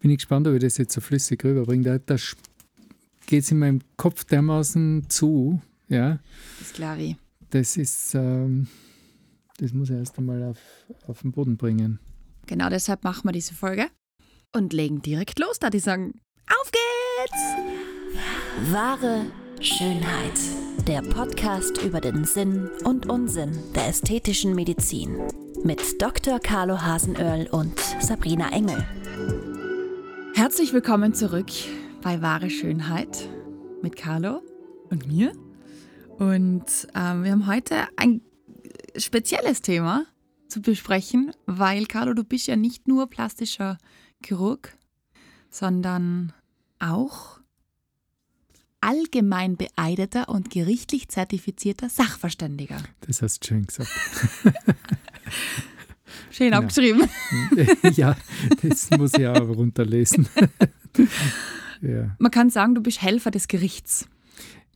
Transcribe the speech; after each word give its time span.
Bin 0.00 0.10
ich 0.10 0.18
gespannt, 0.18 0.46
ob 0.46 0.54
ich 0.54 0.60
das 0.60 0.78
jetzt 0.78 0.92
so 0.92 1.00
flüssig 1.00 1.44
rüberbringe. 1.44 1.84
Da, 1.84 1.98
da 1.98 2.16
geht 3.26 3.42
es 3.42 3.50
in 3.50 3.58
meinem 3.58 3.80
Kopf 3.96 4.24
dermaßen 4.24 5.06
zu. 5.08 5.60
Ja. 5.88 6.18
Das 6.58 6.68
ist 6.68 6.74
klar. 6.74 6.98
Wie. 6.98 7.16
Das 7.50 7.76
ist, 7.76 8.14
ähm, 8.14 8.68
das 9.58 9.72
muss 9.72 9.90
ich 9.90 9.96
erst 9.96 10.18
einmal 10.18 10.42
auf, 10.42 10.58
auf 11.06 11.22
den 11.22 11.32
Boden 11.32 11.56
bringen. 11.56 11.98
Genau 12.46 12.68
deshalb 12.68 13.04
machen 13.04 13.24
wir 13.24 13.32
diese 13.32 13.54
Folge 13.54 13.86
und 14.54 14.72
legen 14.72 15.02
direkt 15.02 15.38
los, 15.38 15.58
da 15.58 15.70
die 15.70 15.80
sagen, 15.80 16.14
auf 16.46 16.70
geht's! 16.70 18.72
Wahre 18.72 19.26
Schönheit. 19.60 20.38
Der 20.86 21.02
Podcast 21.02 21.82
über 21.82 22.00
den 22.00 22.24
Sinn 22.24 22.70
und 22.84 23.10
Unsinn 23.10 23.58
der 23.74 23.88
ästhetischen 23.88 24.54
Medizin. 24.54 25.18
Mit 25.64 26.00
Dr. 26.00 26.38
Carlo 26.38 26.80
Hasenöhrl 26.80 27.48
und 27.48 27.78
Sabrina 28.00 28.50
Engel. 28.52 28.86
Herzlich 30.38 30.72
willkommen 30.72 31.14
zurück 31.14 31.48
bei 32.00 32.22
Wahre 32.22 32.48
Schönheit 32.48 33.28
mit 33.82 33.96
Carlo 33.96 34.40
und 34.88 35.08
mir. 35.08 35.32
Und 36.16 36.86
ähm, 36.94 37.24
wir 37.24 37.32
haben 37.32 37.48
heute 37.48 37.88
ein 37.96 38.20
spezielles 38.96 39.62
Thema 39.62 40.06
zu 40.46 40.62
besprechen, 40.62 41.32
weil 41.46 41.86
Carlo, 41.86 42.14
du 42.14 42.22
bist 42.22 42.46
ja 42.46 42.54
nicht 42.54 42.86
nur 42.86 43.10
plastischer 43.10 43.78
Chirurg, 44.24 44.78
sondern 45.50 46.32
auch 46.78 47.40
allgemein 48.80 49.56
beeideter 49.56 50.28
und 50.28 50.50
gerichtlich 50.50 51.08
zertifizierter 51.08 51.88
Sachverständiger. 51.88 52.80
Das 53.00 53.22
hast 53.22 53.40
du 53.40 53.48
schön 53.48 53.66
gesagt. 53.66 53.90
Schön 56.30 56.50
genau. 56.50 56.58
abgeschrieben. 56.58 57.08
ja, 57.94 58.16
das 58.62 58.90
muss 58.90 59.14
ich 59.14 59.26
auch 59.26 59.48
runterlesen. 59.48 60.28
ja. 61.82 62.16
Man 62.18 62.30
kann 62.30 62.50
sagen, 62.50 62.74
du 62.74 62.82
bist 62.82 63.02
Helfer 63.02 63.30
des 63.30 63.48
Gerichts. 63.48 64.08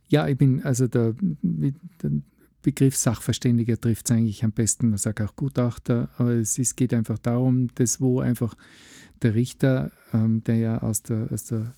Ja, 0.09 0.29
ich 0.29 0.37
bin, 0.37 0.63
also 0.63 0.87
der, 0.89 1.15
der 1.43 2.11
Begriff 2.63 2.97
Sachverständiger 2.97 3.81
trifft 3.81 4.07
es 4.07 4.17
eigentlich 4.17 4.45
am 4.45 4.53
besten. 4.53 4.91
Man 4.91 4.99
sagt 4.99 5.21
auch 5.21 5.37
Gutachter, 5.37 6.11
aber 6.17 6.33
es 6.33 6.59
ist, 6.59 6.77
geht 6.77 6.95
einfach 6.95 7.19
darum, 7.19 7.69
dass 7.75 8.01
wo 8.01 8.21
einfach 8.21 8.55
der 9.23 9.35
Richter, 9.35 9.91
ähm, 10.13 10.43
der 10.45 10.57
ja 10.57 10.79
aus 10.79 11.03
der, 11.03 11.29
aus 11.33 11.45
der 11.45 11.73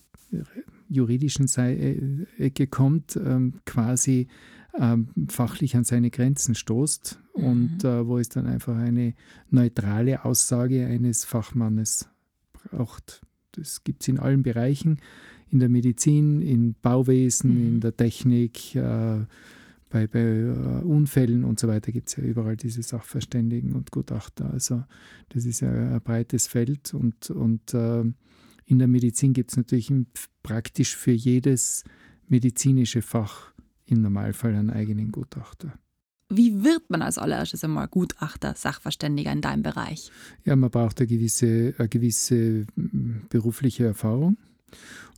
juridischen 0.89 1.46
äh, 1.56 2.27
Ecke 2.39 2.66
kommt, 2.66 3.16
ähm, 3.16 3.55
quasi 3.64 4.28
ähm, 4.78 5.08
fachlich 5.28 5.77
an 5.77 5.84
seine 5.84 6.11
Grenzen 6.11 6.55
stoßt 6.55 7.20
mhm. 7.36 7.44
und 7.44 7.84
äh, 7.84 8.06
wo 8.06 8.19
es 8.19 8.28
dann 8.28 8.47
einfach 8.47 8.77
eine 8.77 9.14
neutrale 9.50 10.25
Aussage 10.25 10.86
eines 10.86 11.25
Fachmannes 11.25 12.08
braucht. 12.53 13.22
Das 13.52 13.84
gibt 13.84 14.02
es 14.02 14.08
in 14.08 14.19
allen 14.19 14.42
Bereichen, 14.42 14.98
in 15.50 15.61
der 15.61 15.69
Medizin, 15.69 16.42
im 16.42 16.75
Bauwesen, 16.83 17.55
mhm. 17.55 17.67
in 17.67 17.80
der 17.80 17.97
Technik, 17.97 18.75
äh, 18.75 19.20
bei, 19.95 20.08
bei 20.08 20.45
uh, 20.45 20.80
Unfällen 20.84 21.45
und 21.45 21.61
so 21.61 21.69
weiter 21.69 21.92
gibt 21.92 22.08
es 22.08 22.17
ja 22.17 22.25
überall 22.25 22.56
diese 22.56 22.83
Sachverständigen 22.83 23.75
und 23.75 23.92
Gutachter. 23.92 24.50
Also 24.52 24.83
das 25.28 25.45
ist 25.45 25.61
ja 25.61 25.70
ein 25.70 26.00
breites 26.00 26.48
Feld 26.48 26.92
und, 26.95 27.30
und 27.30 27.72
uh, 27.75 28.05
in 28.67 28.78
der 28.80 28.89
Medizin 28.89 29.34
gibt 29.34 29.52
es 29.52 29.56
natürlich 29.56 29.92
praktisch 30.42 30.97
für 30.97 31.12
jedes 31.12 31.84
medizinische 32.28 33.02
Fach 33.02 33.53
im 33.86 34.02
Normalfall 34.02 34.54
einen 34.54 34.70
eigenen 34.70 35.12
Gutachter. 35.12 35.72
Wie 36.30 36.64
wird 36.64 36.88
man 36.88 37.02
als 37.02 37.18
allererstes 37.18 37.64
einmal 37.64 37.86
Gutachter, 37.88 38.54
Sachverständiger 38.56 39.30
in 39.30 39.40
deinem 39.40 39.62
Bereich? 39.62 40.10
Ja, 40.44 40.56
man 40.56 40.70
braucht 40.70 41.00
eine 41.00 41.06
gewisse, 41.06 41.74
eine 41.77 41.88
gewisse 41.88 42.66
mm, 42.74 43.27
berufliche 43.28 43.84
Erfahrung 43.84 44.38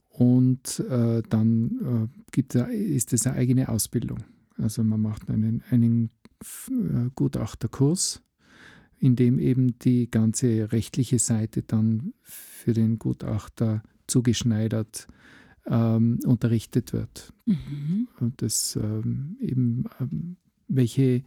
und 0.08 0.80
äh, 0.80 1.22
dann 1.28 2.10
äh, 2.12 2.20
gibt, 2.32 2.54
ist 2.54 3.12
es 3.12 3.26
eine 3.26 3.36
eigene 3.36 3.68
Ausbildung. 3.68 4.18
Also 4.58 4.82
man 4.82 5.00
macht 5.00 5.28
einen, 5.30 5.62
einen 5.70 6.10
äh, 6.68 7.10
Gutachterkurs, 7.14 8.22
in 8.98 9.14
dem 9.14 9.38
eben 9.38 9.78
die 9.78 10.10
ganze 10.10 10.72
rechtliche 10.72 11.18
Seite 11.18 11.62
dann 11.62 12.14
für 12.22 12.72
den 12.72 12.98
Gutachter 12.98 13.82
zugeschneidert 14.06 15.06
ähm, 15.68 16.20
unterrichtet 16.24 16.92
wird. 16.92 17.32
Mhm. 17.44 18.08
Und 18.20 18.42
das 18.42 18.76
ähm, 18.76 19.36
eben, 19.40 19.84
ähm, 20.00 20.36
welche 20.68 21.22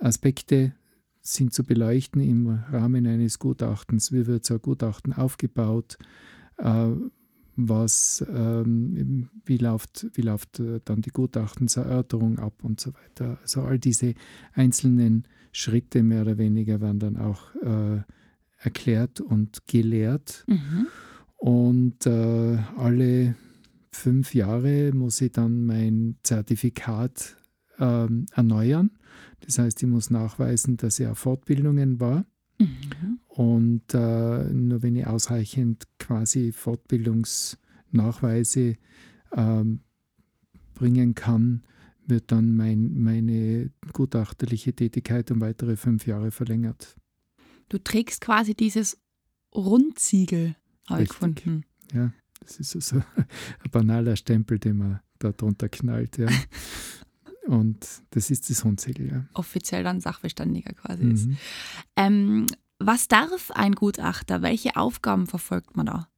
Aspekte 0.00 0.72
sind 1.20 1.52
zu 1.52 1.64
beleuchten 1.64 2.20
im 2.20 2.48
Rahmen 2.48 3.06
eines 3.06 3.38
Gutachtens, 3.38 4.12
wie 4.12 4.26
wird 4.26 4.44
so 4.44 4.54
ein 4.54 4.62
Gutachten 4.62 5.12
aufgebaut, 5.12 5.98
äh, 6.58 6.90
was, 7.56 8.24
ähm, 8.32 9.30
wie 9.44 9.56
läuft, 9.56 10.06
wie 10.12 10.22
läuft 10.22 10.60
äh, 10.60 10.80
dann 10.84 11.00
die 11.00 11.10
Gutachtenserörterung 11.10 12.38
ab 12.38 12.62
und 12.62 12.80
so 12.80 12.92
weiter. 12.94 13.38
Also 13.40 13.62
all 13.62 13.78
diese 13.78 14.14
einzelnen 14.52 15.26
Schritte 15.52 16.02
mehr 16.02 16.22
oder 16.22 16.38
weniger 16.38 16.80
werden 16.80 16.98
dann 16.98 17.16
auch 17.16 17.54
äh, 17.56 18.02
erklärt 18.58 19.20
und 19.20 19.66
gelehrt. 19.66 20.44
Mhm. 20.46 20.86
Und 21.38 22.06
äh, 22.06 22.58
alle 22.76 23.36
fünf 23.96 24.34
Jahre 24.34 24.92
muss 24.92 25.20
ich 25.20 25.32
dann 25.32 25.66
mein 25.66 26.16
Zertifikat 26.22 27.36
ähm, 27.78 28.26
erneuern. 28.32 28.92
Das 29.40 29.58
heißt, 29.58 29.82
ich 29.82 29.88
muss 29.88 30.10
nachweisen, 30.10 30.76
dass 30.76 31.00
ich 31.00 31.06
auf 31.06 31.18
Fortbildungen 31.18 32.00
war. 32.00 32.24
Mhm. 32.58 33.20
Und 33.28 33.94
äh, 33.94 34.44
nur 34.44 34.82
wenn 34.82 34.96
ich 34.96 35.06
ausreichend 35.06 35.84
quasi 35.98 36.52
Fortbildungsnachweise 36.52 38.76
ähm, 39.32 39.80
bringen 40.74 41.14
kann, 41.14 41.62
wird 42.06 42.32
dann 42.32 42.56
mein, 42.56 42.94
meine 42.94 43.70
gutachterliche 43.92 44.72
Tätigkeit 44.72 45.30
um 45.30 45.40
weitere 45.40 45.76
fünf 45.76 46.06
Jahre 46.06 46.30
verlängert. 46.30 46.96
Du 47.68 47.78
trägst 47.78 48.20
quasi 48.20 48.54
dieses 48.54 48.96
Rundziegel, 49.54 50.56
habe 50.86 51.02
ich 51.02 51.08
gefunden. 51.08 51.64
Ja. 51.92 52.12
Das 52.40 52.58
ist 52.60 52.74
also 52.74 52.96
ein 53.16 53.70
banaler 53.70 54.16
Stempel, 54.16 54.58
den 54.58 54.78
man 54.78 55.00
da 55.18 55.32
drunter 55.32 55.68
knallt. 55.68 56.18
Ja. 56.18 56.28
Und 57.46 57.86
das 58.10 58.30
ist 58.30 58.50
das 58.50 58.64
Hundsegel. 58.64 59.08
Ja. 59.08 59.24
Offiziell 59.34 59.84
dann 59.84 60.00
Sachverständiger 60.00 60.72
quasi 60.72 61.04
mhm. 61.04 61.12
ist. 61.12 61.28
Ähm, 61.94 62.46
was 62.78 63.08
darf 63.08 63.50
ein 63.52 63.72
Gutachter? 63.72 64.42
Welche 64.42 64.76
Aufgaben 64.76 65.26
verfolgt 65.26 65.76
man 65.76 65.86
da? 65.86 66.08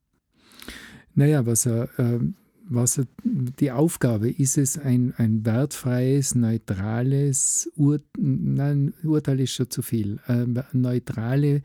Naja, 1.15 1.47
was 1.47 1.67
er, 1.67 1.89
äh, 1.99 2.21
was 2.65 2.99
er, 2.99 3.07
die 3.25 3.71
Aufgabe 3.73 4.31
ist 4.31 4.59
es, 4.59 4.79
ein, 4.79 5.15
ein 5.17 5.45
wertfreies, 5.45 6.35
neutrales 6.35 7.71
Ur, 7.77 8.01
nein, 8.17 8.95
Urteil 9.03 9.41
ist 9.41 9.53
schon 9.53 9.71
zu 9.71 9.83
viel, 9.83 10.21
äh, 10.27 10.47
neutrale 10.73 11.63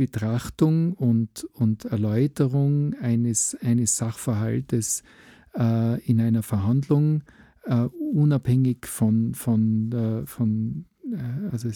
Betrachtung 0.00 0.94
und, 0.94 1.44
und 1.52 1.84
Erläuterung 1.84 2.94
eines, 2.94 3.54
eines 3.60 3.98
Sachverhaltes 3.98 5.02
äh, 5.54 6.00
in 6.06 6.22
einer 6.22 6.42
Verhandlung, 6.42 7.22
äh, 7.64 7.82
unabhängig 7.82 8.86
von, 8.86 9.34
von, 9.34 9.92
äh, 9.92 10.26
von 10.26 10.86
also 11.52 11.68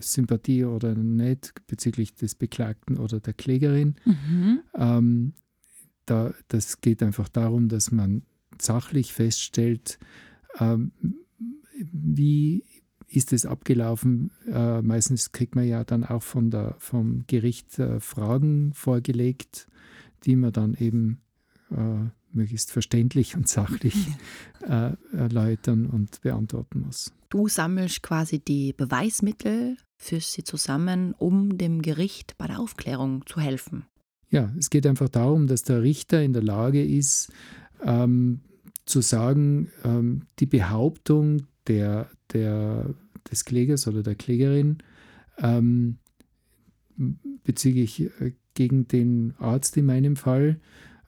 Sympathie 0.00 0.64
oder 0.64 0.96
nicht 0.96 1.54
bezüglich 1.68 2.16
des 2.16 2.34
Beklagten 2.34 2.98
oder 2.98 3.20
der 3.20 3.34
Klägerin. 3.34 3.94
Mhm. 4.04 4.60
Ähm, 4.74 5.32
da, 6.04 6.34
das 6.48 6.80
geht 6.80 7.00
einfach 7.00 7.28
darum, 7.28 7.68
dass 7.68 7.92
man 7.92 8.22
sachlich 8.60 9.12
feststellt, 9.12 10.00
ähm, 10.58 10.90
wie 11.92 12.64
ist 13.14 13.32
es 13.32 13.46
abgelaufen? 13.46 14.30
Äh, 14.50 14.82
meistens 14.82 15.32
kriegt 15.32 15.54
man 15.54 15.66
ja 15.66 15.84
dann 15.84 16.04
auch 16.04 16.22
von 16.22 16.50
der, 16.50 16.76
vom 16.78 17.24
Gericht 17.26 17.78
äh, 17.78 18.00
Fragen 18.00 18.72
vorgelegt, 18.74 19.68
die 20.24 20.36
man 20.36 20.52
dann 20.52 20.74
eben 20.74 21.20
äh, 21.70 22.08
möglichst 22.32 22.72
verständlich 22.72 23.36
und 23.36 23.48
sachlich 23.48 23.94
äh, 24.68 24.92
erläutern 25.12 25.86
und 25.86 26.20
beantworten 26.22 26.80
muss. 26.80 27.12
Du 27.28 27.48
sammelst 27.48 28.02
quasi 28.02 28.38
die 28.38 28.72
Beweismittel, 28.72 29.76
führst 29.96 30.32
sie 30.32 30.44
zusammen, 30.44 31.14
um 31.18 31.56
dem 31.58 31.82
Gericht 31.82 32.36
bei 32.38 32.46
der 32.46 32.60
Aufklärung 32.60 33.24
zu 33.26 33.40
helfen. 33.40 33.86
Ja, 34.28 34.50
es 34.58 34.70
geht 34.70 34.86
einfach 34.86 35.08
darum, 35.08 35.46
dass 35.46 35.62
der 35.62 35.82
Richter 35.82 36.22
in 36.22 36.32
der 36.32 36.42
Lage 36.42 36.84
ist, 36.84 37.30
ähm, 37.82 38.40
zu 38.86 39.00
sagen, 39.00 39.70
ähm, 39.84 40.22
die 40.38 40.46
Behauptung 40.46 41.46
der, 41.66 42.10
der, 42.32 42.94
des 43.30 43.44
Klägers 43.44 43.86
oder 43.86 44.02
der 44.02 44.14
Klägerin 44.14 44.78
ähm, 45.38 45.98
bezüglich 47.44 48.00
äh, 48.20 48.32
gegen 48.54 48.86
den 48.88 49.34
Arzt 49.38 49.76
in 49.76 49.86
meinem 49.86 50.16
Fall 50.16 50.60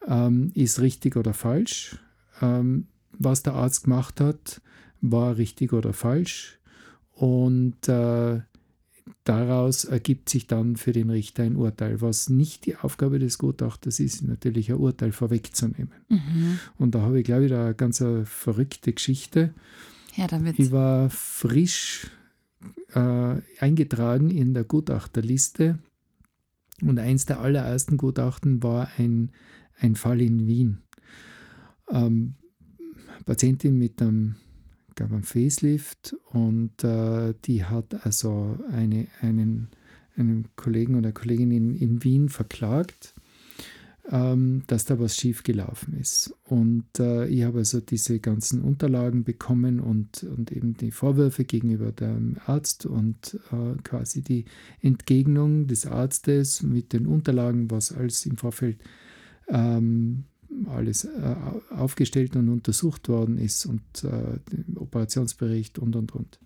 ähm, 0.07 0.51
ist 0.55 0.81
richtig 0.81 1.17
oder 1.17 1.35
falsch. 1.35 1.99
Ähm, 2.41 2.87
was 3.13 3.43
der 3.43 3.55
Arzt 3.55 3.85
gemacht 3.85 4.21
hat, 4.21 4.61
war 5.01 5.37
richtig 5.37 5.73
oder 5.73 5.93
falsch. 5.93 6.59
Und 7.13 7.89
äh, 7.89 8.41
daraus 9.25 9.85
ergibt 9.85 10.29
sich 10.29 10.47
dann 10.47 10.77
für 10.77 10.93
den 10.93 11.11
Richter 11.11 11.45
ein 11.45 11.57
Urteil. 11.57 12.01
Was 12.01 12.29
nicht 12.29 12.67
die 12.67 12.77
Aufgabe 12.77 13.19
des 13.19 13.39
Gutachters 13.39 14.01
ist, 14.01 14.23
natürlich 14.23 14.71
ein 14.71 14.79
Urteil 14.79 15.13
vorwegzunehmen. 15.13 15.93
Mhm. 16.09 16.59
Und 16.79 16.95
da 16.95 17.03
habe 17.03 17.21
ich, 17.21 17.25
glaube 17.25 17.45
ich, 17.45 17.51
da 17.51 17.67
eine 17.67 17.75
ganz 17.75 18.03
verrückte 18.25 18.93
Geschichte. 18.93 19.55
Ja, 20.17 20.27
damit. 20.27 20.59
Ich 20.59 20.71
war 20.71 21.11
frisch 21.11 22.11
äh, 22.95 23.37
eingetragen 23.59 24.31
in 24.31 24.55
der 24.55 24.65
Gutachterliste 24.65 25.79
und 26.83 26.99
eins 26.99 27.27
der 27.27 27.41
allerersten 27.41 27.97
Gutachten 27.97 28.63
war 28.63 28.89
ein, 28.99 29.33
ein 29.79 29.97
Fall 29.97 30.21
in 30.21 30.47
Wien. 30.47 30.83
Ähm, 31.91 32.35
Patientin 33.25 33.79
mit 33.79 34.01
einem 34.01 34.37
gab 34.95 35.13
einen 35.13 35.23
Facelift 35.23 36.17
und 36.31 36.85
äh, 36.85 37.35
die 37.45 37.65
hat 37.65 38.07
also 38.07 38.59
eine, 38.71 39.09
einen, 39.21 39.69
einen 40.17 40.49
Kollegen 40.57 40.95
oder 40.95 41.13
Kollegin 41.13 41.51
in, 41.51 41.75
in 41.75 42.05
Wien 42.05 42.29
verklagt, 42.29 43.14
dass 44.07 44.85
da 44.85 45.01
was 45.01 45.17
schief 45.17 45.45
gelaufen 45.45 45.99
ist. 45.99 46.35
Und 46.45 46.85
äh, 46.99 47.27
ich 47.27 47.43
habe 47.45 47.61
also 47.61 47.81
diese 47.81 48.21
ganzen 48.21 48.61
Unterlagen 48.61 49.25
bekommen 49.25 49.81
und, 49.81 50.25
und 50.25 50.53
eben 50.53 50.75
die 50.75 50.91
Vorwürfe 50.91 51.45
gegenüber 51.45 51.91
dem 51.91 52.37
Arzt 52.45 52.85
und 52.85 53.41
äh, 53.51 53.81
quasi 53.83 54.21
die 54.21 54.45
Entgegnung 54.83 55.69
des 55.69 55.87
Arztes 55.87 56.63
mit 56.63 56.93
den 56.93 57.07
Unterlagen, 57.07 57.71
was 57.71 57.93
alles 57.93 58.27
im 58.27 58.37
Vorfeld 58.37 58.77
ähm, 59.49 60.25
alles 60.67 61.05
äh, 61.05 61.35
aufgestellt 61.71 62.37
und 62.37 62.49
untersucht 62.49 63.09
worden 63.09 63.39
ist 63.39 63.65
und 63.67 63.83
äh, 64.05 64.79
Operationsbericht 64.79 65.79
und 65.79 65.97
und 65.97 66.15
und. 66.15 66.39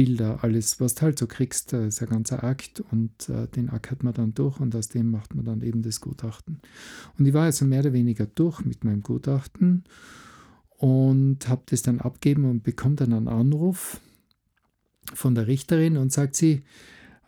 Bilder, 0.00 0.42
alles, 0.42 0.80
was 0.80 0.94
du 0.94 1.02
halt 1.02 1.18
so 1.18 1.26
kriegst, 1.26 1.74
äh, 1.74 1.88
ist 1.88 2.00
ein 2.00 2.08
ganzer 2.08 2.42
Akt 2.42 2.80
und 2.80 3.28
äh, 3.28 3.46
den 3.48 3.70
hat 3.70 4.02
man 4.02 4.14
dann 4.14 4.32
durch 4.32 4.58
und 4.58 4.74
aus 4.74 4.88
dem 4.88 5.10
macht 5.10 5.34
man 5.34 5.44
dann 5.44 5.60
eben 5.60 5.82
das 5.82 6.00
Gutachten. 6.00 6.58
Und 7.18 7.26
ich 7.26 7.34
war 7.34 7.42
also 7.42 7.66
mehr 7.66 7.80
oder 7.80 7.92
weniger 7.92 8.24
durch 8.24 8.64
mit 8.64 8.82
meinem 8.82 9.02
Gutachten 9.02 9.84
und 10.70 11.46
habe 11.50 11.64
das 11.66 11.82
dann 11.82 12.00
abgeben 12.00 12.46
und 12.46 12.62
bekomme 12.62 12.94
dann 12.94 13.12
einen 13.12 13.28
Anruf 13.28 14.00
von 15.12 15.34
der 15.34 15.46
Richterin 15.46 15.98
und 15.98 16.12
sagt 16.12 16.34
sie, 16.34 16.62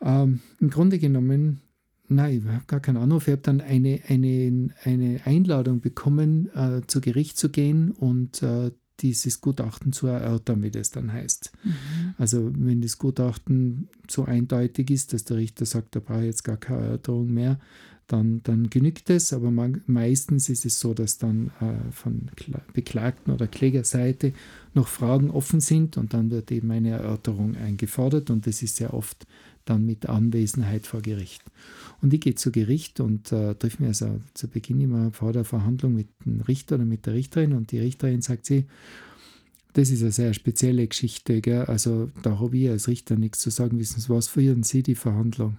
ähm, 0.01 0.39
im 0.59 0.71
Grunde 0.71 0.97
genommen 0.97 1.61
Nein, 2.09 2.43
ich 2.43 2.51
habe 2.51 2.65
gar 2.67 2.79
keinen 2.79 2.97
Anruf. 2.97 3.27
Ich 3.27 3.31
habe 3.31 3.41
dann 3.43 3.61
eine, 3.61 4.01
eine, 4.07 4.69
eine 4.83 5.21
Einladung 5.25 5.79
bekommen, 5.79 6.49
äh, 6.53 6.81
zu 6.85 7.01
Gericht 7.01 7.37
zu 7.37 7.49
gehen 7.49 7.91
und 7.91 8.43
äh, 8.43 8.71
dieses 9.03 9.41
Gutachten 9.41 9.93
zu 9.93 10.07
erörtern, 10.07 10.63
wie 10.63 10.71
das 10.71 10.89
dann 10.89 11.11
heißt. 11.11 11.51
Mhm. 11.63 11.73
Also 12.17 12.51
wenn 12.57 12.81
das 12.81 12.97
Gutachten 12.97 13.89
so 14.09 14.23
eindeutig 14.23 14.89
ist, 14.89 15.13
dass 15.13 15.25
der 15.25 15.37
Richter 15.37 15.65
sagt, 15.65 15.95
da 15.95 15.99
brauche 15.99 16.21
ich 16.21 16.27
jetzt 16.27 16.43
gar 16.43 16.57
keine 16.57 16.85
Erörterung 16.85 17.31
mehr, 17.31 17.59
dann, 18.07 18.41
dann 18.43 18.69
genügt 18.69 19.09
es. 19.09 19.33
Aber 19.33 19.51
man, 19.51 19.81
meistens 19.85 20.49
ist 20.49 20.65
es 20.65 20.79
so, 20.79 20.93
dass 20.93 21.17
dann 21.17 21.51
äh, 21.59 21.91
von 21.91 22.29
Beklagten 22.73 23.33
oder 23.33 23.47
Klägerseite 23.47 24.33
noch 24.73 24.87
Fragen 24.87 25.29
offen 25.29 25.59
sind 25.59 25.97
und 25.97 26.13
dann 26.13 26.31
wird 26.31 26.51
eben 26.51 26.71
eine 26.71 26.91
Erörterung 26.91 27.55
eingefordert 27.55 28.29
und 28.29 28.47
das 28.47 28.63
ist 28.63 28.77
sehr 28.77 28.93
oft 28.93 29.27
dann 29.65 29.85
mit 29.85 30.07
Anwesenheit 30.07 30.87
vor 30.87 31.01
Gericht. 31.01 31.43
Und 32.01 32.13
ich 32.13 32.21
gehe 32.21 32.35
zu 32.35 32.51
Gericht 32.51 32.99
und 32.99 33.31
äh, 33.31 33.55
treffe 33.55 33.81
mich 33.81 33.89
also 33.89 34.19
zu 34.33 34.47
Beginn 34.47 34.81
immer 34.81 35.11
vor 35.11 35.33
der 35.33 35.45
Verhandlung 35.45 35.95
mit 35.95 36.07
dem 36.25 36.41
Richter 36.41 36.75
oder 36.75 36.85
mit 36.85 37.05
der 37.05 37.13
Richterin 37.13 37.53
und 37.53 37.71
die 37.71 37.79
Richterin 37.79 38.21
sagt 38.21 38.45
sie, 38.45 38.65
das 39.73 39.89
ist 39.89 40.01
eine 40.01 40.11
sehr 40.11 40.33
spezielle 40.33 40.87
Geschichte, 40.87 41.41
gell? 41.41 41.65
also 41.65 42.11
da 42.21 42.39
habe 42.39 42.57
ich 42.57 42.69
als 42.69 42.87
Richter 42.87 43.15
nichts 43.15 43.39
zu 43.39 43.49
sagen. 43.49 43.79
Wissen 43.79 43.99
Sie 44.01 44.09
was, 44.09 44.27
führen 44.27 44.63
Sie 44.63 44.83
die 44.83 44.95
Verhandlung. 44.95 45.57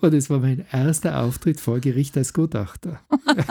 und 0.00 0.14
das 0.14 0.28
war 0.28 0.40
mein 0.40 0.64
erster 0.70 1.20
Auftritt 1.20 1.58
vor 1.60 1.80
Gericht 1.80 2.16
als 2.16 2.34
Gutachter. 2.34 3.00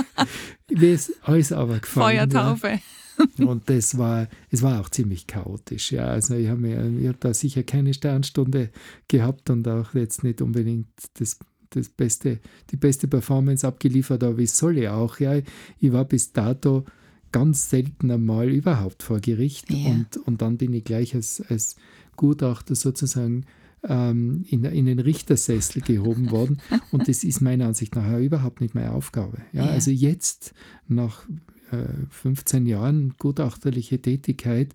Mir 0.69 0.93
ist 0.93 1.13
alles 1.23 1.51
aber 1.51 1.79
gefallen. 1.79 2.29
Feuertaufe. 2.29 2.67
Ja. 2.67 2.79
Und 3.37 3.69
das 3.69 3.97
war, 3.97 4.27
es 4.49 4.61
war 4.61 4.79
auch 4.81 4.89
ziemlich 4.89 5.27
chaotisch. 5.27 5.91
Ja. 5.91 6.05
Also 6.07 6.35
ich 6.35 6.47
habe 6.47 7.07
hab 7.07 7.19
da 7.19 7.33
sicher 7.33 7.63
keine 7.63 7.93
Sternstunde 7.93 8.69
gehabt 9.07 9.49
und 9.49 9.67
auch 9.67 9.93
jetzt 9.93 10.23
nicht 10.23 10.41
unbedingt 10.41 10.87
das, 11.15 11.37
das 11.69 11.89
beste, 11.89 12.39
die 12.71 12.77
beste 12.77 13.07
Performance 13.07 13.67
abgeliefert, 13.67 14.23
aber 14.23 14.39
ich 14.39 14.51
soll 14.51 14.77
ja 14.77 14.93
auch. 14.93 15.19
Ja. 15.19 15.35
Ich 15.79 15.91
war 15.91 16.05
bis 16.05 16.33
dato 16.33 16.85
ganz 17.31 17.69
selten 17.69 18.11
einmal 18.11 18.49
überhaupt 18.49 19.03
vor 19.03 19.19
Gericht 19.19 19.71
ja. 19.71 19.89
und, 19.89 20.17
und 20.17 20.41
dann 20.41 20.57
bin 20.57 20.73
ich 20.73 20.83
gleich 20.83 21.15
als, 21.15 21.41
als 21.41 21.75
Gutachter 22.17 22.75
sozusagen 22.75 23.45
ähm, 23.87 24.45
in, 24.47 24.63
in 24.63 24.85
den 24.85 24.99
Richtersessel 24.99 25.81
gehoben 25.81 26.31
worden. 26.31 26.61
Und 26.91 27.07
das 27.07 27.23
ist 27.23 27.41
meiner 27.41 27.67
Ansicht 27.67 27.95
nach 27.95 28.19
überhaupt 28.19 28.61
nicht 28.61 28.75
meine 28.75 28.91
Aufgabe. 28.91 29.39
Ja, 29.53 29.65
ja. 29.65 29.71
Also 29.71 29.91
jetzt, 29.91 30.53
nach 30.87 31.25
15 32.09 32.65
Jahren 32.65 33.13
gutachterliche 33.17 34.01
Tätigkeit, 34.01 34.73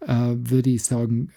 äh, 0.00 0.34
würde 0.36 0.70
ich 0.70 0.84
sagen, 0.84 1.30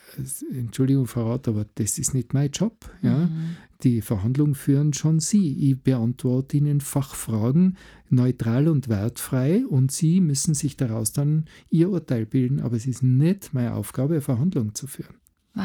Entschuldigung, 0.51 1.07
Frau 1.07 1.31
Rath, 1.31 1.47
aber 1.47 1.65
das 1.75 1.97
ist 1.97 2.13
nicht 2.13 2.33
mein 2.33 2.49
Job. 2.51 2.89
Ja? 3.01 3.27
Mhm. 3.27 3.57
Die 3.83 4.01
Verhandlungen 4.01 4.55
führen 4.55 4.93
schon 4.93 5.19
Sie. 5.19 5.71
Ich 5.71 5.79
beantworte 5.79 6.57
Ihnen 6.57 6.81
Fachfragen 6.81 7.77
neutral 8.09 8.67
und 8.67 8.87
wertfrei 8.87 9.65
und 9.65 9.91
Sie 9.91 10.21
müssen 10.21 10.53
sich 10.53 10.77
daraus 10.77 11.11
dann 11.11 11.45
Ihr 11.69 11.89
Urteil 11.89 12.25
bilden. 12.25 12.61
Aber 12.61 12.75
es 12.75 12.87
ist 12.87 13.03
nicht 13.03 13.53
meine 13.53 13.73
Aufgabe, 13.75 14.15
eine 14.15 14.21
Verhandlung 14.21 14.73
zu 14.73 14.87
führen. 14.87 15.15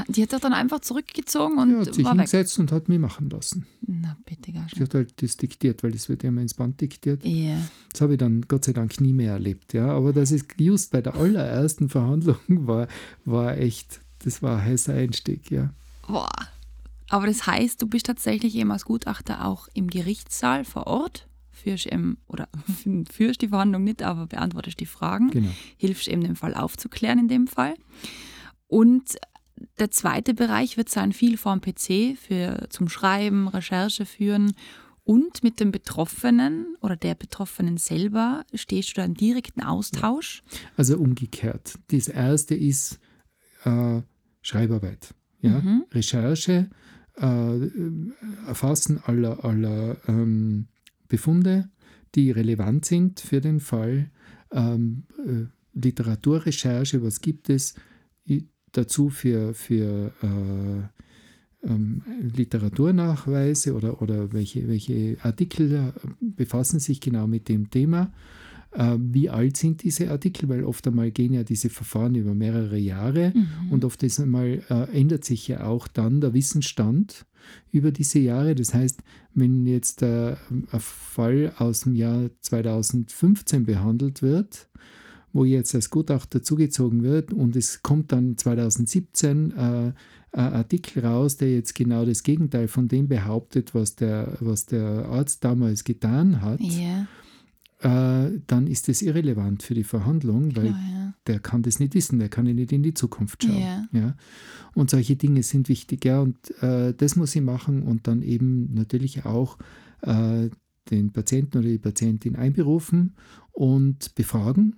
Die 0.09 0.23
hat 0.23 0.33
er 0.33 0.39
dann 0.39 0.53
einfach 0.53 0.81
zurückgezogen 0.81 1.59
und 1.59 1.73
ja, 1.73 1.79
hat 1.81 1.95
sich 1.95 2.05
war 2.05 2.13
hingesetzt 2.13 2.57
weg. 2.57 2.61
und 2.61 2.73
hat 2.73 2.89
mich 2.89 3.01
machen 3.01 3.29
lassen. 3.29 3.67
Na 3.87 4.17
bitte, 4.25 4.53
gar 4.53 4.67
Sie 4.73 4.81
hat 4.81 4.95
halt 4.95 5.21
das 5.21 5.37
diktiert, 5.37 5.83
weil 5.83 5.91
das 5.91 6.09
wird 6.09 6.23
ja 6.23 6.29
immer 6.29 6.43
ins 6.43 6.55
Band 6.55 6.81
diktiert. 6.81 7.25
Yeah. 7.25 7.59
Das 7.93 8.01
habe 8.01 8.13
ich 8.13 8.19
dann 8.19 8.43
Gott 8.43 8.65
sei 8.65 8.73
Dank 8.73 9.01
nie 9.01 9.13
mehr 9.13 9.33
erlebt. 9.33 9.73
Ja. 9.73 9.89
Aber 9.89 10.13
das 10.13 10.31
ist 10.31 10.47
just 10.59 10.93
bei 10.93 11.03
der 11.03 11.17
allerersten 11.17 11.89
Verhandlung 11.89 12.39
war, 12.49 12.87
war 13.25 13.57
echt, 13.59 14.01
das 14.21 14.43
war 14.43 14.59
ein 14.59 14.65
heißer 14.65 14.95
Einstieg, 14.95 15.51
ja. 15.51 15.75
Boah. 16.07 16.31
Aber 17.09 17.27
das 17.27 17.47
heißt, 17.49 17.83
du 17.83 17.89
bist 17.89 18.07
tatsächlich 18.07 18.55
eben 18.55 18.71
als 18.71 18.85
Gutachter 18.85 19.45
auch 19.45 19.67
im 19.75 19.89
Gerichtssaal 19.89 20.65
vor 20.65 20.87
Ort? 20.87 21.27
Führst 21.51 21.87
eben, 21.87 22.19
oder 22.29 22.49
führst 23.11 23.43
die 23.43 23.49
Verhandlung 23.49 23.83
nicht, 23.83 24.05
aber 24.05 24.29
beantwortest 24.29 24.79
die 24.79 24.87
Fragen. 24.87 25.31
Genau. 25.31 25.51
Hilfst 25.77 26.07
eben 26.07 26.23
den 26.23 26.37
Fall 26.37 26.55
aufzuklären 26.55 27.19
in 27.19 27.29
dem 27.29 27.49
Fall. 27.49 27.75
Und 28.69 29.17
der 29.79 29.91
zweite 29.91 30.35
Bereich 30.35 30.77
wird 30.77 30.89
sein 30.89 31.13
viel 31.13 31.37
vom 31.37 31.61
PC 31.61 32.17
für 32.17 32.67
zum 32.71 32.89
Schreiben, 32.89 33.49
Recherche 33.49 34.07
führen 34.07 34.55
und 35.05 35.43
mit 35.43 35.61
dem 35.61 35.73
Betroffenen 35.73 36.77
oder 36.81 36.97
der 36.97 37.15
Betroffenen 37.15 37.79
selber 37.79 38.45
stehst 38.55 38.91
du 38.91 38.95
da 39.01 39.05
in 39.05 39.15
direkten 39.15 39.63
Austausch? 39.63 40.43
Also 40.77 40.99
umgekehrt. 40.99 41.79
Das 41.89 42.09
erste 42.09 42.55
ist 42.55 43.01
äh, 43.65 44.03
Schreibarbeit, 44.43 45.15
ja? 45.41 45.61
Mhm. 45.61 45.85
Recherche, 45.93 46.71
äh, 47.17 47.71
Erfassen 48.47 49.01
aller, 49.05 49.45
aller 49.45 49.97
ähm, 50.07 50.69
Befunde, 51.09 51.71
die 52.15 52.31
relevant 52.31 52.85
sind 52.85 53.21
für 53.21 53.41
den 53.41 53.61
Fall, 53.61 54.11
ähm, 54.53 55.05
äh, 55.27 55.47
Literaturrecherche, 55.73 57.03
was 57.03 57.21
gibt 57.21 57.49
es, 57.49 57.75
dazu 58.73 59.11
für, 59.11 59.55
für 59.55 60.13
äh, 60.23 61.69
ähm, 61.69 62.03
Literaturnachweise 62.21 63.75
oder, 63.75 64.01
oder 64.01 64.33
welche, 64.33 64.67
welche 64.69 65.17
Artikel 65.23 65.73
äh, 65.73 65.93
befassen 66.21 66.81
sich 66.81 67.01
genau 67.01 67.27
mit 67.27 67.49
dem 67.49 67.71
Thema. 67.71 68.13
Äh, 68.73 68.97
wie 68.99 69.29
alt 69.29 69.57
sind 69.57 69.83
diese 69.83 70.11
Artikel? 70.11 70.49
Weil 70.49 70.65
oft 70.65 70.87
einmal 70.87 71.11
gehen 71.11 71.33
ja 71.33 71.43
diese 71.43 71.71
Verfahren 71.71 72.15
über 72.15 72.35
mehrere 72.35 72.79
Jahre 72.79 73.33
mhm. 73.35 73.73
und 73.73 73.85
oft 73.85 74.03
einmal 74.19 74.63
äh, 74.69 74.99
ändert 74.99 75.25
sich 75.25 75.49
ja 75.49 75.65
auch 75.65 75.89
dann 75.89 76.21
der 76.21 76.35
Wissensstand 76.35 77.27
über 77.73 77.91
diese 77.91 78.21
Jahre. 78.21 78.55
Das 78.55 78.75
heißt, 78.75 79.01
wenn 79.35 79.67
jetzt 79.67 80.03
äh, 80.03 80.37
ein 80.51 80.67
Fall 80.79 81.53
aus 81.59 81.83
dem 81.83 81.95
Jahr 81.95 82.31
2015 82.41 83.65
behandelt 83.65 84.23
wird, 84.23 84.69
wo 85.33 85.45
jetzt 85.45 85.75
als 85.75 85.91
Gutachter 85.91 86.43
zugezogen 86.43 87.03
wird 87.03 87.33
und 87.33 87.57
es 87.57 87.83
kommt 87.83 88.13
dann 88.13 88.37
2017 88.37 89.53
äh, 89.53 89.93
ein 90.33 90.53
Artikel 90.53 91.05
raus, 91.05 91.37
der 91.37 91.53
jetzt 91.53 91.75
genau 91.75 92.05
das 92.05 92.23
Gegenteil 92.23 92.69
von 92.69 92.89
dem 92.89 93.09
behauptet, 93.09 93.75
was 93.75 93.97
der, 93.97 94.37
was 94.41 94.67
der 94.67 95.07
Arzt 95.07 95.45
damals 95.45 95.85
getan 95.85 96.41
hat, 96.41 96.61
yeah. 96.61 97.07
äh, 97.81 98.41
dann 98.47 98.67
ist 98.67 98.89
das 98.89 99.03
irrelevant 99.03 99.63
für 99.63 99.75
die 99.75 99.85
Verhandlung, 99.85 100.55
weil 100.55 100.67
ja. 100.67 101.15
der 101.27 101.41
kann 101.41 101.63
das 101.63 101.81
nicht 101.81 101.95
wissen, 101.95 102.21
der 102.21 102.29
kann 102.29 102.47
ja 102.47 102.55
nicht 102.55 102.73
in 102.73 102.83
die 102.83 102.95
Zukunft 102.95 103.43
schauen. 103.43 103.57
Yeah. 103.57 103.89
Ja? 103.93 104.17
Und 104.75 104.91
solche 104.91 105.17
Dinge 105.17 105.43
sind 105.43 105.69
wichtig, 105.69 106.05
ja, 106.05 106.21
und 106.21 106.37
äh, 106.63 106.95
das 106.95 107.17
muss 107.17 107.35
ich 107.35 107.43
machen 107.43 107.83
und 107.83 108.07
dann 108.07 108.23
eben 108.23 108.73
natürlich 108.73 109.25
auch 109.25 109.59
äh, 110.03 110.49
den 110.91 111.13
Patienten 111.13 111.59
oder 111.59 111.69
die 111.69 111.79
Patientin 111.79 112.37
einberufen 112.37 113.15
und 113.53 114.15
befragen 114.15 114.77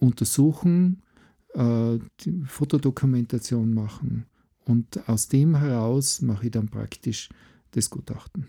untersuchen, 0.00 1.02
äh, 1.54 1.98
die 2.20 2.42
Fotodokumentation 2.46 3.72
machen 3.74 4.26
Und 4.64 5.08
aus 5.08 5.28
dem 5.28 5.56
heraus 5.56 6.20
mache 6.22 6.46
ich 6.46 6.50
dann 6.52 6.68
praktisch 6.68 7.28
das 7.72 7.88
Gutachten. 7.90 8.46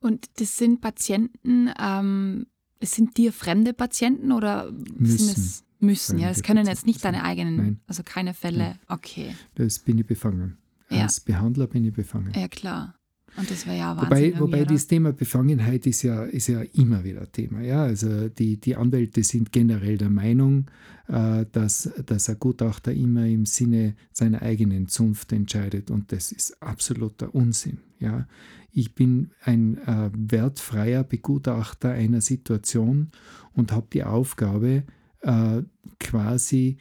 Und 0.00 0.26
das 0.40 0.56
sind 0.56 0.80
Patienten, 0.80 1.70
ähm, 1.78 2.46
es 2.80 2.92
sind 2.92 3.16
dir 3.16 3.32
fremde 3.32 3.72
Patienten 3.74 4.32
oder 4.32 4.70
Müssen. 4.72 5.18
sind 5.18 5.36
es 5.38 5.64
müssen? 5.78 6.18
Ja, 6.18 6.30
es 6.30 6.38
Fremde 6.38 6.46
können 6.46 6.66
jetzt 6.66 6.86
nicht 6.86 7.04
deine 7.04 7.22
eigenen, 7.22 7.56
Nein. 7.56 7.80
also 7.86 8.02
keine 8.02 8.34
Fälle. 8.34 8.76
Okay, 8.88 9.34
Das 9.54 9.78
bin 9.78 9.98
ich 9.98 10.06
befangen. 10.06 10.56
Ja. 10.90 11.02
Als 11.02 11.20
Behandler 11.20 11.66
bin 11.68 11.84
ich 11.84 11.92
befangen. 11.92 12.32
ja 12.34 12.48
klar. 12.48 12.94
Und 13.36 13.50
das 13.50 13.66
wäre 13.66 13.78
ja 13.78 13.96
Wahnsinn. 13.96 14.34
Wobei, 14.34 14.40
wobei 14.40 14.64
das 14.64 14.86
Thema 14.86 15.12
Befangenheit 15.12 15.86
ist 15.86 16.02
ja, 16.02 16.24
ist 16.24 16.48
ja 16.48 16.62
immer 16.74 17.04
wieder 17.04 17.30
Thema. 17.30 17.62
Ja? 17.62 17.84
Also 17.84 18.28
die, 18.28 18.58
die 18.58 18.76
Anwälte 18.76 19.22
sind 19.22 19.52
generell 19.52 19.98
der 19.98 20.10
Meinung, 20.10 20.70
äh, 21.08 21.46
dass, 21.52 21.90
dass 22.06 22.28
ein 22.28 22.38
Gutachter 22.38 22.92
immer 22.92 23.26
im 23.26 23.46
Sinne 23.46 23.94
seiner 24.12 24.42
eigenen 24.42 24.88
Zunft 24.88 25.32
entscheidet 25.32 25.90
und 25.90 26.12
das 26.12 26.32
ist 26.32 26.60
absoluter 26.62 27.34
Unsinn. 27.34 27.78
Ja? 27.98 28.26
Ich 28.72 28.94
bin 28.94 29.30
ein 29.42 29.78
äh, 29.78 30.10
wertfreier 30.12 31.04
Begutachter 31.04 31.90
einer 31.90 32.20
Situation 32.20 33.10
und 33.52 33.72
habe 33.72 33.86
die 33.92 34.04
Aufgabe, 34.04 34.84
äh, 35.22 35.62
quasi 35.98 36.78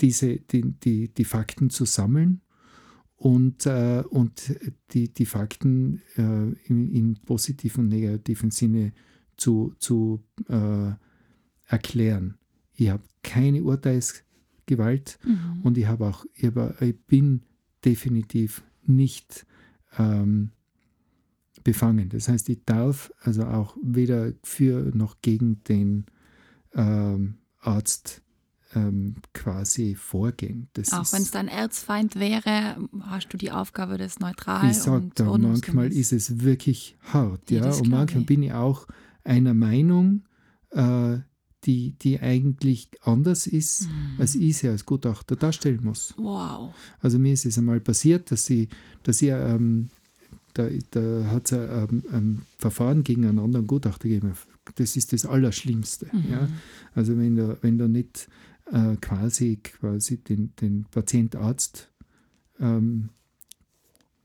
diese, 0.00 0.36
die, 0.36 0.72
die, 0.72 1.08
die 1.08 1.24
Fakten 1.24 1.70
zu 1.70 1.84
sammeln 1.84 2.40
und, 3.22 3.66
äh, 3.66 4.02
und 4.10 4.52
die, 4.90 5.14
die 5.14 5.26
Fakten 5.26 6.02
äh, 6.16 6.22
in, 6.66 6.90
in 6.90 7.14
positiven 7.24 7.84
und 7.84 7.90
negativen 7.90 8.50
Sinne 8.50 8.92
zu, 9.36 9.74
zu 9.78 10.24
äh, 10.48 10.90
erklären. 11.66 12.36
Ich 12.74 12.90
habe 12.90 13.04
keine 13.22 13.62
Urteilsgewalt 13.62 15.20
Mhm. 15.24 15.60
und 15.62 15.78
ich 15.78 15.86
habe 15.86 16.08
auch, 16.08 16.24
ich, 16.34 16.46
hab, 16.46 16.82
ich 16.82 17.00
bin 17.06 17.42
definitiv 17.84 18.64
nicht 18.84 19.46
ähm, 19.98 20.50
befangen. 21.62 22.08
Das 22.08 22.28
heißt, 22.28 22.48
ich 22.48 22.64
darf 22.64 23.12
also 23.20 23.44
auch 23.44 23.76
weder 23.84 24.32
für 24.42 24.90
noch 24.96 25.22
gegen 25.22 25.62
den 25.62 26.06
ähm, 26.74 27.34
Arzt 27.60 28.22
ähm, 28.74 29.16
quasi 29.34 29.94
vorgehen. 29.94 30.68
Das 30.72 30.92
Auch 30.92 31.12
wenn 31.12 31.22
es 31.22 31.30
dein 31.30 31.48
Erzfeind 31.48 32.16
wäre, 32.16 32.76
hast 33.02 33.28
du 33.32 33.36
die 33.36 33.50
Aufgabe, 33.50 33.98
das 33.98 34.18
neutral 34.20 34.70
ich 34.70 34.78
sage 34.78 35.04
und 35.04 35.20
da, 35.20 35.24
manchmal 35.36 35.92
ist 35.92 36.12
es 36.12 36.40
wirklich 36.42 36.96
hart. 37.02 37.50
Ja, 37.50 37.66
Ja, 37.66 37.72
und 37.74 37.88
manchmal 37.88 38.22
ich. 38.22 38.26
bin 38.26 38.42
ich 38.42 38.52
auch 38.52 38.86
einer 39.24 39.54
Meinung, 39.54 40.22
äh, 40.70 41.18
die, 41.64 41.92
die 42.00 42.18
eigentlich 42.18 42.88
anders 43.02 43.46
ist, 43.46 43.82
Mhm. 43.88 44.20
als 44.20 44.34
ich 44.34 44.56
sie 44.58 44.68
als 44.68 44.84
Gutachter 44.84 45.36
darstellen 45.36 45.80
muss. 45.84 46.12
Wow. 46.16 46.74
Also 47.00 47.18
mir 47.20 47.32
ist 47.34 47.46
es 47.46 47.56
einmal 47.56 47.78
passiert, 47.78 48.30
dass 48.32 48.46
sie, 48.46 48.68
dass 49.04 49.22
ich, 49.22 49.28
ähm, 49.30 49.90
da, 50.54 50.68
da 50.90 51.24
hat 51.30 51.52
es 51.52 51.58
ein, 51.58 52.02
ein 52.12 52.42
Verfahren 52.58 53.04
gegen 53.04 53.24
einen 53.26 53.38
anderen 53.38 53.66
Gutachter 53.68 54.08
gegeben. 54.08 54.32
Das 54.74 54.96
ist 54.96 55.12
das 55.12 55.24
Allerschlimmste. 55.24 56.06
Mhm. 56.12 56.24
Ja? 56.32 56.48
Also 56.94 57.16
wenn 57.16 57.36
du, 57.36 57.56
wenn 57.62 57.78
du 57.78 57.88
nicht 57.88 58.28
äh, 58.70 58.96
quasi, 58.96 59.56
quasi 59.62 60.18
den, 60.18 60.54
den 60.60 60.84
Patient-Arzt 60.90 61.90
ähm, 62.60 63.10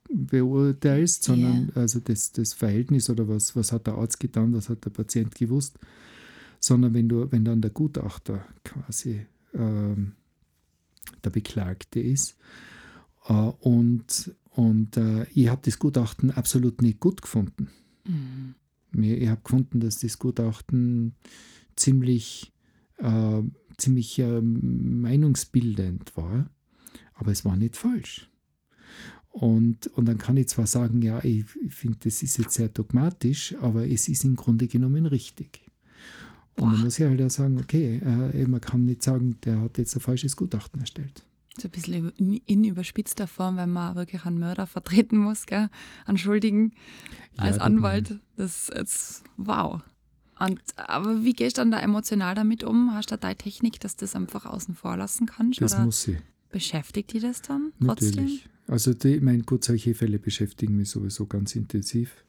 beurteilst, 0.10 1.24
sondern 1.24 1.72
also 1.76 2.00
das, 2.00 2.32
das 2.32 2.54
Verhältnis 2.54 3.10
oder 3.10 3.28
was, 3.28 3.56
was 3.56 3.72
hat 3.72 3.88
der 3.88 3.96
Arzt 3.96 4.20
getan, 4.20 4.54
was 4.54 4.70
hat 4.70 4.86
der 4.86 4.90
Patient 4.90 5.36
gewusst, 5.36 5.78
sondern 6.60 6.94
wenn 6.94 7.10
du, 7.10 7.32
wenn 7.32 7.46
dann 7.46 7.62
der 7.62 7.72
Gutachter 7.72 8.46
quasi 8.64 9.26
ähm, 9.54 10.14
der 11.24 11.30
Beklagte 11.30 12.00
ist 12.00 12.38
äh, 13.28 13.34
und, 13.34 14.34
und 14.52 14.98
äh, 14.98 15.26
ich 15.34 15.50
habe 15.50 15.62
das 15.64 15.80
Gutachten 15.80 16.32
absolut 16.32 16.82
nicht 16.82 17.00
gut 17.00 17.22
gefunden. 17.22 17.70
Mhm. 18.06 18.56
Ich 19.04 19.28
habe 19.28 19.42
gefunden, 19.44 19.80
dass 19.80 20.00
das 20.00 20.18
Gutachten 20.18 21.14
ziemlich, 21.76 22.54
äh, 22.98 23.42
ziemlich 23.78 24.20
äh, 24.20 24.42
meinungsbildend 24.42 26.16
war, 26.18 26.50
aber 27.14 27.32
es 27.32 27.46
war 27.46 27.56
nicht 27.56 27.76
falsch. 27.76 28.30
Und, 29.30 29.88
und 29.88 30.06
dann 30.08 30.18
kann 30.18 30.36
ich 30.38 30.48
zwar 30.48 30.66
sagen, 30.66 31.02
ja, 31.04 31.24
ich, 31.24 31.46
ich 31.64 31.74
finde, 31.74 32.00
das 32.04 32.24
ist 32.24 32.38
jetzt 32.38 32.56
sehr 32.56 32.70
dogmatisch, 32.70 33.56
aber 33.62 33.88
es 33.88 34.08
ist 34.08 34.24
im 34.24 34.36
Grunde 34.36 34.68
genommen 34.68 35.06
richtig. 35.06 35.62
Und 36.56 36.72
Boah. 36.72 36.78
muss 36.78 36.98
ich 36.98 37.06
halt 37.06 37.22
auch 37.22 37.30
sagen, 37.30 37.60
okay, 37.60 38.02
äh, 38.04 38.48
man 38.48 38.62
kann 38.62 38.86
nicht 38.86 39.04
sagen, 39.04 39.38
der 39.44 39.62
hat 39.62 39.78
jetzt 39.78 39.96
ein 39.96 40.00
falsches 40.00 40.36
Gutachten 40.36 40.80
erstellt. 40.80 41.24
So 41.60 41.68
ein 41.68 41.72
bisschen 41.72 42.12
in, 42.18 42.34
in 42.46 42.64
überspitzter 42.64 43.28
Form, 43.28 43.58
wenn 43.58 43.72
man 43.72 43.96
wirklich 43.96 44.26
einen 44.26 44.40
Mörder 44.40 44.66
vertreten 44.66 45.18
muss, 45.18 45.46
gell? 45.46 45.70
einen 46.06 46.18
Schuldigen 46.18 46.74
als 47.36 47.58
Ja, 47.58 47.62
Anwalt. 47.64 48.20
Das 48.38 48.70
ist 48.70 49.24
wow. 49.38 49.82
Und, 50.40 50.60
aber 50.76 51.24
wie 51.24 51.34
gehst 51.34 51.58
du 51.58 51.62
dann 51.62 51.72
da 51.72 51.80
emotional 51.80 52.36
damit 52.36 52.64
um? 52.64 52.94
Hast 52.94 53.12
du 53.12 53.16
da 53.16 53.18
deine 53.18 53.36
Technik, 53.38 53.80
dass 53.80 53.96
du 53.96 54.02
das 54.02 54.16
einfach 54.16 54.46
außen 54.46 54.76
vor 54.76 54.98
lassen 54.98 55.26
kannst? 55.26 55.62
Das 55.62 55.74
oder 55.74 55.86
muss 55.86 56.04
sie. 56.04 56.18
beschäftigt 56.52 57.14
die 57.14 57.20
das 57.20 57.42
dann 57.42 57.74
trotzdem? 57.84 58.10
Natürlich. 58.10 58.50
Also 58.68 58.94
die, 58.94 59.16
ich 59.16 59.22
meine, 59.22 59.44
gut, 59.44 59.64
solche 59.64 59.96
Fälle 59.96 60.20
beschäftigen 60.20 60.76
mich 60.76 60.90
sowieso 60.90 61.26
ganz 61.26 61.56
intensiv. 61.56 62.24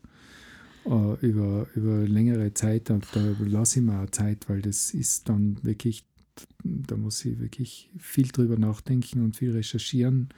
Äh, 0.87 1.27
über, 1.27 1.67
über 1.75 2.07
längere 2.07 2.55
Zeit, 2.55 2.91
und 2.91 3.05
da 3.13 3.21
lasse 3.41 3.81
ich 3.81 3.85
mir 3.85 4.01
auch 4.01 4.11
Zeit, 4.11 4.49
weil 4.49 4.63
das 4.63 4.95
ist 4.95 5.29
dann 5.29 5.59
wirklich, 5.63 6.05
da 6.63 6.97
muss 6.97 7.25
ich 7.25 7.39
wirklich 7.39 7.91
viel 7.99 8.29
drüber 8.29 8.57
nachdenken 8.57 9.23
und 9.23 9.37
viel 9.37 9.53
recherchieren. 9.53 10.29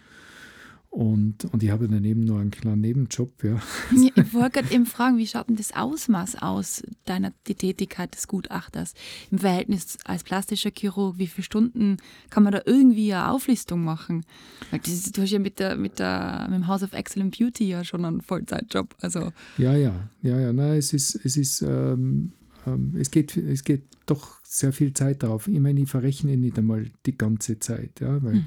Und, 0.90 1.44
und 1.44 1.62
ich 1.62 1.70
habe 1.70 1.86
daneben 1.86 2.24
nur 2.24 2.40
einen 2.40 2.50
kleinen 2.50 2.80
Nebenjob, 2.80 3.44
ja. 3.44 3.62
Ich 3.92 4.34
wollte 4.34 4.60
gerade 4.60 4.74
eben 4.74 4.86
fragen, 4.86 5.18
wie 5.18 5.26
schaut 5.26 5.48
denn 5.48 5.54
das 5.54 5.72
Ausmaß 5.72 6.42
aus, 6.42 6.82
deiner 7.04 7.32
die 7.46 7.54
Tätigkeit 7.54 8.12
des 8.16 8.26
Gutachters 8.26 8.94
im 9.30 9.38
Verhältnis 9.38 9.98
als 10.04 10.24
plastischer 10.24 10.72
Chirurg? 10.76 11.16
Wie 11.16 11.28
viele 11.28 11.44
Stunden 11.44 11.98
kann 12.28 12.42
man 12.42 12.52
da 12.52 12.62
irgendwie 12.66 13.14
eine 13.14 13.30
Auflistung 13.30 13.84
machen? 13.84 14.26
Weil 14.72 14.80
das, 14.80 15.12
du 15.12 15.22
hast 15.22 15.30
ja 15.30 15.38
mit, 15.38 15.60
der, 15.60 15.76
mit, 15.76 16.00
der, 16.00 16.48
mit 16.50 16.58
dem 16.58 16.66
House 16.66 16.82
of 16.82 16.92
Excellent 16.92 17.38
Beauty 17.38 17.68
ja 17.68 17.84
schon 17.84 18.04
einen 18.04 18.20
Vollzeitjob. 18.20 18.96
Also, 19.00 19.32
Ja, 19.58 19.76
ja, 19.76 20.10
ja, 20.22 20.40
ja, 20.40 20.52
nein, 20.52 20.76
es 20.76 20.92
ist, 20.92 21.14
es 21.24 21.36
ist, 21.36 21.62
ähm, 21.62 22.32
es 22.96 23.10
geht, 23.10 23.36
es 23.36 23.64
geht 23.64 23.84
doch 24.06 24.40
sehr 24.42 24.72
viel 24.72 24.92
Zeit 24.92 25.22
drauf. 25.22 25.46
Ich 25.46 25.60
meine, 25.60 25.80
ich 25.80 25.88
verrechne 25.88 26.36
nicht 26.36 26.58
einmal 26.58 26.86
die 27.06 27.16
ganze 27.16 27.60
Zeit, 27.60 28.00
ja, 28.00 28.20
weil, 28.22 28.42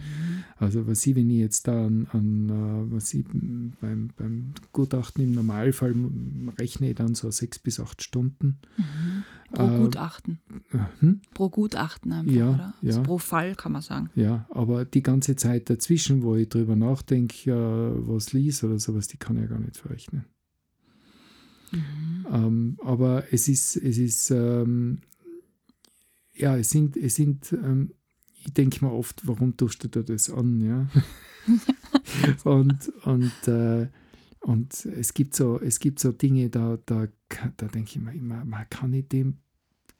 also 0.58 0.86
was 0.88 1.06
ich, 1.08 1.16
wenn 1.16 1.30
ich 1.30 1.38
jetzt 1.40 1.68
da 1.68 1.86
an, 1.86 2.08
an 2.12 2.50
äh, 2.50 2.94
was 2.94 3.14
ich 3.14 3.24
beim, 3.80 4.10
beim 4.18 4.54
Gutachten 4.74 5.24
im 5.24 5.32
Normalfall 5.34 5.96
rechne 6.60 6.90
ich 6.90 6.96
dann 6.96 7.16
so 7.16 7.32
sechs 7.32 7.60
bis 7.60 7.80
acht 7.80 8.04
Stunden. 8.04 8.58
pro 9.54 9.66
Äh, 9.68 9.78
Gutachten. 9.78 10.40
hm? 11.00 11.22
Pro 11.34 11.50
Gutachten 11.50 12.12
einfach, 12.12 12.34
Ja, 12.34 12.50
oder? 12.50 12.74
Also 12.84 13.00
ja. 13.00 13.04
pro 13.06 13.18
Fall 13.18 13.56
kann 13.56 13.72
man 13.72 13.82
sagen. 13.82 14.10
Ja, 14.16 14.46
aber 14.50 14.84
die 14.84 15.04
ganze 15.04 15.38
Zeit 15.38 15.70
dazwischen, 15.70 16.24
wo 16.24 16.36
ich 16.36 16.50
drüber 16.50 16.76
nachdenke, 16.76 17.52
äh, 17.52 18.08
was 18.08 18.34
lies 18.34 18.64
oder 18.66 18.80
sowas, 18.80 19.08
die 19.08 19.18
kann 19.18 19.38
ich 19.38 19.44
ja 19.44 19.48
gar 19.48 19.60
nicht 19.60 19.78
verrechnen. 19.78 20.26
Ähm, 22.32 22.78
aber 22.84 23.26
es 23.32 23.48
ist, 23.48 23.76
es 23.78 23.98
ist, 23.98 24.32
ähm, 24.32 25.00
ja, 26.34 26.58
es 26.58 26.70
sind, 26.70 26.98
es 26.98 27.16
sind, 27.16 27.52
ähm, 27.54 27.92
ich 28.46 28.54
denke 28.54 28.84
mir 28.86 28.92
oft, 28.92 29.26
warum 29.28 29.56
tust 29.56 29.84
du 29.84 29.88
dir 29.88 30.04
das 30.04 30.30
an, 30.30 30.62
ja? 30.62 30.88
und 32.44 32.92
und, 33.06 33.48
äh, 33.48 33.88
und 34.42 34.86
es 34.86 35.14
gibt 35.14 35.36
so, 35.36 35.60
es 35.60 35.80
gibt 35.80 36.00
so 36.00 36.12
Dinge, 36.12 36.50
da, 36.50 36.78
da, 36.86 37.08
da 37.58 37.68
denke 37.68 37.92
ich 37.92 38.00
mir 38.00 38.14
immer, 38.14 38.44
man 38.46 38.66
kann 38.70 38.92
nicht 38.92 39.12
dem 39.14 39.38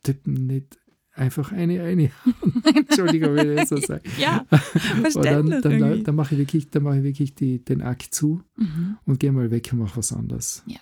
Typen 0.04 0.48
nicht 0.48 0.78
einfach 1.14 1.52
eine, 1.52 1.84
eine, 1.84 2.12
Entschuldigung, 2.76 3.36
wenn 3.36 3.52
ich 3.52 3.60
das 3.60 3.70
so 3.70 3.78
sage. 3.78 4.02
Ja, 4.20 4.46
verständlich. 4.50 5.62
dann, 5.62 5.80
dann, 5.80 6.04
dann 6.04 6.16
mache 6.16 6.34
ich 6.36 6.40
wirklich, 6.40 6.70
dann 6.72 6.84
mache 6.84 6.98
ich 6.98 7.04
wirklich 7.04 7.36
die, 7.36 7.64
den 7.64 7.82
Akt 7.82 8.14
zu 8.14 8.42
Mhm. 8.58 8.98
und 9.06 9.20
gehe 9.20 9.32
mal 9.32 9.52
weg 9.52 9.70
und 9.74 9.80
mache 9.80 9.98
was 9.98 10.12
anderes. 10.12 10.64
Ja. 10.66 10.80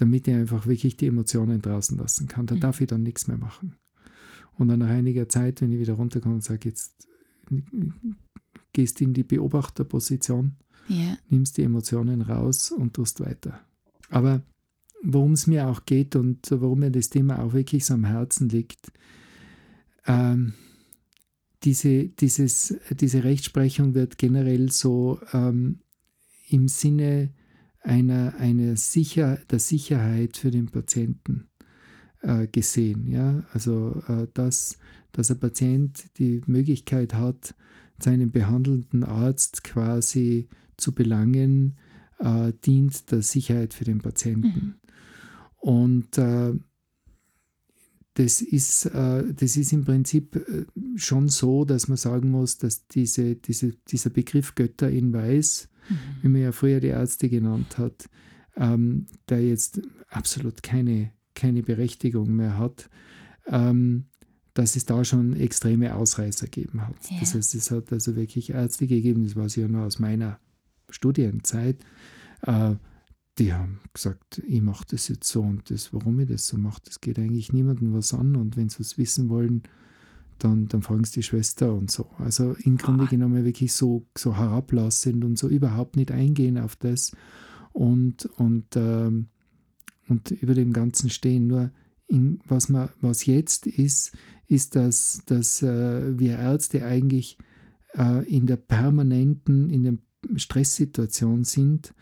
Damit 0.00 0.26
ich 0.26 0.34
einfach 0.34 0.66
wirklich 0.66 0.96
die 0.96 1.06
Emotionen 1.08 1.60
draußen 1.60 1.98
lassen 1.98 2.26
kann. 2.26 2.46
Da 2.46 2.54
Mhm. 2.54 2.60
darf 2.60 2.80
ich 2.80 2.86
dann 2.86 3.02
nichts 3.02 3.26
mehr 3.28 3.36
machen. 3.36 3.74
Und 4.56 4.68
dann 4.68 4.78
nach 4.78 4.88
einiger 4.88 5.28
Zeit, 5.28 5.60
wenn 5.60 5.70
ich 5.72 5.78
wieder 5.78 5.92
runterkomme 5.94 6.36
und 6.36 6.42
sage, 6.44 6.70
jetzt 6.70 7.06
gehst 8.72 9.00
in 9.02 9.12
die 9.12 9.24
Beobachterposition, 9.24 10.56
Ja. 10.88 11.18
nimmst 11.28 11.58
die 11.58 11.62
Emotionen 11.64 12.22
raus 12.22 12.70
und 12.72 12.94
tust 12.94 13.20
weiter. 13.20 13.60
Aber 14.08 14.42
worum 15.02 15.32
es 15.32 15.46
mir 15.46 15.68
auch 15.68 15.84
geht 15.84 16.16
und 16.16 16.50
warum 16.50 16.80
mir 16.80 16.90
das 16.90 17.10
Thema 17.10 17.38
auch 17.42 17.52
wirklich 17.52 17.84
so 17.84 17.94
am 17.94 18.04
Herzen 18.04 18.48
liegt, 18.48 18.90
ähm, 20.06 20.54
diese, 21.62 22.08
dieses, 22.08 22.74
diese 22.90 23.22
Rechtsprechung 23.22 23.94
wird 23.94 24.16
generell 24.16 24.72
so 24.72 25.20
ähm, 25.34 25.80
im 26.48 26.68
Sinne 26.68 27.30
einer, 27.80 28.34
einer 28.38 28.76
Sicher, 28.76 29.38
der 29.50 29.58
Sicherheit 29.58 30.36
für 30.36 30.50
den 30.50 30.66
Patienten 30.66 31.48
äh, 32.22 32.46
gesehen. 32.46 33.06
Ja? 33.06 33.44
Also, 33.52 34.02
äh, 34.08 34.26
dass, 34.34 34.78
dass 35.12 35.30
ein 35.30 35.40
Patient 35.40 36.04
die 36.18 36.42
Möglichkeit 36.46 37.14
hat, 37.14 37.54
seinen 37.98 38.30
behandelnden 38.30 39.04
Arzt 39.04 39.64
quasi 39.64 40.48
zu 40.76 40.92
belangen, 40.92 41.76
äh, 42.18 42.52
dient 42.64 43.10
der 43.10 43.22
Sicherheit 43.22 43.74
für 43.74 43.84
den 43.84 43.98
Patienten. 43.98 44.48
Mhm. 44.48 44.74
Und 45.58 46.18
äh, 46.18 46.54
das 48.14 48.42
ist, 48.42 48.86
äh, 48.86 49.32
das 49.34 49.56
ist 49.56 49.72
im 49.72 49.84
Prinzip 49.84 50.36
äh, 50.36 50.66
schon 50.96 51.28
so, 51.28 51.64
dass 51.64 51.88
man 51.88 51.96
sagen 51.96 52.30
muss, 52.30 52.58
dass 52.58 52.86
diese, 52.86 53.36
diese, 53.36 53.74
dieser 53.88 54.10
Begriff 54.10 54.54
Götter 54.54 54.90
in 54.90 55.12
Weiß. 55.12 55.69
Wie 56.22 56.28
man 56.28 56.40
ja 56.42 56.52
früher 56.52 56.80
die 56.80 56.88
Ärzte 56.88 57.28
genannt 57.28 57.78
hat, 57.78 58.08
ähm, 58.56 59.06
der 59.28 59.46
jetzt 59.46 59.80
absolut 60.08 60.62
keine, 60.62 61.12
keine 61.34 61.62
Berechtigung 61.62 62.34
mehr 62.34 62.58
hat, 62.58 62.90
ähm, 63.46 64.06
dass 64.54 64.76
es 64.76 64.84
da 64.84 65.04
schon 65.04 65.34
extreme 65.36 65.94
Ausreißer 65.94 66.46
gegeben 66.46 66.86
hat. 66.86 66.96
Ja. 67.10 67.20
Das 67.20 67.34
heißt, 67.34 67.54
es 67.54 67.70
hat 67.70 67.92
also 67.92 68.16
wirklich 68.16 68.50
Ärzte 68.50 68.86
gegeben, 68.86 69.24
das 69.24 69.36
weiß 69.36 69.56
ich 69.56 69.62
ja 69.62 69.68
nur 69.68 69.84
aus 69.84 69.98
meiner 69.98 70.38
Studienzeit, 70.90 71.78
äh, 72.42 72.74
die 73.38 73.54
haben 73.54 73.80
gesagt, 73.94 74.42
ich 74.46 74.60
mache 74.60 74.84
das 74.90 75.08
jetzt 75.08 75.26
so 75.28 75.40
und 75.40 75.70
das, 75.70 75.94
warum 75.94 76.20
ich 76.20 76.28
das 76.28 76.46
so 76.46 76.58
mache, 76.58 76.82
das 76.84 77.00
geht 77.00 77.18
eigentlich 77.18 77.52
niemandem 77.52 77.94
was 77.94 78.12
an 78.12 78.36
und 78.36 78.56
wenn 78.56 78.68
sie 78.68 78.82
es 78.82 78.98
wissen 78.98 79.28
wollen, 79.28 79.62
dann, 80.44 80.66
dann 80.66 80.82
fragen 80.82 81.04
sie 81.04 81.20
die 81.20 81.22
Schwester 81.22 81.72
und 81.74 81.90
so. 81.90 82.06
Also 82.18 82.54
im 82.64 82.76
Grunde 82.76 83.06
genommen 83.06 83.44
wirklich 83.44 83.72
so, 83.72 84.06
so 84.16 84.36
herablassend 84.36 85.24
und 85.24 85.38
so 85.38 85.48
überhaupt 85.48 85.96
nicht 85.96 86.10
eingehen 86.10 86.58
auf 86.58 86.76
das 86.76 87.12
und, 87.72 88.26
und, 88.36 88.76
ähm, 88.76 89.28
und 90.08 90.30
über 90.30 90.54
dem 90.54 90.72
Ganzen 90.72 91.10
stehen. 91.10 91.46
Nur 91.46 91.70
in, 92.06 92.40
was, 92.46 92.68
man, 92.68 92.90
was 93.00 93.26
jetzt 93.26 93.66
ist, 93.66 94.16
ist, 94.46 94.74
dass, 94.74 95.22
dass 95.26 95.62
äh, 95.62 96.18
wir 96.18 96.38
Ärzte 96.38 96.84
eigentlich 96.84 97.38
äh, 97.94 98.28
in 98.28 98.46
der 98.46 98.56
permanenten, 98.56 99.70
in 99.70 99.84
der 99.84 99.94
Stresssituation 100.36 101.44
sind, 101.44 101.94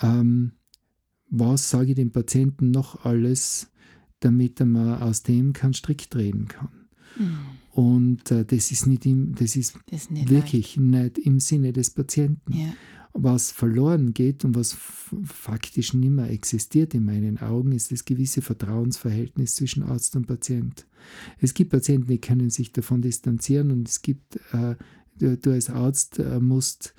ähm, 0.00 0.52
was 1.30 1.70
sage 1.70 1.90
ich 1.90 1.96
dem 1.96 2.12
Patienten 2.12 2.70
noch 2.70 3.04
alles, 3.04 3.70
damit 4.20 4.60
er 4.60 4.66
mal 4.66 5.02
aus 5.02 5.22
dem 5.22 5.52
keinen 5.52 5.74
Strick 5.74 6.10
drehen 6.10 6.48
kann. 6.48 6.81
Mhm. 7.18 7.38
Und 7.72 8.30
äh, 8.30 8.44
das 8.44 8.70
ist 8.70 8.86
nicht 8.86 9.06
im, 9.06 9.34
das 9.34 9.56
ist, 9.56 9.78
das 9.86 10.02
ist 10.02 10.10
nicht 10.10 10.30
wirklich 10.30 10.76
leicht. 10.76 11.16
nicht 11.16 11.26
im 11.26 11.40
Sinne 11.40 11.72
des 11.72 11.90
Patienten. 11.90 12.52
Ja. 12.52 12.74
Was 13.14 13.50
verloren 13.50 14.14
geht 14.14 14.44
und 14.44 14.54
was 14.54 14.74
faktisch 15.24 15.92
nicht 15.92 16.10
mehr 16.10 16.30
existiert 16.30 16.94
in 16.94 17.04
meinen 17.04 17.38
Augen, 17.38 17.72
ist 17.72 17.92
das 17.92 18.06
gewisse 18.06 18.40
Vertrauensverhältnis 18.40 19.54
zwischen 19.54 19.82
Arzt 19.82 20.16
und 20.16 20.26
Patient. 20.26 20.86
Es 21.38 21.52
gibt 21.52 21.72
Patienten, 21.72 22.08
die 22.08 22.20
können 22.20 22.48
sich 22.48 22.72
davon 22.72 23.02
distanzieren 23.02 23.70
und 23.70 23.88
es 23.88 24.00
gibt, 24.00 24.36
äh, 24.52 24.76
du, 25.18 25.36
du, 25.36 25.52
als 25.52 25.68
Arzt 25.68 26.18
äh, 26.20 26.40
musst, 26.40 26.94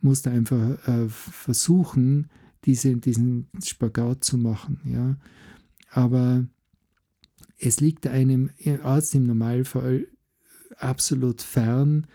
musst 0.00 0.26
einfach 0.28 0.88
äh, 0.88 1.08
versuchen, 1.08 2.28
diese, 2.64 2.96
diesen 2.96 3.48
Spagat 3.62 4.24
zu 4.24 4.38
machen. 4.38 4.80
Ja. 4.84 5.18
Aber 5.90 6.46
es 7.60 7.80
liegt 7.80 8.06
einem 8.06 8.50
Arzt 8.82 9.14
im 9.14 9.26
Normalfall 9.26 10.06
absolut 10.78 11.42
fern, 11.42 12.06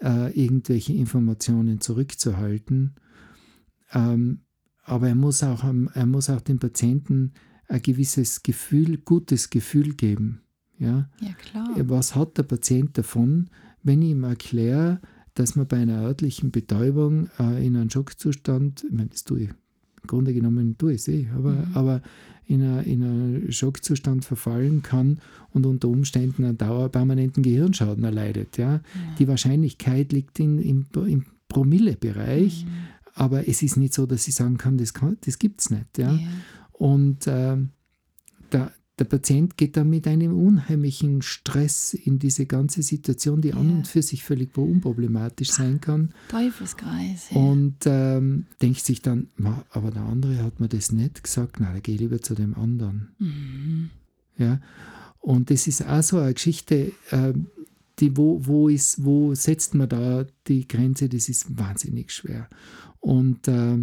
äh, 0.00 0.32
irgendwelche 0.38 0.92
Informationen 0.94 1.80
zurückzuhalten. 1.80 2.94
Ähm, 3.92 4.40
aber 4.84 5.08
er 5.08 5.14
muss, 5.14 5.42
auch, 5.42 5.64
er 5.64 6.06
muss 6.06 6.30
auch 6.30 6.40
dem 6.40 6.58
Patienten 6.58 7.32
ein 7.68 7.82
gewisses 7.82 8.42
Gefühl, 8.42 8.98
gutes 8.98 9.50
Gefühl 9.50 9.94
geben. 9.94 10.42
Ja? 10.78 11.10
ja, 11.20 11.32
klar. 11.32 11.68
Was 11.88 12.14
hat 12.14 12.38
der 12.38 12.44
Patient 12.44 12.96
davon, 12.96 13.50
wenn 13.82 14.02
ich 14.02 14.10
ihm 14.10 14.24
erkläre, 14.24 15.00
dass 15.34 15.56
man 15.56 15.66
bei 15.66 15.78
einer 15.78 16.00
örtlichen 16.00 16.50
Betäubung 16.50 17.28
äh, 17.38 17.66
in 17.66 17.76
einem 17.76 17.90
Schockzustand, 17.90 18.84
ich 18.84 18.92
meine, 18.92 19.08
das 19.08 19.24
tue 19.24 19.40
ich 19.40 19.48
im 19.50 20.06
Grunde 20.06 20.32
genommen 20.32 20.78
tue 20.78 20.92
ich 20.92 21.00
es 21.00 21.08
eh, 21.08 21.28
aber, 21.34 21.52
mhm. 21.52 21.74
aber 21.74 22.02
in 22.48 22.62
einen 22.62 23.52
Schockzustand 23.52 24.24
verfallen 24.24 24.82
kann 24.82 25.20
und 25.52 25.66
unter 25.66 25.88
Umständen 25.88 26.44
einen 26.44 26.58
dauerpermanenten 26.58 27.42
Gehirnschaden 27.42 28.04
erleidet. 28.04 28.56
Ja? 28.56 28.74
ja. 28.74 28.80
Die 29.18 29.28
Wahrscheinlichkeit 29.28 30.12
liegt 30.12 30.38
in, 30.38 30.58
im, 30.58 30.86
im 30.94 31.24
Promillebereich, 31.48 32.64
mhm. 32.64 32.70
aber 33.14 33.48
es 33.48 33.62
ist 33.62 33.76
nicht 33.76 33.94
so, 33.94 34.06
dass 34.06 34.28
ich 34.28 34.34
sagen 34.34 34.58
kann, 34.58 34.78
das, 34.78 34.92
das 35.22 35.38
gibt 35.38 35.60
es 35.60 35.70
nicht. 35.70 35.98
Ja? 35.98 36.12
ja. 36.12 36.28
Und 36.72 37.26
äh, 37.26 37.56
da, 38.50 38.70
der 38.98 39.04
Patient 39.04 39.58
geht 39.58 39.76
dann 39.76 39.90
mit 39.90 40.06
einem 40.06 40.34
unheimlichen 40.34 41.20
Stress 41.20 41.92
in 41.92 42.18
diese 42.18 42.46
ganze 42.46 42.82
Situation, 42.82 43.42
die 43.42 43.50
ja. 43.50 43.56
an 43.56 43.70
und 43.70 43.88
für 43.88 44.00
sich 44.00 44.24
völlig 44.24 44.56
unproblematisch 44.56 45.50
sein 45.50 45.80
kann. 45.82 46.14
Teufelskreis. 46.28 47.30
Ja. 47.30 47.36
Und 47.36 47.76
ähm, 47.84 48.46
denkt 48.62 48.80
sich 48.80 49.02
dann, 49.02 49.28
aber 49.70 49.90
der 49.90 50.02
andere 50.02 50.42
hat 50.42 50.60
mir 50.60 50.68
das 50.68 50.92
nicht 50.92 51.22
gesagt, 51.22 51.56
na, 51.60 51.74
da 51.74 51.80
gehe 51.80 51.96
ich 51.96 52.00
lieber 52.00 52.22
zu 52.22 52.34
dem 52.34 52.54
anderen. 52.54 53.08
Mhm. 53.18 53.90
Ja. 54.38 54.60
Und 55.20 55.50
das 55.50 55.66
ist 55.66 55.86
auch 55.86 56.02
so 56.02 56.18
eine 56.18 56.32
Geschichte, 56.32 56.92
äh, 57.10 57.34
die, 57.98 58.16
wo, 58.16 58.46
wo, 58.46 58.68
ist, 58.68 59.04
wo 59.04 59.34
setzt 59.34 59.74
man 59.74 59.88
da 59.88 60.24
die 60.46 60.66
Grenze, 60.66 61.08
das 61.08 61.28
ist 61.28 61.58
wahnsinnig 61.58 62.12
schwer. 62.12 62.48
Und 63.00 63.46
äh, 63.48 63.78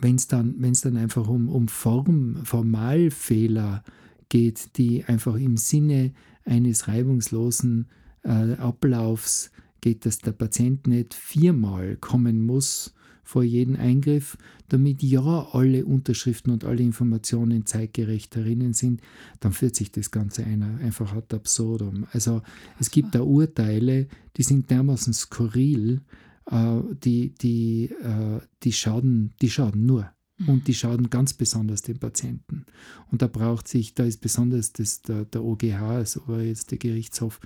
wenn 0.00 0.16
es 0.16 0.28
dann, 0.28 0.54
wenn's 0.58 0.82
dann 0.82 0.96
einfach 0.96 1.28
um, 1.28 1.48
um 1.48 1.68
Form, 1.68 2.44
Formalfehler 2.44 3.84
geht, 4.28 4.76
die 4.76 5.04
einfach 5.04 5.36
im 5.36 5.56
Sinne 5.56 6.12
eines 6.44 6.88
reibungslosen 6.88 7.86
äh, 8.22 8.54
Ablaufs 8.54 9.50
geht, 9.80 10.06
dass 10.06 10.18
der 10.18 10.32
Patient 10.32 10.86
nicht 10.86 11.14
viermal 11.14 11.96
kommen 11.96 12.44
muss 12.44 12.94
vor 13.24 13.42
jedem 13.42 13.76
Eingriff, 13.76 14.36
damit 14.68 15.02
ja 15.02 15.48
alle 15.52 15.84
Unterschriften 15.84 16.52
und 16.52 16.64
alle 16.64 16.82
Informationen 16.82 17.64
zeitgerecht 17.64 18.36
herinnen 18.36 18.74
sind, 18.74 19.00
dann 19.40 19.52
führt 19.52 19.76
sich 19.76 19.90
das 19.90 20.10
Ganze 20.10 20.44
einer 20.44 20.78
einfach 20.78 21.14
ad 21.14 21.34
absurdum. 21.34 22.06
Also 22.12 22.42
es 22.78 22.90
gibt 22.90 23.14
da 23.14 23.22
Urteile, 23.22 24.06
die 24.36 24.42
sind 24.42 24.70
dermaßen 24.70 25.12
skurril, 25.14 26.02
die, 26.50 27.34
die, 27.34 27.84
äh, 27.86 28.40
die, 28.62 28.72
schaden, 28.72 29.32
die 29.40 29.50
schaden 29.50 29.86
nur. 29.86 30.10
Mhm. 30.38 30.48
Und 30.48 30.68
die 30.68 30.74
schaden 30.74 31.10
ganz 31.10 31.32
besonders 31.32 31.82
den 31.82 31.98
Patienten. 31.98 32.66
Und 33.10 33.22
da 33.22 33.28
braucht 33.28 33.68
sich, 33.68 33.94
da 33.94 34.04
ist 34.04 34.20
besonders 34.20 34.72
das, 34.72 35.02
der, 35.02 35.24
der 35.26 35.44
OGH, 35.44 35.80
also 35.80 36.22
jetzt 36.38 36.72
der 36.72 36.78
Gerichtshof, 36.78 37.40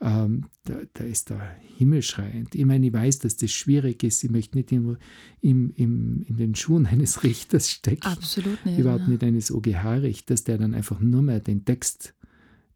ähm, 0.00 0.46
da, 0.64 0.80
da, 0.94 1.04
ist 1.04 1.30
da 1.30 1.38
himmelschreiend. 1.76 2.54
Ich 2.54 2.64
meine, 2.64 2.86
ich 2.86 2.92
weiß, 2.92 3.18
dass 3.18 3.36
das 3.36 3.52
schwierig 3.52 4.02
ist. 4.02 4.24
Ich 4.24 4.30
möchte 4.30 4.56
nicht 4.56 4.72
im, 4.72 4.96
im, 5.42 5.74
im, 5.76 6.22
in 6.22 6.36
den 6.36 6.54
Schuhen 6.54 6.86
eines 6.86 7.22
Richters 7.22 7.70
stecken. 7.70 8.06
Absolut 8.06 8.64
nicht. 8.64 8.78
Überhaupt 8.78 9.08
nicht 9.08 9.22
eines 9.22 9.52
OGH-Richters, 9.52 10.44
der 10.44 10.56
dann 10.56 10.74
einfach 10.74 11.00
nur 11.00 11.22
mehr 11.22 11.40
den 11.40 11.66
Text, 11.66 12.14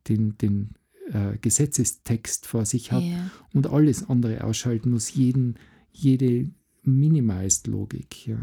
den, 0.08 0.37
den 0.37 0.74
äh, 1.12 1.38
Gesetzestext 1.38 2.47
vor 2.47 2.64
sich 2.64 2.93
hat 2.93 3.03
yeah. 3.03 3.31
und 3.53 3.67
alles 3.67 4.09
andere 4.09 4.45
ausschalten 4.45 4.90
muss, 4.90 5.14
jeden, 5.14 5.57
jede 5.93 6.51
Minimalist-Logik. 6.83 8.27
Ja. 8.27 8.38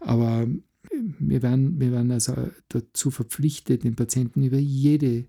Aber 0.00 0.42
äh, 0.42 0.98
wir 1.18 1.42
werden, 1.42 1.80
wir 1.80 1.92
werden 1.92 2.10
also 2.12 2.50
dazu 2.68 3.10
verpflichtet, 3.10 3.84
den 3.84 3.96
Patienten 3.96 4.42
über 4.42 4.58
jede 4.58 5.26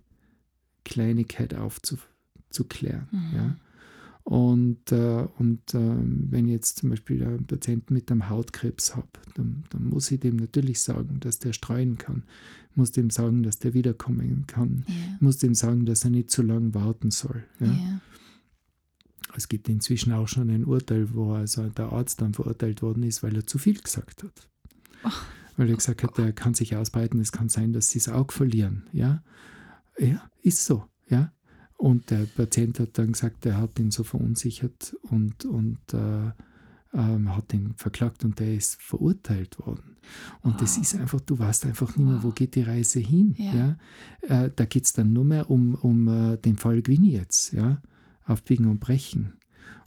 Kleinigkeit 0.84 1.54
aufzuklären. 1.54 3.08
Mhm. 3.12 3.36
Ja. 3.36 3.56
Und, 4.28 4.92
äh, 4.92 5.26
und 5.38 5.74
äh, 5.74 5.80
wenn 5.80 6.48
ich 6.48 6.52
jetzt 6.52 6.80
zum 6.80 6.90
Beispiel 6.90 7.24
einen 7.24 7.48
Patienten 7.48 7.94
mit 7.94 8.12
einem 8.12 8.28
Hautkrebs 8.28 8.94
habe, 8.98 9.08
dann, 9.36 9.64
dann, 9.70 9.86
muss 9.86 10.12
ich 10.12 10.20
dem 10.20 10.36
natürlich 10.36 10.82
sagen, 10.82 11.22
dass 11.22 11.40
der 11.40 11.54
streuen 11.54 11.98
kann. 11.98 12.24
Ich 12.72 12.76
muss 12.76 12.92
dem 12.92 13.10
sagen, 13.10 13.42
dass 13.42 13.60
der 13.60 13.74
wiederkommen 13.74 14.44
kann. 14.46 14.84
Ja. 14.86 14.94
Ich 15.16 15.22
muss 15.22 15.38
dem 15.38 15.54
sagen, 15.54 15.86
dass 15.86 16.04
er 16.04 16.10
nicht 16.10 16.30
zu 16.30 16.42
lange 16.42 16.76
warten 16.76 17.10
soll. 17.10 17.46
Ja. 17.62 17.68
Ja. 17.68 18.02
Es 19.34 19.48
gibt 19.48 19.70
inzwischen 19.70 20.12
auch 20.12 20.28
schon 20.28 20.50
ein 20.50 20.66
Urteil, 20.66 21.14
wo 21.14 21.32
also 21.32 21.70
der 21.70 21.94
Arzt 21.94 22.20
dann 22.20 22.34
verurteilt 22.34 22.82
worden 22.82 23.04
ist, 23.04 23.24
weil 23.24 23.34
er 23.34 23.48
zu 23.48 23.58
viel 23.58 23.80
gesagt 23.80 24.24
hat. 24.24 24.50
Ach. 25.04 25.26
Weil 25.56 25.70
er 25.70 25.78
gesagt 25.78 26.04
hat, 26.04 26.20
er 26.20 26.34
kann 26.34 26.54
sich 26.54 26.76
ausbreiten, 26.76 27.22
es 27.22 27.32
kann 27.32 27.48
sein, 27.48 27.72
dass 27.72 27.92
sie 27.92 28.00
das 28.00 28.10
Auge 28.10 28.34
verlieren. 28.34 28.88
Ja, 28.92 29.24
ja 29.98 30.30
ist 30.42 30.66
so. 30.66 30.84
Ja, 31.08 31.32
und 31.78 32.10
der 32.10 32.26
Patient 32.26 32.80
hat 32.80 32.98
dann 32.98 33.14
gesagt, 33.14 33.46
er 33.46 33.58
hat 33.58 33.80
ihn 33.80 33.92
so 33.92 34.04
verunsichert 34.04 34.96
und, 35.04 35.46
und 35.46 35.80
äh, 35.94 36.32
ähm, 36.94 37.36
hat 37.36 37.54
ihn 37.54 37.74
verklagt 37.78 38.26
und 38.26 38.40
der 38.40 38.56
ist 38.56 38.82
verurteilt 38.82 39.60
worden. 39.60 39.98
Und 40.42 40.54
wow. 40.54 40.62
das 40.62 40.78
ist 40.78 40.96
einfach, 40.96 41.22
du 41.22 41.38
weißt 41.38 41.66
einfach 41.66 41.96
nicht 41.96 42.08
mehr, 42.08 42.24
wo 42.24 42.32
geht 42.32 42.56
die 42.56 42.64
Reise 42.64 43.00
hin. 43.00 43.36
Ja. 43.38 43.54
ja? 43.54 44.46
Äh, 44.46 44.52
da 44.56 44.66
geht 44.66 44.86
es 44.86 44.94
dann 44.94 45.14
nur 45.14 45.26
mehr 45.26 45.50
um, 45.52 45.76
um 45.76 46.08
äh, 46.08 46.38
den 46.38 46.58
Fall 46.58 46.82
Gwini 46.82 47.12
jetzt, 47.12 47.54
ja, 47.54 47.82
auf 48.26 48.44
Biegen 48.44 48.68
und 48.68 48.80
Brechen. 48.80 49.34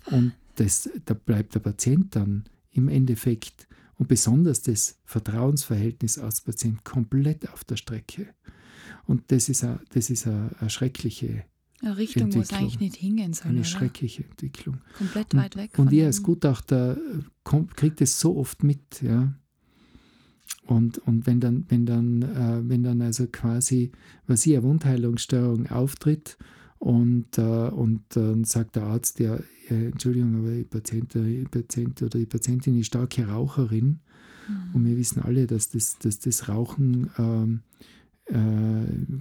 Und 0.07 0.33
das, 0.57 0.89
da 1.07 1.15
bleibt 1.15 1.55
der 1.55 1.61
Patient 1.61 2.15
dann 2.15 2.45
im 2.71 2.89
Endeffekt 2.89 3.67
und 3.97 4.09
besonders 4.09 4.63
das 4.63 4.99
Vertrauensverhältnis 5.05 6.19
als 6.19 6.41
Patient 6.41 6.85
komplett 6.85 7.51
auf 7.51 7.65
der 7.65 7.77
Strecke. 7.77 8.29
Und 9.07 9.33
das 9.33 9.49
ist 9.49 9.65
eine, 9.65 9.81
das 9.91 10.09
ist 10.09 10.27
eine, 10.27 10.51
eine 10.61 10.71
schreckliche 10.71 11.45
Eine 11.83 11.97
Richtung, 11.97 12.35
wo 12.35 12.41
es 12.41 12.53
eigentlich 12.53 12.81
nicht 12.81 12.97
hingehen 12.97 13.33
soll. 13.33 13.49
Eine 13.49 13.61
oder? 13.61 13.65
schreckliche 13.65 14.25
Entwicklung. 14.25 14.79
Komplett 14.99 15.35
weit 15.35 15.57
weg. 15.57 15.79
Und 15.79 15.93
ihr 15.93 16.07
als 16.07 16.23
Gutachter 16.23 16.97
äh, 16.97 17.23
kommt, 17.43 17.77
kriegt 17.77 18.01
es 18.01 18.21
so 18.21 18.37
oft 18.37 18.63
mit, 18.63 19.03
ja. 19.03 19.35
Und, 20.67 20.99
und 20.99 21.27
wenn 21.27 21.41
dann, 21.41 21.65
wenn 21.69 21.87
dann, 21.87 22.23
äh, 22.23 22.69
wenn 22.69 22.83
dann 22.83 23.01
also 23.01 23.27
quasi, 23.27 23.93
was 24.27 24.47
eine 24.47 24.63
Wundheilungsstörung 24.63 25.69
auftritt 25.69 26.37
und, 26.79 27.39
äh, 27.39 27.43
und 27.43 28.03
dann 28.11 28.45
sagt 28.45 28.77
der 28.77 28.85
Arzt, 28.85 29.19
ja, 29.19 29.39
Entschuldigung, 29.69 30.37
aber 30.37 30.53
die 30.53 30.65
Patient, 30.65 31.15
die 31.15 31.47
Patient 31.51 32.03
oder 32.03 32.19
die 32.19 32.27
Patientin 32.27 32.79
ist 32.79 32.87
starke 32.87 33.27
Raucherin 33.27 34.01
Mhm. 34.51 34.75
und 34.75 34.85
wir 34.85 34.97
wissen 34.97 35.23
alle, 35.23 35.47
dass 35.47 35.71
das, 35.71 35.99
dass 35.99 36.19
das 36.19 36.49
Rauchen 36.49 37.11
ähm, 37.19 37.61
äh, 37.81 37.85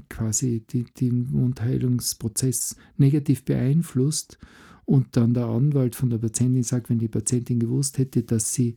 quasi 0.09 0.63
die, 0.69 0.83
den 0.83 1.31
Wundheilungsprozess 1.31 2.75
negativ 2.97 3.43
beeinflusst 3.43 4.37
und 4.85 5.15
dann 5.17 5.33
der 5.33 5.45
Anwalt 5.45 5.95
von 5.95 6.09
der 6.09 6.17
Patientin 6.17 6.63
sagt, 6.63 6.89
wenn 6.89 6.99
die 6.99 7.07
Patientin 7.07 7.59
gewusst 7.59 7.97
hätte, 7.97 8.23
dass 8.23 8.53
sie, 8.53 8.75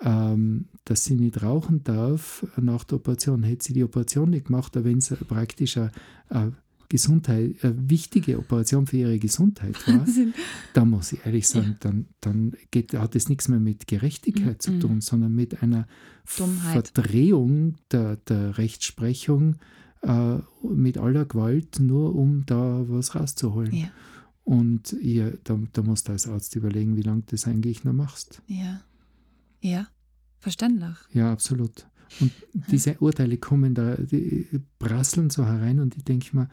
ähm, 0.00 0.66
dass 0.84 1.04
sie 1.04 1.14
nicht 1.14 1.42
rauchen 1.42 1.84
darf 1.84 2.46
nach 2.60 2.84
der 2.84 2.96
Operation, 2.96 3.42
hätte 3.42 3.66
sie 3.66 3.72
die 3.72 3.84
Operation 3.84 4.30
nicht 4.30 4.46
gemacht, 4.46 4.76
aber 4.76 4.86
wenn 4.86 4.98
es 4.98 5.14
praktisch 5.28 5.76
eine, 5.76 5.90
eine 6.28 6.52
Gesundheit, 6.90 7.56
eine 7.64 7.88
wichtige 7.88 8.38
Operation 8.38 8.86
für 8.86 8.98
ihre 8.98 9.18
Gesundheit 9.18 9.74
war, 9.88 10.04
da 10.74 10.84
muss 10.84 11.12
ich 11.12 11.24
ehrlich 11.24 11.48
sagen, 11.48 11.76
dann, 11.80 12.06
dann 12.20 12.52
geht, 12.70 12.92
hat 12.92 13.16
es 13.16 13.30
nichts 13.30 13.48
mehr 13.48 13.60
mit 13.60 13.86
Gerechtigkeit 13.86 14.60
zu 14.60 14.72
Mhm. 14.72 14.80
tun, 14.80 15.00
sondern 15.00 15.34
mit 15.34 15.62
einer 15.62 15.86
Dummheit. 16.36 16.88
Verdrehung 16.88 17.76
der, 17.90 18.16
der 18.16 18.58
Rechtsprechung 18.58 19.56
äh, 20.02 20.38
mit 20.62 20.98
aller 20.98 21.24
Gewalt, 21.24 21.80
nur 21.80 22.14
um 22.14 22.44
da 22.44 22.84
was 22.88 23.14
rauszuholen. 23.14 23.72
Ja, 23.74 23.88
Und 24.44 24.92
ihr, 24.94 25.38
da, 25.44 25.58
da 25.72 25.82
musst 25.82 26.08
du 26.08 26.12
als 26.12 26.26
Arzt 26.28 26.54
überlegen, 26.56 26.96
wie 26.96 27.02
lange 27.02 27.20
du 27.22 27.26
das 27.30 27.46
eigentlich 27.46 27.84
noch 27.84 27.92
machst. 27.94 28.42
ja. 28.46 28.82
Ja, 29.62 29.86
verständlich. 30.38 30.96
Ja, 31.12 31.30
absolut. 31.32 31.86
Und 32.18 32.32
diese 32.70 32.98
Urteile 32.98 33.36
kommen 33.36 33.74
da, 33.74 33.94
die 33.96 34.48
prasseln 34.78 35.30
so 35.30 35.46
herein 35.46 35.78
und 35.78 35.96
ich 35.96 36.04
denke 36.04 36.36
mir, 36.36 36.48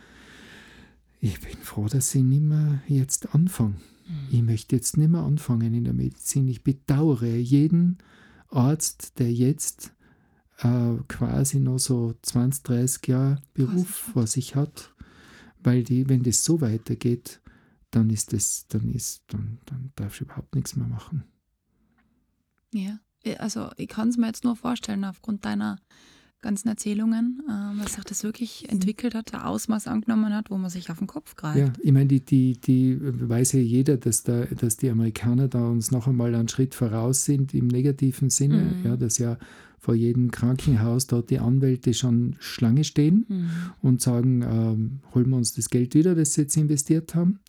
ich 1.20 1.40
bin 1.40 1.58
froh, 1.58 1.88
dass 1.88 2.14
ich 2.14 2.24
nicht 2.24 2.44
mehr 2.44 2.82
jetzt 2.88 3.34
anfange. 3.34 3.76
Ich 4.32 4.42
möchte 4.42 4.76
jetzt 4.76 4.98
nicht 4.98 5.10
mehr 5.10 5.22
anfangen 5.22 5.74
in 5.74 5.84
der 5.84 5.94
Medizin. 5.94 6.48
Ich 6.48 6.64
bedauere 6.64 7.36
jeden 7.36 7.98
Arzt, 8.50 9.20
der 9.20 9.32
jetzt 9.34 9.94
äh, 10.60 10.96
quasi 11.08 11.60
noch 11.60 11.80
so 11.80 12.16
20, 12.22 12.64
30 12.64 13.08
Jahre 13.08 13.42
Beruf 13.54 13.90
vor 13.90 14.28
sich 14.28 14.56
hat, 14.56 14.94
weil 15.62 15.84
die, 15.84 16.08
wenn 16.08 16.24
das 16.24 16.44
so 16.46 16.62
weitergeht, 16.62 17.42
dann 17.92 18.10
ist 18.10 18.32
das, 18.32 18.68
dann 18.68 18.90
ist, 18.90 19.24
dann, 19.28 19.58
dann 19.66 19.92
darfst 19.96 20.20
du 20.20 20.26
überhaupt 20.26 20.56
nichts 20.56 20.76
mehr 20.76 20.88
machen. 20.88 21.24
Ja, 22.74 23.00
also 23.36 23.70
ich 23.78 23.88
kann 23.90 24.10
es 24.10 24.18
mir 24.18 24.28
jetzt 24.28 24.44
nur 24.44 24.56
vorstellen, 24.56 25.04
aufgrund 25.04 25.44
deiner 25.46 25.78
ganzen 26.42 26.68
Erzählungen, 26.70 27.42
ähm, 27.50 27.80
dass 27.84 27.94
sich 27.96 28.04
das 28.04 28.24
wirklich 28.24 28.70
entwickelt 28.70 29.16
hat, 29.16 29.34
ein 29.34 29.42
Ausmaß 29.42 29.88
angenommen 29.88 30.34
hat, 30.36 30.52
wo 30.52 30.58
man 30.58 30.70
sich 30.70 30.90
auf 30.92 31.00
den 31.00 31.08
Kopf 31.08 31.36
greift. 31.36 31.58
Ja, 31.58 31.74
ich 31.82 31.92
meine, 31.92 32.06
die, 32.08 32.22
die, 32.22 32.54
die 32.62 32.98
weiß 33.02 33.54
ja 33.54 33.60
jeder, 33.60 33.98
dass, 33.98 34.24
da, 34.24 34.46
dass 34.46 34.78
die 34.78 34.90
Amerikaner 34.92 35.48
da 35.48 35.68
uns 35.68 35.90
noch 35.92 36.08
einmal 36.08 36.36
einen 36.36 36.48
Schritt 36.48 36.76
voraus 36.76 37.26
sind 37.26 37.54
im 37.56 37.68
negativen 37.68 38.30
Sinne, 38.30 38.76
Mhm. 38.78 38.86
ja, 38.86 38.98
dass 38.98 39.18
ja 39.18 39.38
vor 39.80 39.96
jedem 39.96 40.30
Krankenhaus 40.32 41.08
dort 41.08 41.30
die 41.32 41.40
Anwälte 41.40 41.94
schon 41.96 42.36
Schlange 42.40 42.84
stehen 42.84 43.26
Mhm. 43.28 43.50
und 43.82 44.02
sagen, 44.02 44.42
ähm, 44.44 45.00
holen 45.16 45.30
wir 45.30 45.38
uns 45.38 45.54
das 45.54 45.70
Geld 45.72 45.96
wieder, 45.96 46.14
das 46.14 46.34
sie 46.34 46.42
jetzt 46.42 46.56
investiert 46.56 47.16
haben. 47.16 47.40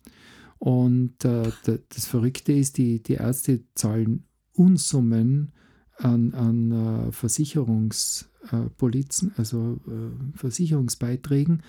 Und 0.57 1.23
äh, 1.25 1.51
da- 1.63 1.77
das 1.89 2.05
Verrückte 2.07 2.53
ist, 2.53 2.77
die, 2.79 3.01
die 3.03 3.13
Ärzte 3.13 3.61
zahlen 3.75 4.23
Unsummen 4.53 5.51
an, 5.99 6.33
an 6.33 6.71
äh, 6.71 7.11
Versicherungspolizen, 7.11 9.33
also 9.37 9.79
äh, 9.87 10.09
Versicherungsbeiträgen, 10.37 11.61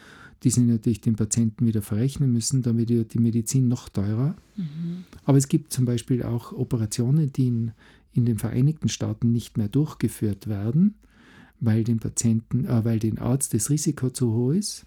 die 0.42 0.50
sie 0.50 0.62
natürlich 0.62 1.02
den 1.02 1.16
Patienten 1.16 1.66
wieder 1.66 1.82
verrechnen 1.82 2.32
müssen, 2.32 2.62
damit 2.62 2.88
wird 2.88 3.12
die 3.14 3.18
Medizin 3.18 3.68
noch 3.68 3.90
teurer. 3.90 4.36
Mhm. 4.56 5.04
Aber 5.24 5.36
es 5.36 5.48
gibt 5.48 5.72
zum 5.72 5.84
Beispiel 5.84 6.22
auch 6.22 6.52
Operationen, 6.52 7.32
die 7.32 7.48
in, 7.48 7.72
in 8.12 8.24
den 8.24 8.38
Vereinigten 8.38 8.88
Staaten 8.88 9.32
nicht 9.32 9.58
mehr 9.58 9.68
durchgeführt 9.68 10.46
werden, 10.48 10.94
weil 11.60 11.84
dem 11.84 11.98
Patienten, 11.98 12.64
äh, 12.64 12.84
weil 12.84 12.98
den 12.98 13.18
Arzt 13.18 13.52
das 13.52 13.68
Risiko 13.68 14.08
zu 14.10 14.32
hoch 14.32 14.52
ist. 14.52 14.86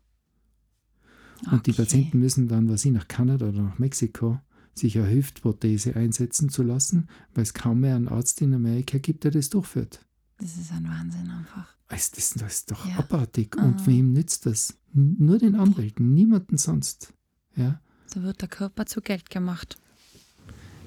Und 1.51 1.67
die 1.67 1.71
Okay. 1.71 1.81
Patienten 1.81 2.19
müssen 2.19 2.47
dann, 2.47 2.69
was 2.69 2.81
sie 2.81 2.91
nach 2.91 3.09
Kanada 3.09 3.49
oder 3.49 3.61
nach 3.61 3.77
Mexiko, 3.77 4.39
sich 4.75 4.97
eine 4.97 5.09
Hüftprothese 5.09 5.95
einsetzen 5.95 6.49
zu 6.49 6.63
lassen, 6.63 7.07
weil 7.33 7.43
es 7.43 7.53
kaum 7.53 7.81
mehr 7.81 7.95
einen 7.95 8.07
Arzt 8.07 8.41
in 8.41 8.53
Amerika 8.53 8.97
gibt, 8.97 9.23
der 9.23 9.31
das 9.31 9.49
durchführt. 9.49 9.99
Das 10.39 10.57
ist 10.57 10.71
ein 10.71 10.85
Wahnsinn 10.85 11.29
einfach. 11.29 11.75
Das, 11.89 12.09
das, 12.11 12.31
das 12.31 12.53
ist 12.53 12.71
doch 12.71 12.87
Ja. 12.87 12.97
abartig. 12.97 13.55
Ah. 13.57 13.65
Und 13.65 13.85
wem 13.85 14.13
nützt 14.13 14.45
das? 14.47 14.75
N- 14.95 15.15
Nur 15.19 15.37
den 15.37 15.55
Anwälten, 15.55 16.13
niemanden 16.13 16.57
sonst. 16.57 17.13
Ja, 17.55 17.79
So 18.07 18.23
wird 18.23 18.41
der 18.41 18.49
Körper 18.49 18.85
zu 18.87 18.99
Geld 19.01 19.29
gemacht. 19.29 19.77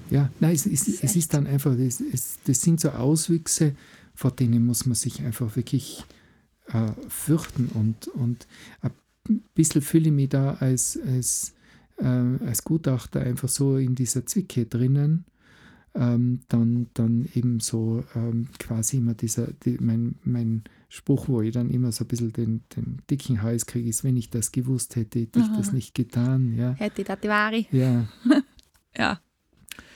ja. 0.09 0.29
Nein, 0.41 0.53
es, 0.53 0.65
es, 0.65 0.87
ist 0.87 1.03
es 1.03 1.15
ist 1.15 1.33
dann 1.33 1.47
einfach, 1.47 1.75
das, 1.77 2.01
es, 2.01 2.39
das 2.45 2.61
sind 2.61 2.79
so 2.81 2.89
Auswüchse, 2.89 3.75
vor 4.13 4.31
denen 4.31 4.65
muss 4.65 4.85
man 4.85 4.95
sich 4.95 5.21
einfach 5.23 5.55
wirklich 5.55 6.03
äh, 6.67 6.91
fürchten. 7.07 7.67
Und, 7.67 8.07
und 8.09 8.47
ein 8.81 8.91
bisschen 9.53 9.81
fühle 9.81 10.07
ich 10.07 10.13
mich 10.13 10.29
da 10.29 10.55
als, 10.55 10.99
als, 11.05 11.53
äh, 11.97 12.05
als 12.45 12.63
Gutachter 12.63 13.21
einfach 13.21 13.49
so 13.49 13.77
in 13.77 13.95
dieser 13.95 14.25
Zwicke 14.25 14.65
drinnen. 14.65 15.25
Ähm, 15.95 16.41
dann, 16.49 16.87
dann 16.93 17.27
eben 17.33 17.59
so 17.59 18.03
ähm, 18.13 18.49
quasi 18.59 18.97
immer 18.97 19.15
dieser, 19.15 19.47
die, 19.65 19.77
mein, 19.79 20.15
mein 20.23 20.63
Spruch, 20.89 21.27
wo 21.27 21.41
ich 21.41 21.53
dann 21.53 21.71
immer 21.71 21.91
so 21.91 22.03
ein 22.03 22.07
bisschen 22.07 22.33
den, 22.33 22.61
den 22.75 23.01
dicken 23.09 23.41
Hals 23.41 23.65
kriege, 23.65 23.89
ist, 23.89 24.03
wenn 24.03 24.15
ich 24.15 24.29
das 24.29 24.51
gewusst 24.51 24.95
hätte, 24.95 25.19
hätte 25.21 25.39
ich 25.39 25.47
das 25.47 25.69
Aha. 25.69 25.75
nicht 25.75 25.95
getan. 25.95 26.53
Ja, 26.55 26.73
Hätte 26.73 27.03
das 27.03 27.19
die 27.19 27.27
Ware? 27.29 27.65
ja 27.71 28.07
Ja, 28.97 29.19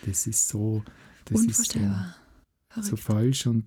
das 0.05 0.25
ist 0.25 0.47
so, 0.49 0.83
das 1.25 1.43
ist 1.45 1.71
so, 1.73 1.79
so 2.81 2.95
falsch 2.95 3.45
und, 3.45 3.65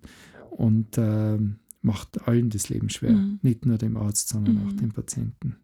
und 0.51 0.97
ähm, 0.99 1.57
macht 1.83 2.27
allen 2.27 2.51
das 2.51 2.69
Leben 2.69 2.89
schwer. 2.89 3.13
Mhm. 3.13 3.39
Nicht 3.43 3.65
nur 3.67 3.79
dem 3.79 3.97
Arzt, 3.97 4.29
sondern 4.29 4.59
auch 4.59 4.73
Mhm. 4.73 4.77
dem 4.79 4.91
Patienten. 4.93 5.57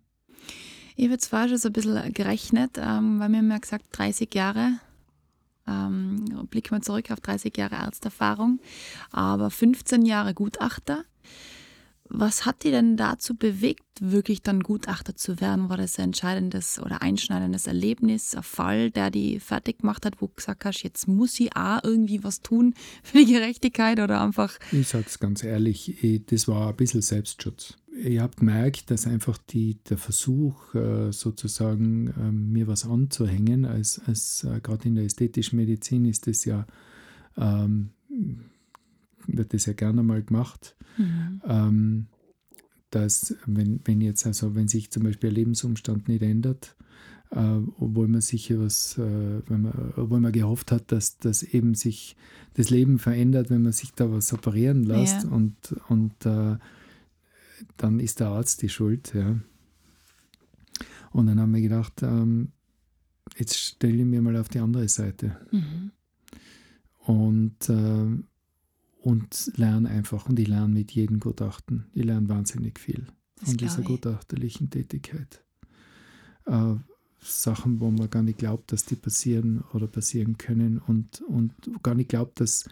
Ich 1.01 1.09
habe 1.09 1.19
vorher 1.19 1.49
schon 1.49 1.57
so 1.57 1.71
ein 1.71 1.73
bisschen 1.73 2.13
gerechnet, 2.13 2.73
ähm, 2.77 3.21
weil 3.21 3.31
wir 3.31 3.39
haben 3.39 3.59
gesagt, 3.59 3.87
30 3.93 4.35
Jahre, 4.35 4.73
ähm, 5.67 6.47
blicken 6.51 6.77
wir 6.77 6.83
zurück 6.83 7.11
auf 7.11 7.21
30 7.21 7.57
Jahre 7.57 7.79
Arzterfahrung, 7.79 8.61
aber 9.11 9.49
15 9.49 10.05
Jahre 10.05 10.35
Gutachter. 10.35 11.05
Was 12.05 12.45
hat 12.45 12.65
die 12.65 12.71
denn 12.71 12.99
dazu 12.99 13.35
bewegt, 13.35 13.85
wirklich 13.99 14.43
dann 14.43 14.61
Gutachter 14.61 15.17
zu 15.17 15.41
werden? 15.41 15.71
War 15.71 15.79
das 15.79 15.99
ein 15.99 16.07
entscheidendes 16.07 16.79
oder 16.79 17.01
einschneidendes 17.01 17.67
Erlebnis, 17.67 18.35
ein 18.35 18.43
Fall, 18.43 18.91
der 18.91 19.11
die 19.11 19.41
fertig 19.41 19.79
gemacht 19.79 20.05
hat, 20.05 20.21
wo 20.21 20.27
du 20.27 20.35
gesagt 20.35 20.67
hast, 20.67 20.83
jetzt 20.83 21.09
muss 21.09 21.41
ich 21.41 21.57
auch 21.57 21.83
irgendwie 21.83 22.23
was 22.25 22.43
tun 22.43 22.75
für 23.03 23.25
die 23.25 23.33
Gerechtigkeit 23.33 24.01
oder 24.01 24.21
einfach, 24.21 24.59
Ich 24.71 24.89
sage 24.89 25.07
es 25.07 25.19
ganz 25.19 25.45
ehrlich, 25.45 26.05
ich, 26.05 26.27
das 26.27 26.47
war 26.47 26.69
ein 26.69 26.77
bisschen 26.77 27.01
Selbstschutz. 27.01 27.79
Ich 27.93 28.19
habe 28.19 28.37
gemerkt, 28.37 28.91
dass 28.91 29.07
einfach 29.07 29.37
die, 29.39 29.79
der 29.89 29.99
Versuch, 29.99 30.75
äh, 30.75 31.13
sozusagen 31.13 32.13
ähm, 32.19 32.53
mir 32.53 32.67
was 32.67 32.87
anzuhängen, 32.87 33.65
als, 33.65 34.01
als 34.07 34.45
äh, 34.45 34.61
gerade 34.61 34.89
in 34.89 34.95
der 34.95 35.05
ästhetischen 35.05 35.57
Medizin 35.59 36.05
ist 36.05 36.27
das 36.27 36.45
ja, 36.45 36.67
ähm, 37.37 37.91
wird 39.27 39.53
das 39.53 39.67
ja 39.67 39.73
gerne 39.73 40.03
mal 40.03 40.23
gemacht, 40.23 40.77
ähm, 41.49 42.07
dass 42.91 43.35
wenn, 43.47 43.81
wenn 43.85 44.01
jetzt 44.01 44.27
also, 44.27 44.55
wenn 44.55 44.69
sich 44.69 44.91
zum 44.91 45.03
Beispiel 45.05 45.31
ein 45.31 45.35
Lebensumstand 45.37 46.09
nicht 46.09 46.23
ändert, 46.23 46.77
äh, 47.31 47.59
obwohl 47.79 48.09
man 48.09 48.21
sicher 48.21 48.59
was, 48.61 48.99
äh, 48.99 49.43
wenn 49.49 49.63
man, 49.63 49.93
obwohl 49.97 50.21
man 50.21 50.33
gehofft 50.33 50.73
hat, 50.73 50.91
dass, 50.93 51.19
dass 51.19 51.43
eben 51.43 51.75
sich 51.75 52.17
das 52.55 52.71
Leben 52.71 52.99
verändert, 52.99 53.51
wenn 53.51 53.63
man 53.63 53.73
sich 53.73 53.93
da 53.93 54.11
was 54.11 54.33
operieren 54.33 54.85
lässt 54.85 55.25
Ja. 55.25 55.31
und, 55.31 55.55
und 55.89 56.27
äh, 56.27 56.57
dann 57.77 58.01
ist 58.01 58.21
der 58.21 58.29
Arzt 58.29 58.63
die 58.63 58.69
Schuld, 58.69 59.13
ja. 59.15 59.39
Und 61.13 61.27
dann 61.27 61.41
haben 61.41 61.55
wir 61.55 61.61
gedacht, 61.61 62.03
ähm, 62.03 62.53
jetzt 63.37 63.57
stelle 63.57 63.97
ich 63.97 64.05
mir 64.05 64.23
mal 64.23 64.37
auf 64.37 64.49
die 64.49 64.61
andere 64.61 64.89
Seite 64.89 65.37
mhm. 65.51 65.91
und, 66.99 67.69
äh, 67.69 68.23
und 69.01 69.53
lerne 69.57 69.89
einfach. 69.89 70.29
Und 70.29 70.39
ich 70.39 70.49
lerne 70.49 70.73
mit 70.73 70.93
jedem 70.93 71.21
Gutachten. 71.21 71.87
Ich 71.95 72.05
lerne 72.05 72.29
wahnsinnig 72.29 72.79
viel 72.79 73.07
Das 73.37 73.49
von 73.49 73.57
dieser 73.57 73.81
ich. 73.81 73.87
gutachterlichen 73.87 74.71
Tätigkeit. 74.71 75.43
Äh, 76.47 76.77
Sachen, 77.23 77.81
wo 77.81 77.91
man 77.91 78.09
gar 78.09 78.23
nicht 78.23 78.39
glaubt, 78.39 78.73
dass 78.73 78.85
die 78.85 78.97
passieren 78.97 79.63
oder 79.75 79.87
passieren 79.87 80.39
können 80.39 80.79
und, 80.79 81.21
und 81.23 81.55
gar 81.83 81.95
nicht 81.95 82.09
glaubt, 82.09 82.41
dass, 82.41 82.69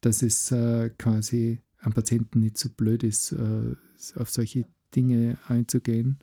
dass 0.00 0.22
es 0.22 0.50
äh, 0.50 0.90
quasi 0.96 1.60
am 1.82 1.92
Patienten 1.92 2.40
nicht 2.40 2.56
so 2.56 2.70
blöd 2.70 3.02
ist, 3.02 3.32
äh, 3.32 3.76
auf 4.16 4.30
solche 4.30 4.66
Dinge 4.94 5.38
einzugehen. 5.48 6.18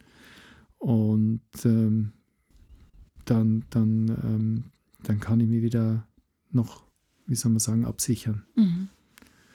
Und 0.77 1.41
ähm, 1.65 2.13
dann, 3.25 3.65
dann, 3.69 4.07
ähm, 4.23 4.63
dann 5.03 5.19
kann 5.19 5.39
ich 5.39 5.47
mich 5.47 5.61
wieder 5.61 6.07
noch, 6.51 6.83
wie 7.27 7.35
soll 7.35 7.51
man 7.51 7.59
sagen, 7.59 7.85
absichern. 7.85 8.43
Mhm. 8.55 8.89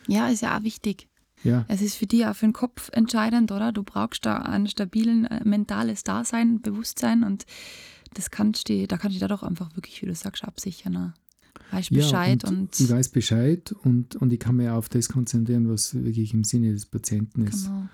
Ja, 0.06 0.28
ist 0.28 0.42
ja 0.42 0.58
auch 0.58 0.62
wichtig. 0.62 1.08
Ja, 1.42 1.64
Es 1.68 1.82
ist 1.82 1.96
für 1.96 2.06
dich 2.06 2.24
auch 2.24 2.34
für 2.34 2.46
den 2.46 2.52
Kopf 2.54 2.88
entscheidend, 2.92 3.52
oder? 3.52 3.72
Du 3.72 3.82
brauchst 3.82 4.24
da 4.24 4.36
ein 4.38 4.66
stabilen 4.66 5.26
äh, 5.26 5.44
mentales 5.44 6.02
Dasein, 6.02 6.62
Bewusstsein 6.62 7.22
und 7.22 7.44
das 8.14 8.30
kannst 8.30 8.68
du, 8.68 8.86
da 8.86 8.96
kannst 8.96 9.16
du 9.16 9.18
dich 9.18 9.20
dadurch 9.20 9.42
einfach 9.42 9.74
wirklich, 9.76 10.00
wie 10.00 10.06
du 10.06 10.14
sagst, 10.14 10.44
absichern. 10.44 11.14
Weißt 11.74 11.90
Bescheid 11.90 12.42
ja, 12.42 12.48
und, 12.48 12.78
ich 12.80 12.88
weiß 12.90 13.08
Bescheid 13.10 13.72
und, 13.82 14.16
und 14.16 14.32
ich 14.32 14.38
kann 14.40 14.56
mich 14.56 14.68
auf 14.68 14.88
das 14.88 15.08
konzentrieren, 15.08 15.68
was 15.68 15.94
wirklich 15.94 16.32
im 16.34 16.44
Sinne 16.44 16.72
des 16.72 16.86
Patienten 16.86 17.46
ist. 17.46 17.64
genau. 17.66 17.88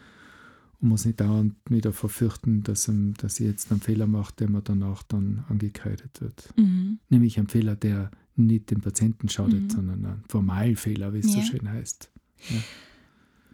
Und 0.80 0.88
muss 0.88 1.04
nicht 1.04 1.20
dauernd 1.20 1.54
wieder 1.68 1.92
verfürchten, 1.92 2.62
dass, 2.62 2.88
ihm, 2.88 3.12
dass 3.18 3.38
ich 3.38 3.46
jetzt 3.46 3.70
einen 3.70 3.80
Fehler 3.82 4.06
mache, 4.06 4.32
der 4.38 4.48
mir 4.48 4.62
danach 4.62 5.02
dann 5.02 5.44
angekreidet 5.48 6.20
wird. 6.22 6.48
Mhm. 6.56 6.98
Nämlich 7.10 7.38
ein 7.38 7.48
Fehler, 7.48 7.76
der 7.76 8.10
nicht 8.36 8.70
dem 8.70 8.80
Patienten 8.80 9.28
schadet, 9.28 9.60
Mhm. 9.64 9.70
sondern 9.70 10.06
ein 10.06 10.24
Formalfehler, 10.28 11.12
wie 11.12 11.18
es 11.18 11.34
Ja. 11.34 11.42
so 11.42 11.48
schön 11.50 11.68
heißt. 11.70 12.10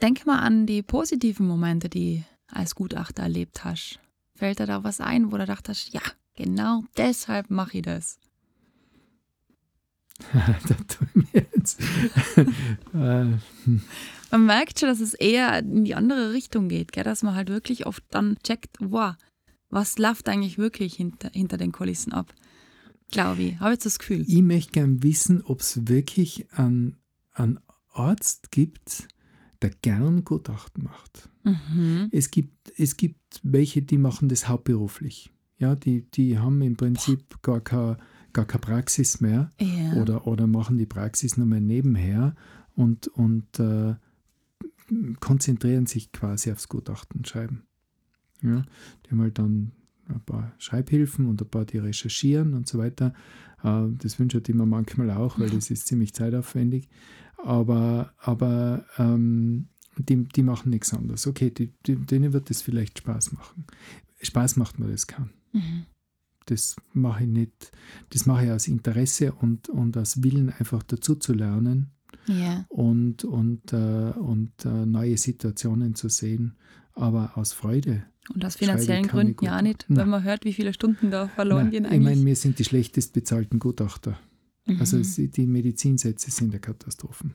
Denk 0.01 0.25
mal 0.27 0.39
an 0.39 0.67
die 0.67 0.83
positiven 0.83 1.49
Momente, 1.49 1.89
die 1.89 2.23
du 2.49 2.57
als 2.57 2.77
Gutachter 2.77 3.25
erlebt 3.25 3.65
hast. 3.65 3.99
Fällt 4.37 4.61
dir 4.61 4.67
da 4.67 4.85
was 4.85 5.01
ein, 5.01 5.27
wo 5.27 5.31
du 5.33 5.39
gedacht 5.39 5.69
hast, 5.69 5.93
ja, 5.93 6.03
genau 6.37 6.85
deshalb 6.97 7.51
mache 7.51 7.79
ich 7.79 7.83
das? 7.83 8.19
da 8.19 8.21
tue 8.67 8.75
ich 8.77 8.95
mir 8.95 9.05
jetzt. 9.07 9.25
äh, 9.25 10.06
hm. 10.06 10.06
Man 14.31 14.47
merkt 14.47 14.81
schon, 14.81 14.89
dass 14.89 15.01
es 15.01 15.15
eher 15.15 15.59
in 15.59 15.85
die 15.85 15.95
andere 15.95 16.33
Richtung 16.33 16.69
geht, 16.69 16.93
gell? 16.93 17.05
dass 17.05 17.23
man 17.23 17.35
halt 17.35 17.49
wirklich 17.49 17.87
oft 17.87 18.03
dann 18.11 18.37
checkt, 18.43 18.77
wow, 18.81 19.15
was 19.71 19.99
läuft 19.99 20.29
eigentlich 20.29 20.59
wirklich 20.59 20.95
hinter, 20.95 21.31
hinter 21.33 21.57
den 21.57 21.73
Kulissen 21.73 22.13
ab? 22.13 22.35
Glaube 23.11 23.43
ich, 23.43 23.61
habe 23.61 23.73
jetzt 23.73 23.87
das 23.87 23.99
Gefühl. 23.99 24.25
ich 24.27 24.43
möchte 24.43 24.73
gern 24.73 25.03
wissen, 25.03 25.43
ob 25.43 25.61
es 25.61 25.87
wirklich 25.89 26.51
einen, 26.53 26.97
einen 27.33 27.61
Arzt 27.93 28.51
gibt, 28.51 29.07
der 29.63 29.71
gern 29.71 30.25
Gutachten 30.25 30.85
macht. 30.85 31.29
Mhm. 31.45 32.09
Es 32.11 32.31
gibt, 32.31 32.73
es 32.77 32.97
gibt 32.97 33.41
welche, 33.43 33.83
die 33.83 33.99
machen 33.99 34.29
das 34.29 34.49
hauptberuflich. 34.49 35.31
Ja, 35.59 35.75
die, 35.75 36.03
die 36.11 36.39
haben 36.39 36.61
im 36.63 36.77
Prinzip 36.77 37.41
gar 37.43 37.61
keine, 37.61 37.97
gar 38.37 38.45
keine 38.45 38.61
Praxis 38.61 39.21
mehr 39.21 39.51
Ja. 39.59 39.95
oder, 39.95 40.27
oder 40.27 40.47
machen 40.47 40.77
die 40.77 40.87
Praxis 40.87 41.37
nur 41.39 41.47
mehr 41.47 41.61
nebenher 41.63 42.35
und, 42.75 43.09
und 43.09 43.59
äh, 43.59 43.95
konzentrieren 45.21 45.87
sich 45.87 46.13
quasi 46.13 46.53
aufs 46.53 46.69
Gutachten 46.69 47.25
schreiben. 47.25 47.65
Ja, 48.43 48.65
die 49.05 49.11
haben 49.11 49.21
halt 49.23 49.39
dann 49.39 49.73
ein 50.09 50.21
paar 50.21 50.53
Schreibhilfen 50.59 51.27
und 51.27 51.41
ein 51.41 51.49
paar, 51.49 51.65
die 51.65 51.79
recherchieren 51.79 52.53
und 52.55 52.69
so 52.69 52.79
weiter. 52.79 53.15
Äh, 53.65 53.87
das 53.99 54.19
wünsche 54.19 54.41
ich 54.47 54.55
mir 54.55 54.67
manchmal 54.67 55.11
auch, 55.11 55.39
weil 55.41 55.51
das 55.51 55.71
ist 55.71 55.87
ziemlich 55.87 56.13
zeitaufwendig. 56.13 56.89
Aber, 57.43 58.13
aber 58.19 58.85
ähm, 58.99 59.69
die, 59.97 60.25
die 60.29 60.43
machen 60.43 60.71
nichts 60.71 60.93
anderes. 60.93 61.27
Okay, 61.27 61.51
die, 61.51 61.73
die, 61.87 61.97
denen 61.97 62.33
wird 62.35 62.51
das 62.51 62.61
vielleicht 62.61 62.99
Spaß 62.99 63.33
machen. 63.33 63.65
Spaß 64.21 64.57
macht 64.57 64.79
mir 64.79 64.89
das 64.89 65.07
kann. 65.07 65.31
Mhm. 65.53 65.87
Das 66.47 66.77
mache 66.93 67.25
ich 67.25 67.29
nicht, 67.29 67.73
das 68.11 68.27
mache 68.27 68.47
ich 68.47 68.51
aus 68.51 68.69
Interesse 68.69 69.33
und, 69.33 69.69
und 69.69 69.97
aus 69.97 70.23
Willen 70.23 70.51
einfach 70.51 70.83
dazu 70.83 71.17
zu 71.17 71.33
lernen 71.33 71.91
ja. 72.27 72.65
und, 72.69 73.25
und, 73.25 73.73
äh, 73.73 73.77
und 73.77 74.65
äh, 74.65 74.87
neue 74.87 75.17
Situationen 75.17 75.95
zu 75.95 76.09
sehen, 76.09 76.57
aber 76.95 77.37
aus 77.37 77.53
Freude. 77.53 78.05
Und 78.35 78.45
aus 78.45 78.57
finanziellen 78.57 79.07
Gründen 79.07 79.45
ja 79.45 79.63
nicht, 79.63 79.87
Nein. 79.89 79.99
wenn 79.99 80.09
man 80.09 80.25
hört, 80.25 80.45
wie 80.45 80.53
viele 80.53 80.73
Stunden 80.73 81.11
da 81.11 81.29
verloren 81.29 81.65
Nein, 81.65 81.71
gehen 81.71 81.85
ich 81.85 81.91
meine, 81.91 82.09
eigentlich. 82.11 82.25
wir 82.25 82.37
sind 82.37 82.59
die 82.59 82.65
schlechtest 82.65 83.13
bezahlten 83.13 83.59
Gutachter. 83.59 84.19
Mhm. 84.67 84.81
Also 84.81 85.01
die 85.01 85.47
Medizinsätze 85.47 86.31
sind 86.31 86.53
der 86.53 86.61
Katastrophen. 86.61 87.35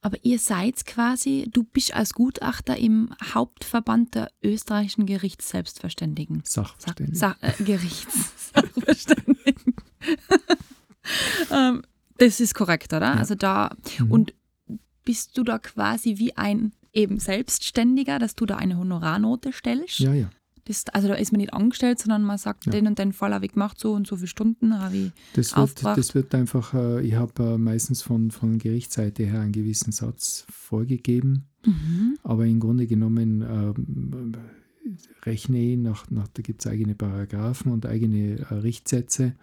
Aber 0.00 0.16
ihr 0.22 0.38
seid 0.38 0.84
quasi, 0.86 1.48
du 1.52 1.64
bist 1.64 1.92
als 1.94 2.14
Gutachter 2.14 2.76
im 2.76 3.10
Hauptverband 3.34 4.14
der 4.14 4.30
österreichischen 4.42 5.06
Gerichtsselbstverständigen. 5.06 6.42
Sa 6.44 6.62
Sachverständig. 6.78 7.18
Sa 7.18 7.36
äh, 7.40 7.52
Gerichtssachverständigen. 7.62 9.74
ähm, 11.50 11.82
das 12.18 12.40
ist 12.40 12.54
korrekt, 12.54 12.92
oder? 12.92 13.06
Ja. 13.06 13.14
Also 13.14 13.34
da, 13.34 13.74
Mhm. 13.98 14.10
und 14.10 14.34
bist 15.04 15.36
du 15.38 15.44
da 15.44 15.58
quasi 15.58 16.18
wie 16.18 16.36
ein 16.36 16.72
eben 16.92 17.18
Selbstständiger, 17.20 18.18
dass 18.18 18.34
du 18.34 18.46
da 18.46 18.56
eine 18.56 18.78
Honorarnote 18.78 19.52
stellst? 19.52 19.98
ja, 20.00 20.14
ja. 20.14 20.30
Das, 20.66 20.84
also 20.92 21.08
da 21.08 21.14
ist 21.14 21.32
man 21.32 21.40
nicht 21.40 21.54
angestellt, 21.54 21.98
sondern 22.00 22.22
man 22.24 22.38
sagt, 22.38 22.66
Ja. 22.66 22.72
den 22.72 22.86
und 22.86 22.98
den 22.98 23.12
Fall 23.12 23.32
habe 23.32 23.46
ich 23.46 23.52
gemacht, 23.52 23.78
so 23.80 23.92
und 23.94 24.06
so 24.06 24.16
viele 24.16 24.26
Stunden 24.28 24.78
habe 24.78 24.96
ich. 24.96 25.12
Das 25.34 25.52
wird, 25.52 25.58
aufgebracht. 25.58 25.98
das 25.98 26.14
wird 26.14 26.34
einfach, 26.34 26.74
äh, 26.74 27.00
ich 27.06 27.14
habe 27.14 27.42
äh, 27.42 27.58
meistens 27.58 28.02
von, 28.02 28.30
von 28.30 28.58
Gerichtsseite 28.58 29.24
her 29.24 29.40
einen 29.40 29.52
gewissen 29.52 29.92
Satz 29.92 30.44
vorgegeben, 30.50 31.44
Mhm. 31.64 32.16
aber 32.22 32.46
im 32.46 32.60
Grunde 32.60 32.86
genommen 32.86 33.42
ähm, 33.42 34.32
rechne 35.24 35.58
ich 35.58 35.78
nach, 35.78 36.10
nach 36.10 36.28
da 36.28 36.42
gibt 36.42 36.64
es 36.64 36.70
eigene 36.70 36.94
Paragraphen 36.94 37.72
und 37.72 37.86
eigene 37.86 38.38
äh, 38.38 38.54
Richtsätze 38.54 39.34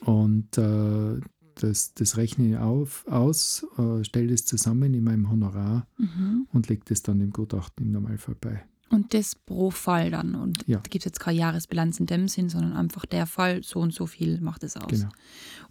und 0.00 0.56
äh, 0.58 1.20
das, 1.56 1.94
das 1.94 2.16
rechne 2.16 2.50
ich 2.50 2.56
auf, 2.58 3.06
aus, 3.08 3.66
äh, 3.78 4.04
stelle 4.04 4.28
das 4.28 4.44
zusammen 4.44 4.92
in 4.94 5.04
meinem 5.04 5.30
Honorar 5.30 5.86
Mhm. 5.98 6.46
und 6.52 6.68
lege 6.68 6.82
das 6.86 7.02
dann 7.02 7.18
dem 7.18 7.30
Gutachten 7.32 7.86
im 7.86 7.92
Normalfall 7.92 8.36
bei. 8.40 8.64
Und 8.88 9.14
das 9.14 9.34
pro 9.34 9.70
Fall 9.72 10.12
dann. 10.12 10.36
Und 10.36 10.62
Ja. 10.68 10.76
da 10.76 10.82
gibt 10.88 11.02
es 11.04 11.06
jetzt 11.06 11.18
keine 11.20 11.38
Jahresbilanz 11.38 11.98
in 11.98 12.06
dem 12.06 12.28
Sinn, 12.28 12.48
sondern 12.48 12.74
einfach 12.74 13.04
der 13.04 13.26
Fall, 13.26 13.62
so 13.64 13.80
und 13.80 13.92
so 13.92 14.06
viel 14.06 14.40
macht 14.40 14.62
es 14.62 14.76
aus. 14.76 14.90
Genau. 14.90 15.08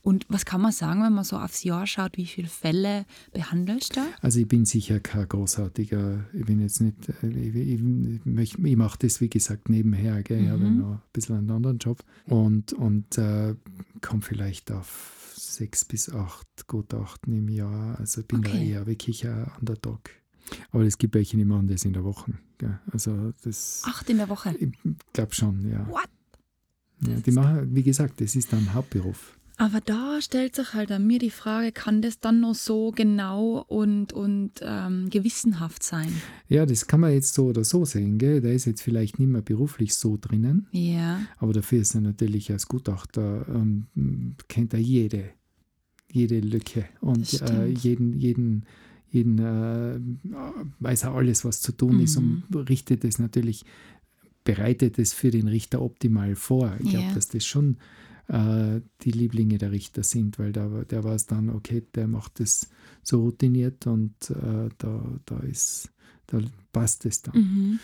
Und 0.01 0.25
was 0.27 0.45
kann 0.45 0.59
man 0.61 0.71
sagen, 0.73 1.01
wenn 1.01 1.13
man 1.13 1.23
so 1.23 1.37
aufs 1.37 1.63
Jahr 1.63 1.87
schaut, 1.87 2.17
wie 2.17 2.25
viele 2.25 2.47
Fälle 2.49 3.05
behandelst 3.31 3.95
du 3.95 4.01
da? 4.01 4.07
Also 4.21 4.39
ich 4.39 4.47
bin 4.47 4.65
sicher 4.65 4.99
kein 4.99 5.27
großartiger, 5.29 6.25
ich 6.33 6.45
bin 6.45 6.59
jetzt 6.59 6.81
nicht, 6.81 6.95
äh, 7.23 7.27
ich, 7.29 7.81
ich, 7.81 8.59
ich, 8.65 8.75
mache 8.75 8.99
das 8.99 9.21
wie 9.21 9.29
gesagt 9.29 9.69
nebenher, 9.69 10.21
gell? 10.21 10.41
ich 10.43 10.49
habe 10.49 10.65
Mhm. 10.69 10.79
noch 10.79 10.91
ein 10.95 11.01
bisschen 11.13 11.37
einen 11.37 11.51
anderen 11.51 11.77
Job 11.77 12.03
und, 12.25 12.73
und 12.73 13.17
äh, 13.17 13.55
komme 14.01 14.21
vielleicht 14.21 14.71
auf 14.71 15.33
sechs 15.37 15.85
bis 15.85 16.09
acht 16.13 16.67
Gutachten 16.67 17.33
im 17.33 17.47
Jahr, 17.47 17.97
also 17.97 18.21
bin 18.23 18.41
da 18.41 18.49
Okay. 18.49 18.69
eher 18.71 18.85
wirklich 18.87 19.25
ein 19.25 19.49
Underdog. 19.59 20.01
Aber 20.71 20.83
es 20.83 20.97
gibt 20.97 21.15
welche, 21.15 21.37
die 21.37 21.45
machen 21.45 21.67
das 21.67 21.85
in 21.85 21.93
der 21.93 22.03
Woche. 22.03 22.33
Gell? 22.57 22.79
Also 22.91 23.33
das, 23.43 23.81
Acht 23.85 24.09
in 24.09 24.17
der 24.17 24.29
Woche. 24.29 24.55
ich 24.59 24.69
glaube 25.13 25.33
schon, 25.33 25.69
ja. 25.69 25.87
What? 25.89 26.09
ja. 27.07 27.15
Die 27.19 27.31
machen, 27.31 27.75
wie 27.75 27.83
gesagt, 27.83 28.21
das 28.21 28.35
ist 28.35 28.53
ein 28.53 28.73
Hauptberuf. 28.73 29.35
Aber 29.57 29.79
da 29.79 30.19
stellt 30.21 30.55
sich 30.55 30.73
halt 30.73 30.91
an 30.91 31.07
mir 31.07 31.17
die 31.17 31.29
Frage, 31.29 31.71
kann 31.71 32.01
das 32.01 32.19
dann 32.19 32.41
noch 32.41 32.55
so 32.55 32.91
genau 32.91 33.63
und, 33.67 34.11
und 34.11 34.51
ähm, 34.61 35.09
gewissenhaft 35.09 35.81
sein? 35.81 36.11
Ja, 36.49 36.65
das 36.65 36.87
kann 36.87 36.99
man 36.99 37.13
jetzt 37.13 37.33
so 37.33 37.45
oder 37.45 37.63
so 37.63 37.85
sehen, 37.85 38.17
gell? 38.17 38.41
Der 38.41 38.53
ist 38.53 38.65
jetzt 38.65 38.81
vielleicht 38.81 39.17
nicht 39.17 39.29
mehr 39.29 39.41
beruflich 39.41 39.95
so 39.95 40.17
drinnen. 40.19 40.67
Ja. 40.71 41.21
Aber 41.37 41.53
dafür 41.53 41.79
ist 41.79 41.95
er 41.95 42.01
natürlich 42.01 42.51
als 42.51 42.67
Gutachter, 42.67 43.45
ähm, 43.47 43.85
kennt 44.49 44.73
er 44.73 44.81
jede, 44.81 45.29
jede 46.11 46.41
Lücke 46.41 46.85
und 46.99 47.41
äh, 47.41 47.67
jeden, 47.67 48.19
jeden, 48.19 48.65
jeden 49.09 49.39
äh, 49.39 49.99
weiß 50.79 51.03
er 51.03 51.13
alles, 51.13 51.45
was 51.45 51.61
zu 51.61 51.71
tun 51.71 51.99
ist 51.99 52.17
und 52.17 52.43
Mhm. 52.51 52.57
richtet 52.61 53.03
es 53.05 53.19
natürlich, 53.19 53.65
bereitet 54.43 54.99
es 54.99 55.13
für 55.13 55.31
den 55.31 55.47
Richter 55.47 55.81
optimal 55.81 56.35
vor. 56.35 56.75
Ich 56.79 56.89
glaube, 56.89 57.07
Ja. 57.07 57.13
dass 57.13 57.27
das 57.29 57.45
schon 57.45 57.77
äh, 58.27 58.81
die 59.01 59.11
Lieblinge 59.11 59.57
der 59.57 59.71
Richter 59.71 60.03
sind, 60.03 60.39
weil 60.39 60.51
da, 60.51 60.67
der 60.89 61.03
weiß 61.03 61.27
dann, 61.27 61.49
okay, 61.49 61.83
der 61.93 62.07
macht 62.07 62.39
das 62.39 62.69
so 63.03 63.21
routiniert 63.21 63.85
und 63.87 64.13
äh, 64.31 64.69
da, 64.77 65.19
da 65.25 65.39
ist, 65.39 65.91
da 66.27 66.39
passt 66.71 67.05
es 67.05 67.21
dann. 67.21 67.35
Mhm. 67.35 67.79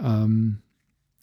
Ähm, 0.00 0.58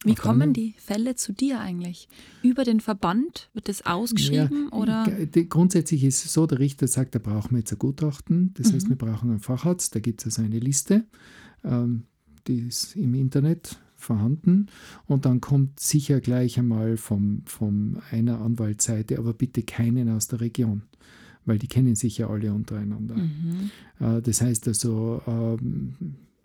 Wie 0.03 0.15
kommen 0.15 0.53
die 0.53 0.73
Fälle 0.79 1.15
zu 1.15 1.31
dir 1.31 1.59
eigentlich? 1.59 2.07
Über 2.41 2.63
den 2.63 2.79
Verband? 2.79 3.49
Wird 3.53 3.69
das 3.69 3.85
ausgeschrieben? 3.85 4.69
Ja, 4.71 4.77
oder? 4.77 5.05
Grundsätzlich 5.47 6.03
ist 6.03 6.25
es 6.25 6.33
so, 6.33 6.47
der 6.47 6.59
Richter 6.59 6.87
sagt, 6.87 7.13
da 7.13 7.19
brauchen 7.19 7.51
wir 7.51 7.59
jetzt 7.59 7.71
ein 7.71 7.77
Gutachten. 7.79 8.53
Das 8.55 8.73
heißt, 8.73 8.87
Mhm. 8.87 8.89
wir 8.89 8.95
brauchen 8.97 9.29
einen 9.29 9.39
Facharzt. 9.39 9.93
Da 9.93 9.99
gibt 9.99 10.21
es 10.21 10.25
also 10.25 10.41
eine 10.41 10.57
Liste, 10.59 11.05
ähm, 11.63 12.03
die 12.47 12.61
ist 12.61 12.95
im 12.95 13.13
Internet 13.13 13.79
vorhanden. 13.95 14.65
Und 15.05 15.25
dann 15.25 15.39
kommt 15.39 15.79
sicher 15.79 16.19
gleich 16.19 16.57
einmal 16.57 16.97
vom, 16.97 17.43
vom 17.45 17.97
einer 18.09 18.41
Anwaltsseite, 18.41 19.19
aber 19.19 19.33
bitte 19.33 19.61
keinen 19.61 20.09
aus 20.09 20.27
der 20.27 20.41
Region, 20.41 20.81
weil 21.45 21.59
die 21.59 21.67
kennen 21.67 21.93
sich 21.95 22.17
ja 22.17 22.27
alle 22.27 22.51
untereinander. 22.53 23.15
Mhm. 23.17 23.69
Äh, 23.99 24.21
das 24.23 24.41
heißt 24.41 24.67
also, 24.67 25.21
ähm, 25.27 25.93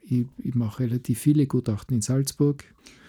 ich, 0.02 0.26
ich 0.36 0.54
mache 0.54 0.80
relativ 0.84 1.18
viele 1.18 1.46
Gutachten 1.46 1.96
in 1.96 2.02
Salzburg. 2.02 2.64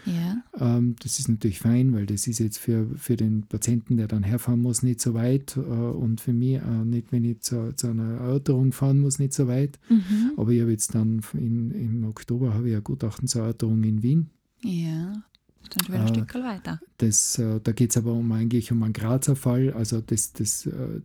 Ja. 0.07 0.43
Ähm, 0.59 0.95
das 1.03 1.19
ist 1.19 1.27
natürlich 1.27 1.59
fein, 1.59 1.93
weil 1.93 2.05
das 2.05 2.27
ist 2.27 2.39
jetzt 2.39 2.57
für, 2.57 2.87
für 2.95 3.15
den 3.15 3.43
Patienten, 3.43 3.97
der 3.97 4.07
dann 4.07 4.23
herfahren 4.23 4.61
muss, 4.61 4.83
nicht 4.83 5.01
so 5.01 5.13
weit 5.13 5.57
äh, 5.57 5.59
und 5.59 6.21
für 6.21 6.33
mich 6.33 6.55
äh, 6.55 6.85
nicht, 6.85 7.11
wenn 7.11 7.25
ich 7.25 7.41
zu, 7.41 7.73
zu 7.75 7.87
einer 7.87 8.19
Erörterung 8.19 8.71
fahren 8.71 8.99
muss, 8.99 9.19
nicht 9.19 9.33
so 9.33 9.47
weit. 9.47 9.79
Mhm. 9.89 10.31
Aber 10.37 10.51
ich 10.51 10.61
habe 10.61 10.71
jetzt 10.71 10.95
dann 10.95 11.21
in, 11.33 11.71
im 11.71 12.03
Oktober 12.05 12.53
habe 12.53 12.69
ich 12.69 12.75
ein 12.75 12.83
Gutachten 12.83 13.27
zur 13.27 13.41
Erörterung 13.41 13.83
in 13.83 14.01
Wien. 14.01 14.29
Ja. 14.63 15.23
Dann 15.69 15.83
schon 15.85 15.95
wieder 15.95 16.05
ein 16.05 16.15
Stück 16.15 16.35
weiter. 16.35 16.79
Das, 16.97 17.37
äh, 17.39 17.59
da 17.61 17.71
geht 17.73 17.91
es 17.91 17.97
aber 17.97 18.13
um, 18.13 18.31
eigentlich 18.31 18.71
um 18.71 18.83
einen 18.83 18.93
Grazer 18.93 19.35
Fall. 19.35 19.73
Also 19.73 19.99
das, 19.99 20.31
das, 20.31 20.65
äh, 20.65 21.01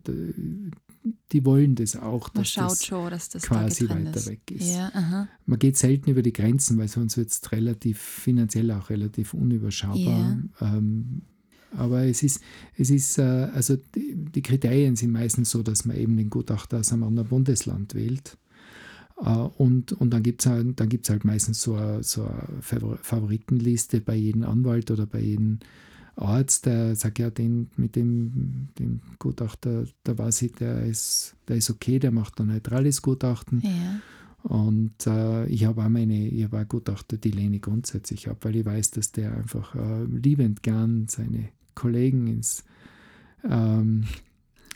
die 1.31 1.45
wollen 1.45 1.75
das 1.75 1.95
auch, 1.95 2.33
Man 2.33 2.43
dass 2.43 2.49
schaut 2.51 2.71
das 2.71 2.85
schon, 2.85 3.09
dass 3.09 3.29
das 3.29 3.43
quasi 3.43 3.87
da 3.87 3.95
weiter 3.95 4.15
ist. 4.15 4.27
weg 4.27 4.51
ist. 4.51 4.73
Ja. 4.75 5.27
Man 5.45 5.59
geht 5.59 5.77
selten 5.77 6.09
über 6.11 6.21
die 6.21 6.33
Grenzen, 6.33 6.77
weil 6.77 6.87
sonst 6.87 7.17
wird 7.17 7.29
es 7.29 7.51
relativ 7.51 7.99
finanziell 7.99 8.71
auch 8.71 8.89
relativ 8.89 9.33
unüberschaubar. 9.33 10.37
Ähm, 10.61 11.21
aber 11.75 12.05
es 12.05 12.21
ist, 12.23 12.41
es 12.77 12.89
ist 12.89 13.17
äh, 13.17 13.21
also 13.21 13.75
die, 13.75 14.15
die 14.15 14.41
Kriterien 14.41 14.95
sind 14.95 15.11
meistens 15.11 15.49
so, 15.51 15.63
dass 15.63 15.85
man 15.85 15.97
eben 15.97 16.15
den 16.17 16.29
Gutachter 16.29 16.79
aus 16.79 16.93
einem 16.93 17.03
anderen 17.03 17.29
Bundesland 17.29 17.95
wählt. 17.95 18.37
Äh, 19.19 19.29
und, 19.29 19.91
und 19.93 20.11
dann 20.11 20.23
gibt 20.23 20.41
es 20.41 20.45
halt, 20.51 20.79
dann 20.79 20.89
gibt's 20.89 21.09
halt 21.09 21.25
meistens 21.25 21.61
so 21.61 21.75
eine, 21.75 22.03
so 22.03 22.23
eine 22.25 22.61
Favor- 22.61 22.99
Favoritenliste 23.01 24.01
bei 24.01 24.15
jedem 24.15 24.43
Anwalt 24.43 24.91
oder 24.91 25.05
bei 25.07 25.19
jedem 25.19 25.59
Arzt, 26.15 26.65
der 26.65 26.95
sagt, 26.95 27.19
ja, 27.19 27.29
den, 27.29 27.69
mit 27.75 27.95
dem, 27.95 28.69
dem 28.77 29.01
Gutachter, 29.19 29.85
da 30.03 30.17
weiß 30.17 30.43
ich, 30.43 30.53
der 30.53 30.85
ist, 30.85 31.35
der 31.47 31.57
ist 31.57 31.69
okay, 31.69 31.99
der 31.99 32.11
macht 32.11 32.39
ein 32.39 32.47
neutrales 32.47 33.01
Gutachten. 33.01 33.61
Ja. 33.61 33.99
Und 34.43 35.07
äh, 35.07 35.45
ich 35.47 35.65
habe 35.65 35.83
auch 35.83 35.89
meine, 35.89 36.27
ich 36.27 36.43
habe 36.43 36.59
auch 36.59 36.67
Gutachter, 36.67 37.17
die 37.17 37.31
lehne 37.31 37.55
ich 37.55 37.61
grundsätzlich 37.61 38.29
ab, 38.29 38.37
weil 38.41 38.57
ich 38.57 38.65
weiß, 38.65 38.91
dass 38.91 39.11
der 39.11 39.35
einfach 39.35 39.73
äh, 39.73 40.03
liebend 40.03 40.61
gern 40.61 41.07
seine 41.07 41.49
Kollegen 41.75 42.27
ins 42.27 42.63
ähm, 43.49 44.03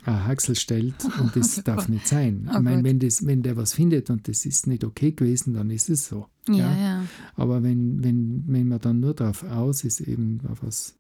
ein 0.06 0.26
Haxel 0.26 0.56
stellt 0.56 0.96
und 1.20 1.36
das 1.36 1.62
darf 1.64 1.90
nicht 1.90 2.08
sein. 2.08 2.50
Oh 2.50 2.58
ich 2.58 2.64
meine, 2.64 2.78
Gott. 2.78 2.86
wenn, 2.86 3.00
das, 3.00 3.26
wenn 3.26 3.44
der 3.44 3.58
was 3.58 3.74
findet 3.74 4.10
und 4.10 4.28
das 4.28 4.46
ist 4.46 4.68
nicht 4.68 4.86
okay 4.86 5.12
gewesen, 5.12 5.54
dann 5.54 5.70
ist 5.70 5.90
es 5.90 6.08
so. 6.08 6.28
Ja, 6.48 6.76
ja. 6.76 7.04
Aber 7.36 7.62
wenn, 7.62 8.04
wenn, 8.04 8.46
wenn 8.48 8.70
man 8.70 8.80
dann 8.80 9.02
nur 9.02 9.14
darauf 9.14 9.44
aus 9.44 9.84
ist, 9.84 10.00
eben 10.00 10.40
auf 10.48 10.64
was 10.64 10.98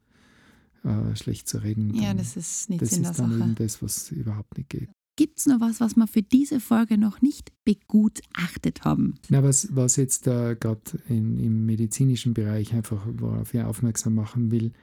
äh, 0.83 1.15
schlecht 1.15 1.47
zu 1.47 1.57
reden, 1.59 1.93
Ja, 1.95 2.13
das 2.13 2.35
ist 2.37 2.69
nicht 2.69 2.81
das 2.81 2.89
Sinn 2.91 3.03
der 3.03 3.11
ist 3.11 3.19
dann 3.19 3.31
Sache. 3.31 3.43
eben 3.43 3.55
das, 3.55 3.81
was 3.81 4.11
überhaupt 4.11 4.57
nicht 4.57 4.69
geht. 4.69 4.89
Gibt 5.15 5.39
es 5.39 5.47
noch 5.47 5.59
was, 5.59 5.79
was 5.79 5.95
wir 5.95 6.05
für 6.07 6.21
diese 6.21 6.59
Folge 6.59 6.97
noch 6.97 7.21
nicht 7.23 7.51
begutachtet 7.65 8.83
haben? 8.85 9.15
Na, 9.29 9.41
was, 9.41 9.75
was 9.75 9.95
jetzt 9.95 10.27
äh, 10.27 10.55
gerade 10.59 10.81
im 11.09 11.65
medizinischen 11.65 12.33
Bereich 12.33 12.73
einfach, 12.73 13.05
worauf 13.13 13.53
ich 13.53 13.61
aufmerksam 13.61 14.13
machen 14.15 14.51
will, 14.51 14.73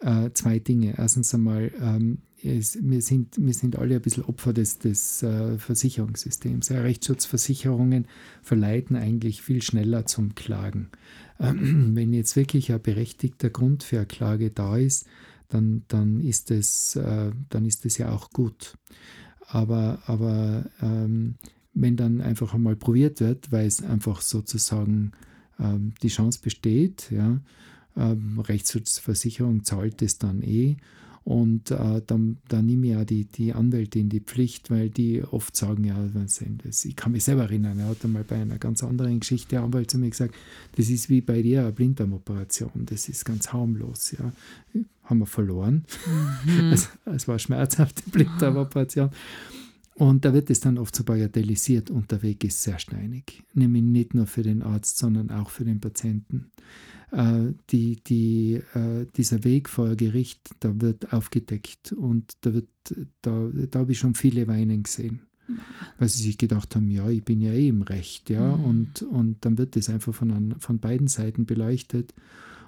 äh, 0.00 0.30
zwei 0.34 0.58
Dinge. 0.58 0.94
Erstens 0.98 1.34
einmal, 1.34 1.72
ähm, 1.80 2.18
es, 2.44 2.78
wir, 2.80 3.02
sind, 3.02 3.36
wir 3.38 3.54
sind 3.54 3.76
alle 3.76 3.96
ein 3.96 4.02
bisschen 4.02 4.24
Opfer 4.24 4.52
des, 4.52 4.78
des 4.78 5.22
äh, 5.22 5.58
Versicherungssystems. 5.58 6.68
Ja, 6.68 6.80
Rechtsschutzversicherungen 6.80 8.06
verleiten 8.42 8.96
eigentlich 8.96 9.42
viel 9.42 9.62
schneller 9.62 10.06
zum 10.06 10.34
Klagen. 10.34 10.90
Ähm, 11.38 11.90
wenn 11.94 12.12
jetzt 12.12 12.36
wirklich 12.36 12.72
ein 12.72 12.82
berechtigter 12.82 13.50
Grund 13.50 13.82
für 13.82 13.98
eine 13.98 14.06
Klage 14.06 14.50
da 14.50 14.76
ist, 14.76 15.06
dann, 15.48 15.82
dann, 15.88 16.20
ist, 16.20 16.50
es, 16.50 16.96
äh, 16.96 17.32
dann 17.48 17.64
ist 17.64 17.84
es 17.84 17.98
ja 17.98 18.10
auch 18.10 18.30
gut. 18.30 18.76
Aber, 19.46 20.00
aber 20.06 20.66
ähm, 20.80 21.34
wenn 21.74 21.96
dann 21.96 22.20
einfach 22.20 22.54
einmal 22.54 22.76
probiert 22.76 23.20
wird, 23.20 23.50
weil 23.50 23.66
es 23.66 23.82
einfach 23.82 24.22
sozusagen 24.22 25.12
ähm, 25.58 25.92
die 26.02 26.08
Chance 26.08 26.40
besteht, 26.42 27.10
ja, 27.10 27.40
ähm, 27.96 28.38
Rechtsschutzversicherung 28.38 29.64
zahlt 29.64 30.02
es 30.02 30.18
dann 30.18 30.42
eh. 30.42 30.76
Und 31.22 31.70
äh, 31.70 32.00
dann, 32.06 32.38
dann 32.48 32.66
nehme 32.66 32.86
ich 32.86 32.92
ja 32.92 33.04
die, 33.04 33.24
die 33.26 33.52
Anwälte 33.52 33.98
in 33.98 34.08
die 34.08 34.20
Pflicht, 34.20 34.70
weil 34.70 34.88
die 34.88 35.22
oft 35.22 35.54
sagen, 35.54 35.84
ja? 35.84 35.96
Ich 36.84 36.96
kann 36.96 37.12
mich 37.12 37.24
selber 37.24 37.42
erinnern, 37.42 37.78
er 37.78 37.88
hat 37.88 38.04
einmal 38.04 38.24
bei 38.24 38.36
einer 38.36 38.58
ganz 38.58 38.82
anderen 38.82 39.20
Geschichte 39.20 39.50
der 39.50 39.62
Anwalt 39.62 39.90
zu 39.90 39.98
mir 39.98 40.10
gesagt, 40.10 40.34
das 40.76 40.88
ist 40.88 41.10
wie 41.10 41.20
bei 41.20 41.42
dir 41.42 41.60
eine 41.60 41.72
Blinddarmoperation, 41.72 42.86
das 42.86 43.08
ist 43.08 43.24
ganz 43.24 43.52
harmlos. 43.52 44.12
Ja. 44.12 44.32
Haben 45.04 45.18
wir 45.18 45.26
verloren. 45.26 45.84
Es, 46.72 46.88
es 47.04 47.28
war 47.28 47.38
schmerzhafte 47.38 48.08
Blinddarmoperation. 48.10 49.10
Und 49.94 50.24
da 50.24 50.32
wird 50.32 50.48
es 50.48 50.60
dann 50.60 50.78
oft 50.78 50.96
so 50.96 51.04
bagatellisiert 51.04 51.90
und 51.90 52.10
der 52.10 52.22
Weg 52.22 52.42
ist 52.44 52.62
sehr 52.62 52.78
steinig. 52.78 53.42
Nämlich 53.52 53.82
nicht 53.82 54.14
nur 54.14 54.26
für 54.26 54.42
den 54.42 54.62
Arzt, 54.62 54.96
sondern 54.96 55.30
auch 55.30 55.50
für 55.50 55.64
den 55.64 55.80
Patienten. 55.80 56.50
Äh, 57.12 57.54
die, 57.70 57.96
die, 58.04 58.62
äh, 58.74 59.06
dieser 59.16 59.42
Weg 59.44 59.68
vor 59.68 59.96
Gericht, 59.96 60.50
da 60.60 60.80
wird 60.80 61.12
aufgedeckt 61.12 61.92
und 61.92 62.32
da, 62.42 62.54
wird, 62.54 62.68
da, 63.22 63.50
da 63.70 63.78
habe 63.80 63.92
ich 63.92 63.98
schon 63.98 64.14
viele 64.14 64.46
weinen 64.46 64.82
gesehen. 64.84 65.22
Weil 65.98 66.08
sie 66.08 66.22
sich 66.22 66.38
gedacht 66.38 66.76
haben, 66.76 66.88
ja, 66.90 67.08
ich 67.08 67.24
bin 67.24 67.40
ja 67.40 67.50
eh 67.52 67.68
im 67.68 67.82
Recht, 67.82 68.30
ja, 68.30 68.56
Mhm. 68.56 68.64
und, 68.64 69.02
und 69.02 69.44
dann 69.44 69.58
wird 69.58 69.74
das 69.74 69.88
einfach 69.88 70.14
von, 70.14 70.30
an, 70.30 70.54
von 70.60 70.78
beiden 70.78 71.08
Seiten 71.08 71.46
beleuchtet 71.46 72.14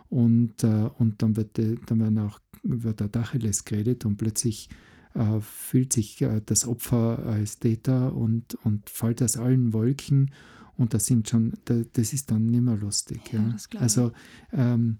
und, 0.09 0.65
äh, 0.65 0.91
und 0.99 1.23
dann 1.23 1.37
wird, 1.37 1.59
dann 1.59 2.01
werden 2.01 2.19
auch 2.19 2.41
wird 2.65 3.01
der 3.01 3.09
Dacheles 3.09 3.65
geredet 3.65 4.05
und 4.05 4.17
plötzlich 4.17 4.69
äh, 5.15 5.41
fühlt 5.41 5.93
sich 5.93 6.21
äh, 6.23 6.41
das 6.45 6.67
Opfer 6.67 7.25
als 7.27 7.59
Täter 7.59 8.15
und, 8.15 8.57
und 8.65 8.89
fällt 8.91 9.23
aus 9.23 9.37
allen 9.37 9.73
Wolken 9.73 10.33
und 10.77 10.95
das 10.95 11.07
sind 11.07 11.29
schon, 11.29 11.53
da, 11.65 11.83
das 11.93 12.13
ist 12.13 12.31
dann 12.31 12.47
nicht 12.47 12.63
mehr 12.63 12.77
lustig. 12.77 13.21
Ja, 13.33 13.41
Ja, 13.75 13.81
also 13.81 14.13
ähm, 14.53 14.99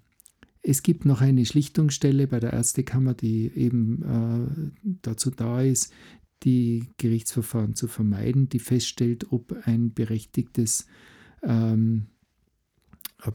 es 0.61 0.81
gibt 0.83 1.05
noch 1.05 1.21
eine 1.21 1.45
Schlichtungsstelle 1.45 2.27
bei 2.27 2.39
der 2.39 2.53
Ärztekammer, 2.53 3.13
die 3.13 3.51
eben 3.53 4.71
äh, 4.83 4.91
dazu 5.01 5.29
da 5.29 5.61
ist, 5.61 5.91
die 6.43 6.89
Gerichtsverfahren 6.97 7.75
zu 7.75 7.87
vermeiden, 7.87 8.49
die 8.49 8.59
feststellt, 8.59 9.31
ob 9.31 9.55
ein 9.65 9.93
berechtigtes 9.93 10.87
ähm, 11.41 12.07
äh, 13.23 13.31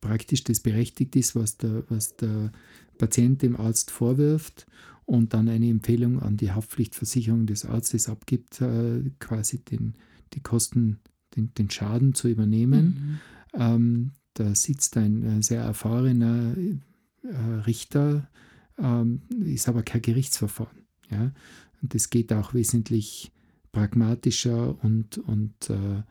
praktisch 0.00 0.44
das 0.44 0.60
berechtigt 0.60 1.16
ist, 1.16 1.34
was 1.34 1.56
der, 1.56 1.84
was 1.88 2.16
der 2.16 2.52
Patient 2.98 3.42
dem 3.42 3.56
Arzt 3.56 3.90
vorwirft 3.90 4.66
und 5.06 5.34
dann 5.34 5.48
eine 5.48 5.68
Empfehlung 5.68 6.20
an 6.20 6.36
die 6.36 6.52
Haftpflichtversicherung 6.52 7.46
des 7.46 7.64
Arztes 7.64 8.08
abgibt, 8.08 8.60
äh, 8.60 9.02
quasi 9.18 9.58
den, 9.58 9.94
die 10.34 10.40
Kosten, 10.40 11.00
den, 11.36 11.52
den 11.54 11.70
Schaden 11.70 12.14
zu 12.14 12.28
übernehmen. 12.28 13.20
Mhm. 13.54 13.60
Ähm, 13.60 14.10
da 14.34 14.54
sitzt 14.54 14.96
ein 14.96 15.22
äh, 15.22 15.42
sehr 15.42 15.62
erfahrener 15.62 16.56
äh, 16.56 17.36
Richter, 17.66 18.28
ähm, 18.78 19.22
ist 19.44 19.68
aber 19.68 19.82
kein 19.82 20.02
Gerichtsverfahren. 20.02 20.84
Ja? 21.10 21.32
Und 21.82 21.94
das 21.94 22.10
geht 22.10 22.32
auch 22.32 22.54
wesentlich 22.54 23.32
pragmatischer 23.72 24.82
und, 24.82 25.18
und, 25.18 25.70
äh, 25.70 26.02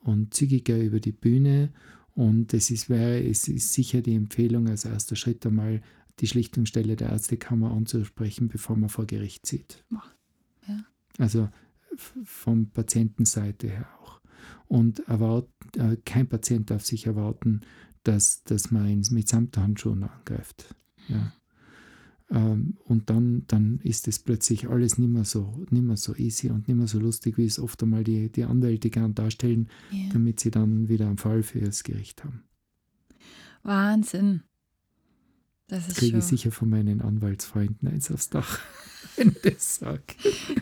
und 0.00 0.34
zügiger 0.34 0.78
über 0.78 1.00
die 1.00 1.12
Bühne. 1.12 1.70
Und 2.14 2.54
es 2.54 2.70
ist, 2.70 2.88
wäre, 2.88 3.22
es 3.24 3.48
ist 3.48 3.72
sicher 3.72 4.00
die 4.00 4.14
Empfehlung 4.14 4.68
als 4.68 4.84
erster 4.84 5.16
Schritt 5.16 5.44
einmal 5.46 5.82
die 6.20 6.28
Schlichtungsstelle 6.28 6.94
der 6.94 7.10
Ärztekammer 7.10 7.72
anzusprechen, 7.72 8.48
bevor 8.48 8.76
man 8.76 8.88
vor 8.88 9.06
Gericht 9.06 9.46
zieht. 9.46 9.84
Ja. 10.68 10.84
Also 11.18 11.48
von 11.96 12.70
Patientenseite 12.70 13.68
her 13.68 13.88
auch. 14.00 14.03
Und 14.68 15.00
erwart, 15.08 15.48
äh, 15.76 15.96
kein 16.04 16.28
Patient 16.28 16.70
darf 16.70 16.84
sich 16.84 17.06
erwarten, 17.06 17.62
dass, 18.02 18.44
dass 18.44 18.70
man 18.70 18.88
ihn 18.88 19.04
mit 19.10 19.28
Samthandschuhen 19.28 20.02
angreift. 20.04 20.74
Ja. 21.08 21.32
Ähm, 22.30 22.78
und 22.84 23.10
dann, 23.10 23.44
dann 23.46 23.80
ist 23.82 24.08
es 24.08 24.18
plötzlich 24.18 24.68
alles 24.68 24.98
nicht 24.98 25.10
mehr, 25.10 25.24
so, 25.24 25.64
nicht 25.70 25.84
mehr 25.84 25.96
so 25.96 26.14
easy 26.16 26.50
und 26.50 26.68
nicht 26.68 26.76
mehr 26.76 26.86
so 26.86 26.98
lustig, 26.98 27.36
wie 27.36 27.44
es 27.44 27.58
oft 27.58 27.82
einmal 27.82 28.02
die, 28.04 28.30
die 28.30 28.44
Anwälte 28.44 28.90
gern 28.90 29.14
darstellen, 29.14 29.68
Ja. 29.90 30.08
damit 30.12 30.40
sie 30.40 30.50
dann 30.50 30.88
wieder 30.88 31.06
einen 31.06 31.18
Fall 31.18 31.42
für 31.42 31.60
das 31.60 31.84
Gericht 31.84 32.24
haben. 32.24 32.44
Wahnsinn. 33.62 34.42
Das 35.68 35.88
ist 35.88 35.96
Kriege 35.96 36.18
ich 36.18 36.24
sicher 36.24 36.50
von 36.52 36.68
meinen 36.68 37.00
Anwaltsfreunden 37.00 37.88
eins 37.88 38.10
aufs 38.10 38.28
Dach, 38.28 38.58
wenn 39.16 39.28
ich 39.28 39.40
das 39.54 39.76
sage. 39.76 40.02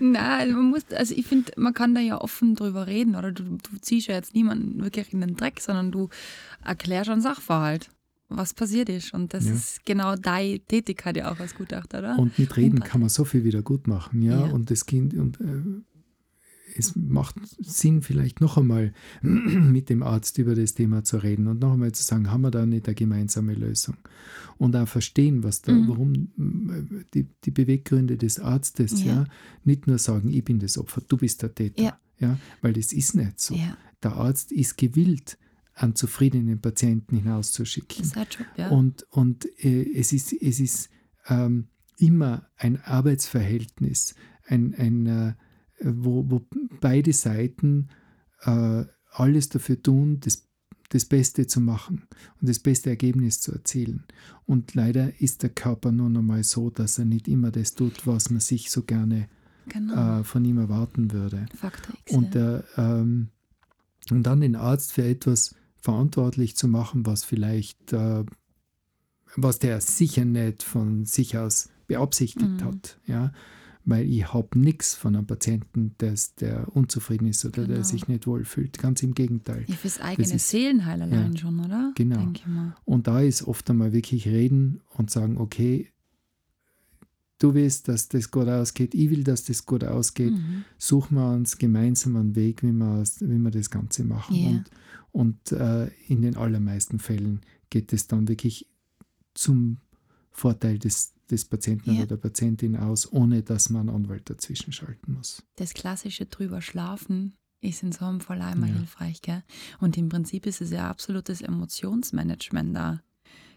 Nein, 0.00 0.52
man 0.52 0.70
muss, 0.70 0.82
also 0.96 1.14
ich 1.14 1.26
finde, 1.26 1.52
man 1.56 1.74
kann 1.74 1.94
da 1.94 2.00
ja 2.00 2.20
offen 2.20 2.54
drüber 2.54 2.86
reden, 2.86 3.16
oder 3.16 3.32
du, 3.32 3.42
du 3.42 3.78
ziehst 3.80 4.06
ja 4.06 4.14
jetzt 4.14 4.34
niemanden 4.34 4.82
wirklich 4.82 5.12
in 5.12 5.20
den 5.20 5.36
Dreck, 5.36 5.60
sondern 5.60 5.90
du 5.90 6.08
erklärst 6.64 7.10
einen 7.10 7.20
Sachverhalt, 7.20 7.88
was 8.28 8.54
passiert 8.54 8.88
ist. 8.88 9.12
Und 9.12 9.34
das 9.34 9.46
Ja. 9.46 9.52
ist 9.54 9.84
genau 9.84 10.14
deine 10.14 10.60
Tätigkeit 10.60 11.16
ja 11.16 11.32
auch 11.32 11.40
als 11.40 11.54
Gutachter, 11.56 11.98
oder? 11.98 12.18
Und 12.18 12.38
mit 12.38 12.56
Reden 12.56 12.80
kann 12.80 13.00
man 13.00 13.10
so 13.10 13.24
viel 13.24 13.42
wieder 13.44 13.62
gut 13.62 13.88
machen, 13.88 14.22
ja. 14.22 14.46
Ja. 14.46 14.52
Und 14.52 14.70
das 14.70 14.86
Kind 14.86 15.14
und 15.14 15.40
äh, 15.40 15.44
es 16.76 16.94
macht 16.96 17.36
Sinn, 17.58 18.02
vielleicht 18.02 18.40
noch 18.40 18.56
einmal 18.56 18.92
mit 19.22 19.88
dem 19.88 20.02
Arzt 20.02 20.38
über 20.38 20.54
das 20.54 20.74
Thema 20.74 21.04
zu 21.04 21.18
reden 21.18 21.46
und 21.48 21.60
noch 21.60 21.72
einmal 21.72 21.92
zu 21.92 22.02
sagen, 22.02 22.30
haben 22.30 22.42
wir 22.42 22.50
da 22.50 22.64
nicht 22.66 22.86
eine 22.86 22.94
gemeinsame 22.94 23.54
Lösung? 23.54 23.96
Und 24.58 24.76
auch 24.76 24.88
verstehen, 24.88 25.42
was 25.42 25.62
da, 25.62 25.72
Mhm. 25.72 25.88
warum 25.88 26.12
äh, 26.14 27.04
die, 27.14 27.26
die 27.44 27.50
Beweggründe 27.50 28.16
des 28.16 28.38
Arztes, 28.40 29.02
Ja. 29.02 29.14
ja. 29.14 29.24
nicht 29.64 29.86
nur 29.86 29.98
sagen, 29.98 30.28
ich 30.32 30.44
bin 30.44 30.58
das 30.58 30.78
Opfer, 30.78 31.02
du 31.06 31.16
bist 31.16 31.42
der 31.42 31.54
Täter. 31.54 31.82
Ja. 31.82 31.98
Ja, 32.18 32.38
weil 32.60 32.72
das 32.72 32.92
ist 32.92 33.16
nicht 33.16 33.40
so. 33.40 33.54
ja, 33.56 33.76
Der 34.04 34.12
Arzt 34.12 34.52
ist 34.52 34.78
gewillt, 34.78 35.38
einen 35.74 35.96
zufriedenen 35.96 36.60
Patienten 36.60 37.16
hinauszuschicken. 37.16 38.04
Job, 38.14 38.26
ja. 38.56 38.68
Und, 38.68 39.04
und 39.10 39.46
äh, 39.64 39.82
es 39.98 40.12
ist, 40.12 40.32
es 40.32 40.60
ist 40.60 40.88
ähm, 41.26 41.66
immer 41.98 42.46
ein 42.56 42.80
Arbeitsverhältnis, 42.84 44.14
ein, 44.46 44.74
ein, 44.74 45.06
äh, 45.06 45.32
wo, 45.84 46.24
wo 46.28 46.46
beide 46.80 47.12
Seiten 47.12 47.88
äh, 48.42 48.84
alles 49.10 49.48
dafür 49.48 49.82
tun, 49.82 50.20
das, 50.20 50.48
das 50.88 51.04
Beste 51.04 51.46
zu 51.46 51.60
machen 51.60 52.06
und 52.40 52.48
das 52.48 52.58
beste 52.58 52.90
Ergebnis 52.90 53.40
zu 53.40 53.52
erzielen. 53.52 54.04
Und 54.46 54.74
leider 54.74 55.20
ist 55.20 55.42
der 55.42 55.50
Körper 55.50 55.92
nur 55.92 56.10
noch 56.10 56.22
mal 56.22 56.44
so, 56.44 56.70
dass 56.70 56.98
er 56.98 57.04
nicht 57.04 57.28
immer 57.28 57.50
das 57.50 57.74
tut, 57.74 58.06
was 58.06 58.30
man 58.30 58.40
sich 58.40 58.70
so 58.70 58.82
gerne 58.82 59.28
genau. 59.66 60.20
äh, 60.20 60.24
von 60.24 60.44
ihm 60.44 60.58
erwarten 60.58 61.12
würde. 61.12 61.46
Faktor 61.54 61.94
X, 62.04 62.12
und, 62.14 62.34
der, 62.34 62.64
ähm, 62.76 63.28
und 64.10 64.24
dann 64.24 64.40
den 64.40 64.56
Arzt 64.56 64.92
für 64.92 65.04
etwas 65.04 65.54
verantwortlich 65.76 66.56
zu 66.56 66.68
machen, 66.68 67.06
was 67.06 67.24
vielleicht, 67.24 67.92
äh, 67.92 68.24
was 69.36 69.58
der 69.58 69.80
sicher 69.80 70.24
nicht 70.24 70.62
von 70.62 71.04
sich 71.04 71.38
aus 71.38 71.68
beabsichtigt 71.86 72.60
mhm. 72.60 72.64
hat. 72.64 72.98
Ja? 73.06 73.32
Weil 73.84 74.08
ich 74.08 74.32
habe 74.32 74.58
nichts 74.58 74.94
von 74.94 75.16
einem 75.16 75.26
Patienten, 75.26 75.94
des, 75.98 76.34
der 76.36 76.74
unzufrieden 76.74 77.26
ist 77.26 77.44
oder 77.44 77.62
genau. 77.62 77.74
der 77.74 77.84
sich 77.84 78.08
nicht 78.08 78.26
wohlfühlt. 78.26 78.78
Ganz 78.78 79.02
im 79.02 79.14
Gegenteil. 79.14 79.64
Ja, 79.66 79.74
fürs 79.74 80.00
eigene 80.00 80.34
ist, 80.34 80.48
Seelenheil 80.48 81.02
allein 81.02 81.32
ja, 81.32 81.38
schon, 81.38 81.60
oder? 81.60 81.92
Genau. 81.96 82.32
Und 82.84 83.06
da 83.06 83.20
ist 83.20 83.42
oft 83.42 83.68
einmal 83.70 83.92
wirklich 83.92 84.26
reden 84.28 84.80
und 84.96 85.10
sagen, 85.10 85.36
okay, 85.38 85.88
du 87.38 87.54
willst, 87.54 87.88
dass 87.88 88.08
das 88.08 88.30
gut 88.30 88.46
ausgeht, 88.48 88.94
ich 88.94 89.10
will, 89.10 89.24
dass 89.24 89.44
das 89.44 89.66
gut 89.66 89.84
ausgeht, 89.84 90.32
mhm. 90.32 90.64
suchen 90.78 91.16
wir 91.16 91.32
uns 91.32 91.58
gemeinsam 91.58 92.16
einen 92.16 92.36
Weg, 92.36 92.62
wie 92.62 92.72
wir, 92.72 93.02
wie 93.20 93.38
wir 93.38 93.50
das 93.50 93.70
Ganze 93.70 94.04
machen. 94.04 94.36
Yeah. 94.36 94.48
Und, 94.50 94.70
und 95.12 95.52
äh, 95.52 95.88
in 96.06 96.22
den 96.22 96.36
allermeisten 96.36 96.98
Fällen 97.00 97.40
geht 97.68 97.92
es 97.92 98.06
dann 98.06 98.28
wirklich 98.28 98.68
zum 99.34 99.78
Vorteil 100.32 100.78
des, 100.78 101.14
des 101.30 101.44
Patienten 101.44 101.92
ja. 101.92 101.98
oder 101.98 102.06
der 102.06 102.16
Patientin 102.16 102.76
aus, 102.76 103.10
ohne 103.12 103.42
dass 103.42 103.70
man 103.70 103.88
Anwalt 103.88 104.28
dazwischen 104.28 104.72
schalten 104.72 105.12
muss. 105.14 105.42
Das 105.56 105.74
klassische 105.74 106.26
drüber 106.26 106.62
schlafen 106.62 107.34
ist 107.60 107.82
in 107.82 107.92
so 107.92 108.04
einem 108.04 108.20
Fall 108.20 108.42
einmal 108.42 108.70
ja. 108.70 108.76
hilfreich. 108.76 109.22
Gell? 109.22 109.42
Und 109.80 109.96
im 109.96 110.08
Prinzip 110.08 110.46
ist 110.46 110.60
es 110.60 110.70
ja 110.70 110.90
absolutes 110.90 111.42
Emotionsmanagement 111.42 112.74
da. 112.74 113.00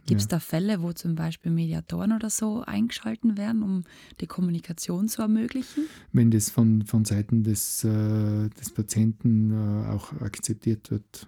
Gibt 0.05 0.21
es 0.21 0.26
ja. 0.26 0.38
da 0.38 0.39
Fälle, 0.39 0.84
wo 0.84 0.93
zum 0.93 1.15
Beispiel 1.15 1.51
Mediatoren 1.51 2.11
oder 2.11 2.30
so 2.30 2.61
eingeschalten 2.61 3.38
werden, 3.38 3.63
um 3.63 3.84
die 4.21 4.28
Kommunikation 4.28 5.07
zu 5.07 5.23
ermöglichen? 5.23 5.88
Wenn 6.11 6.30
das 6.30 6.51
von, 6.51 6.84
von 6.84 7.05
Seiten 7.05 7.43
des, 7.43 7.84
äh, 7.84 8.49
des 8.49 8.71
Patienten 8.71 9.51
äh, 9.51 9.88
auch 9.88 10.13
akzeptiert 10.21 10.91
wird, 10.91 11.28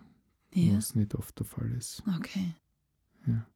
ja. 0.54 0.76
was 0.76 0.94
nicht 0.94 1.16
oft 1.16 1.40
der 1.40 1.48
Fall 1.48 1.72
ist. 1.72 2.04
Okay. 2.18 2.54
Ja. 3.26 3.48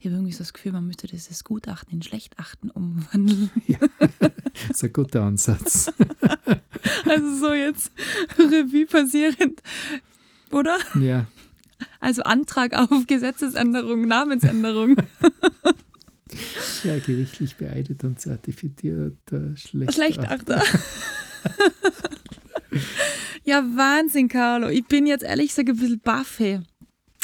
Ich 0.00 0.06
habe 0.06 0.16
irgendwie 0.16 0.32
so 0.32 0.38
das 0.38 0.52
Gefühl, 0.52 0.72
man 0.72 0.86
müsste 0.86 1.06
dieses 1.06 1.44
Gutachten 1.44 1.92
in 1.92 2.02
Schlechten 2.02 2.70
umwandeln. 2.70 3.50
Ja, 3.66 3.78
das 3.98 4.70
ist 4.70 4.84
ein 4.84 4.92
guter 4.92 5.22
Ansatz. 5.22 5.92
Also 7.06 7.36
so 7.36 7.54
jetzt 7.54 7.92
Revue 8.38 8.84
passierend, 8.84 9.62
oder? 10.50 10.76
Ja. 11.00 11.26
Also 11.98 12.22
Antrag 12.22 12.74
auf 12.74 13.06
Gesetzesänderung, 13.06 14.06
Namensänderung. 14.06 14.96
Ja, 16.82 16.98
gerichtlich 16.98 17.56
beeidet 17.56 18.04
und 18.04 18.20
zertifizierter 18.20 19.56
Schlechter. 19.56 19.92
Schlechter. 19.92 20.62
ja, 23.44 23.62
Wahnsinn, 23.62 24.28
Carlo. 24.28 24.68
Ich 24.68 24.86
bin 24.86 25.06
jetzt 25.06 25.24
ehrlich 25.24 25.48
gesagt 25.48 25.70
ein 25.70 25.76
bisschen 25.76 26.00
baff. 26.00 26.42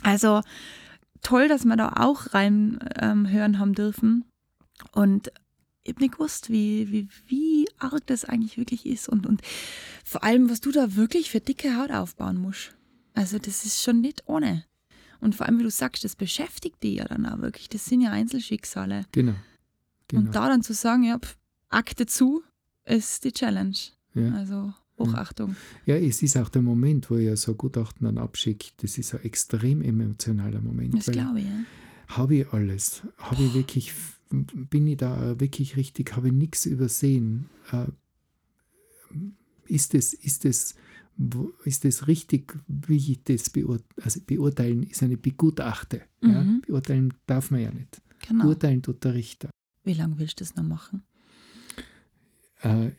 Also, 0.02 0.40
toll, 1.22 1.48
dass 1.48 1.64
wir 1.64 1.76
da 1.76 1.94
auch 1.96 2.34
reinhören 2.34 2.94
ähm, 2.98 3.58
haben 3.58 3.74
dürfen. 3.74 4.24
Und 4.92 5.30
ich 5.82 5.94
habe 5.94 6.02
nicht 6.02 6.14
gewusst, 6.14 6.50
wie, 6.50 6.90
wie, 6.90 7.08
wie 7.26 7.68
arg 7.78 8.06
das 8.06 8.24
eigentlich 8.24 8.58
wirklich 8.58 8.86
ist 8.86 9.08
und, 9.08 9.26
und 9.26 9.40
vor 10.04 10.24
allem, 10.24 10.50
was 10.50 10.60
du 10.60 10.70
da 10.72 10.96
wirklich 10.96 11.30
für 11.30 11.40
dicke 11.40 11.76
Haut 11.76 11.90
aufbauen 11.90 12.36
musst. 12.36 12.76
Also, 13.14 13.38
das 13.38 13.64
ist 13.64 13.82
schon 13.82 14.00
nicht 14.00 14.24
ohne. 14.26 14.64
Und 15.20 15.34
vor 15.34 15.46
allem, 15.46 15.58
wie 15.58 15.64
du 15.64 15.70
sagst, 15.70 16.04
das 16.04 16.16
beschäftigt 16.16 16.82
dich 16.82 16.96
ja 16.96 17.04
dann 17.04 17.26
auch 17.26 17.40
wirklich. 17.40 17.68
Das 17.68 17.84
sind 17.84 18.00
ja 18.00 18.10
Einzelschicksale. 18.10 19.04
Genau. 19.12 19.34
genau. 20.08 20.22
Und 20.22 20.34
da 20.34 20.48
dann 20.48 20.62
zu 20.62 20.74
sagen, 20.74 21.02
ja, 21.02 21.18
pf, 21.18 21.36
Akte 21.68 22.06
zu, 22.06 22.42
ist 22.84 23.24
die 23.24 23.32
Challenge. 23.32 23.76
Ja. 24.14 24.32
Also 24.32 24.74
Hochachtung. 25.00 25.56
Ja, 25.86 25.96
es 25.96 26.22
ist 26.22 26.36
auch 26.36 26.48
der 26.48 26.62
Moment, 26.62 27.10
wo 27.10 27.16
ich 27.16 27.38
so 27.40 27.54
Gutachten 27.54 28.04
dann 28.04 28.18
abschicke, 28.18 28.70
das 28.78 28.98
ist 28.98 29.14
ein 29.14 29.22
extrem 29.22 29.82
emotionaler 29.82 30.60
Moment. 30.60 30.94
Das 30.94 31.06
glaube 31.06 31.40
ich, 31.40 31.46
ja. 31.46 31.64
Habe 32.08 32.36
ich 32.36 32.52
alles? 32.52 33.02
Habe 33.18 33.42
ich 33.42 33.54
wirklich, 33.54 33.92
bin 34.30 34.86
ich 34.86 34.96
da 34.96 35.38
wirklich 35.38 35.76
richtig, 35.76 36.16
habe 36.16 36.28
ich 36.28 36.34
nichts 36.34 36.66
übersehen? 36.66 37.48
Äh, 37.72 37.86
ist 39.66 39.94
es, 39.94 40.12
ist 40.14 40.44
es, 40.44 40.74
ist 41.64 41.84
es 41.84 42.08
richtig, 42.08 42.56
wie 42.66 42.96
ich 42.96 43.22
das 43.24 43.50
beurteilen, 43.50 43.84
also 44.02 44.20
beurteilen 44.26 44.82
ist 44.82 45.02
eine 45.02 45.16
Begutachte. 45.16 46.02
Mhm. 46.20 46.30
Ja? 46.30 46.60
Beurteilen 46.66 47.14
darf 47.26 47.50
man 47.50 47.60
ja 47.60 47.70
nicht. 47.70 48.02
Genau. 48.26 48.44
Beurteilen 48.44 48.82
tut 48.82 49.04
der 49.04 49.14
Richter. 49.14 49.50
Wie 49.84 49.94
lange 49.94 50.18
willst 50.18 50.40
du 50.40 50.44
das 50.44 50.54
noch 50.56 50.64
machen? 50.64 51.02
Äh, 52.62 52.90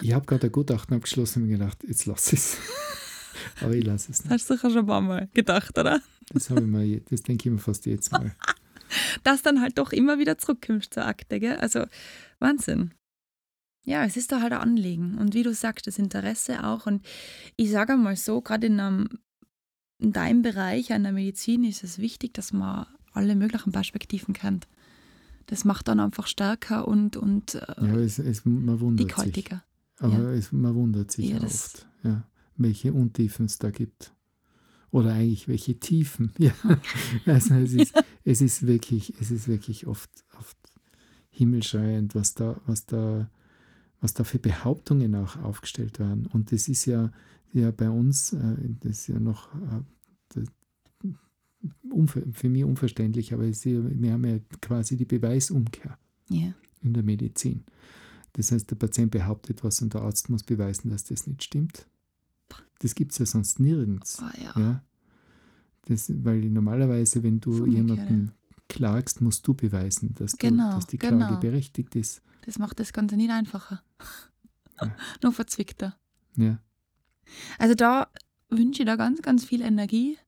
ich 0.00 0.12
habe 0.12 0.26
gerade 0.26 0.46
ein 0.46 0.52
Gutachten 0.52 0.96
abgeschlossen 0.96 1.42
und 1.42 1.48
mir 1.48 1.58
gedacht, 1.58 1.78
jetzt 1.86 2.06
lass 2.06 2.32
es. 2.32 2.58
Aber 3.60 3.74
ich 3.74 3.84
lasse 3.84 4.12
es 4.12 4.22
nicht. 4.24 4.30
Hast 4.30 4.50
du 4.50 4.56
schon 4.56 4.76
ein 4.76 4.86
paar 4.86 5.00
Mal 5.00 5.28
gedacht, 5.34 5.78
oder? 5.78 6.00
Das 6.32 6.50
habe 6.50 6.60
ich 6.60 6.66
mir, 6.66 7.00
das 7.00 7.22
denke 7.22 7.48
ich 7.48 7.52
mir 7.52 7.58
fast 7.58 7.86
jetzt 7.86 8.12
Mal. 8.12 8.34
Dass 9.24 9.42
dann 9.42 9.60
halt 9.60 9.78
doch 9.78 9.92
immer 9.92 10.18
wieder 10.18 10.38
zurückkommst 10.38 10.94
zur 10.94 11.06
Akte, 11.06 11.40
gell? 11.40 11.56
Also 11.56 11.86
Wahnsinn. 12.38 12.92
Ja, 13.84 14.04
es 14.04 14.16
ist 14.16 14.32
da 14.32 14.40
halt 14.40 14.52
ein 14.52 14.60
Anliegen. 14.60 15.18
Und 15.18 15.34
wie 15.34 15.42
du 15.42 15.52
sagst, 15.52 15.86
das 15.86 15.98
Interesse 15.98 16.64
auch. 16.64 16.86
Und 16.86 17.04
ich 17.56 17.70
sage 17.70 17.96
mal 17.96 18.16
so, 18.16 18.40
gerade 18.40 18.66
in, 18.66 19.08
in 19.98 20.12
deinem 20.12 20.42
Bereich 20.42 20.92
an 20.92 21.02
der 21.02 21.12
Medizin 21.12 21.64
ist 21.64 21.84
es 21.84 21.98
wichtig, 21.98 22.34
dass 22.34 22.52
man 22.52 22.86
alle 23.12 23.34
möglichen 23.34 23.72
Perspektiven 23.72 24.32
kennt. 24.32 24.66
Das 25.46 25.64
macht 25.64 25.88
dann 25.88 26.00
einfach 26.00 26.26
stärker 26.26 26.88
und, 26.88 27.16
und 27.16 27.56
äh, 27.56 27.60
ja, 27.78 27.96
es, 27.96 28.18
es, 28.18 28.44
man 28.46 28.80
wundert 28.80 29.10
dickhaltiger. 29.10 29.56
Sich. 29.56 29.73
Aber 29.98 30.18
ja. 30.18 30.32
es, 30.32 30.52
man 30.52 30.74
wundert 30.74 31.10
sich 31.10 31.30
ja, 31.30 31.42
oft, 31.42 31.86
ja, 32.02 32.26
welche 32.56 32.92
Untiefen 32.92 33.46
es 33.46 33.58
da 33.58 33.70
gibt. 33.70 34.12
Oder 34.90 35.12
eigentlich 35.14 35.48
welche 35.48 35.78
Tiefen. 35.78 36.32
Ja. 36.38 36.52
Also 37.26 37.54
es 37.54 37.72
ist, 37.72 37.94
es 38.24 38.40
ist 38.40 38.66
wirklich, 38.66 39.14
es 39.20 39.30
ist 39.30 39.48
wirklich 39.48 39.86
oft, 39.86 40.10
oft 40.38 40.56
himmelschreiend, 41.30 42.14
was 42.14 42.34
da, 42.34 42.60
was 42.66 42.86
da, 42.86 43.28
was 44.00 44.14
da 44.14 44.24
für 44.24 44.38
Behauptungen 44.38 45.14
auch 45.14 45.36
aufgestellt 45.42 45.98
werden. 45.98 46.26
Und 46.26 46.52
das 46.52 46.68
ist 46.68 46.86
ja, 46.86 47.10
ja 47.52 47.70
bei 47.70 47.90
uns, 47.90 48.32
äh, 48.32 48.56
das 48.80 49.00
ist 49.00 49.06
ja 49.08 49.18
noch 49.18 49.48
äh, 49.54 50.44
für 52.32 52.48
mich 52.48 52.64
unverständlich, 52.64 53.32
aber 53.32 53.44
wir 53.44 54.12
haben 54.12 54.24
ja 54.24 54.38
quasi 54.60 54.96
die 54.96 55.04
Beweisumkehr 55.04 55.98
yeah. 56.30 56.54
in 56.82 56.92
der 56.92 57.02
Medizin. 57.02 57.64
Das 58.34 58.52
heißt, 58.52 58.70
der 58.70 58.76
Patient 58.76 59.10
behauptet 59.10 59.64
was 59.64 59.80
und 59.80 59.94
der 59.94 60.02
Arzt 60.02 60.28
muss 60.28 60.42
beweisen, 60.42 60.90
dass 60.90 61.04
das 61.04 61.26
nicht 61.26 61.42
stimmt. 61.42 61.86
Das 62.80 62.94
gibt 62.94 63.12
es 63.12 63.18
ja 63.18 63.26
sonst 63.26 63.60
nirgends. 63.60 64.20
Oh, 64.20 64.42
ja. 64.42 64.60
ja. 64.60 64.82
Das, 65.86 66.10
weil 66.24 66.40
normalerweise, 66.50 67.22
wenn 67.22 67.40
du 67.40 67.66
jemanden 67.66 68.32
klagst, 68.68 69.20
musst 69.20 69.46
du 69.46 69.54
beweisen, 69.54 70.14
dass, 70.14 70.36
genau, 70.36 70.70
du, 70.70 70.74
dass 70.76 70.86
die 70.86 70.98
Klage 70.98 71.16
genau. 71.16 71.40
berechtigt 71.40 71.94
ist. 71.94 72.22
Das 72.44 72.58
macht 72.58 72.80
das 72.80 72.92
Ganze 72.92 73.16
nicht 73.16 73.30
einfacher. 73.30 73.82
Ja. 74.80 74.94
Nur 75.22 75.32
verzwickter. 75.32 75.96
Ja. 76.36 76.58
Also 77.58 77.74
da 77.74 78.08
wünsche 78.50 78.82
ich 78.82 78.86
da 78.86 78.96
ganz, 78.96 79.22
ganz 79.22 79.44
viel 79.44 79.62
Energie 79.62 80.18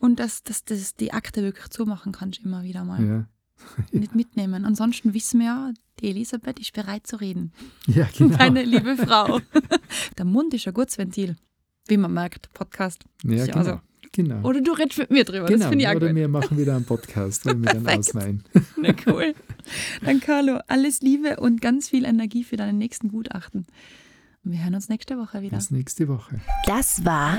und 0.00 0.18
dass, 0.18 0.42
dass, 0.42 0.64
dass 0.64 0.94
die 0.94 1.12
Akte 1.12 1.42
wirklich 1.42 1.68
zumachen 1.68 2.12
kannst, 2.12 2.44
immer 2.44 2.62
wieder 2.64 2.84
mal. 2.84 3.04
Ja. 3.04 3.28
Nicht 3.92 4.14
mitnehmen. 4.14 4.64
Ansonsten 4.64 5.14
wissen 5.14 5.40
wir 5.40 5.46
ja, 5.46 5.72
die 6.00 6.10
Elisabeth 6.10 6.58
ist 6.60 6.72
bereit 6.72 7.06
zu 7.06 7.16
reden. 7.16 7.52
Ja, 7.86 8.08
genau. 8.16 8.36
Deine 8.36 8.64
liebe 8.64 8.96
Frau. 8.96 9.40
Der 10.16 10.24
Mund 10.24 10.52
ist 10.54 10.66
ein 10.66 10.74
gutes 10.74 10.98
Ventil, 10.98 11.36
wie 11.86 11.96
man 11.96 12.12
merkt, 12.12 12.52
Podcast. 12.52 13.04
Ja, 13.24 13.46
genau. 13.46 13.56
Also. 13.56 13.80
genau. 14.12 14.46
Oder 14.46 14.60
du 14.60 14.72
redest 14.72 14.98
mit 14.98 15.10
mir 15.10 15.24
drüber, 15.24 15.46
genau. 15.46 15.58
das 15.60 15.68
finde 15.68 15.84
ich 15.84 15.88
auch 15.88 15.94
Oder 15.94 16.08
gut. 16.08 16.16
wir 16.16 16.28
machen 16.28 16.58
wieder 16.58 16.76
einen 16.76 16.84
Podcast, 16.84 17.46
wenn 17.46 17.62
wir 17.62 17.72
dann 17.72 17.88
ausleihen. 17.88 18.44
Na 18.76 18.94
cool. 19.06 19.34
Dann 20.02 20.20
Carlo, 20.20 20.60
alles 20.66 21.00
Liebe 21.00 21.40
und 21.40 21.60
ganz 21.60 21.88
viel 21.88 22.04
Energie 22.04 22.44
für 22.44 22.56
deine 22.56 22.74
nächsten 22.74 23.08
Gutachten. 23.08 23.66
Und 24.44 24.52
wir 24.52 24.62
hören 24.62 24.74
uns 24.74 24.88
nächste 24.88 25.16
Woche 25.18 25.42
wieder. 25.42 25.56
Bis 25.56 25.70
nächste 25.70 26.08
Woche. 26.08 26.40
Das 26.66 27.04
war 27.04 27.38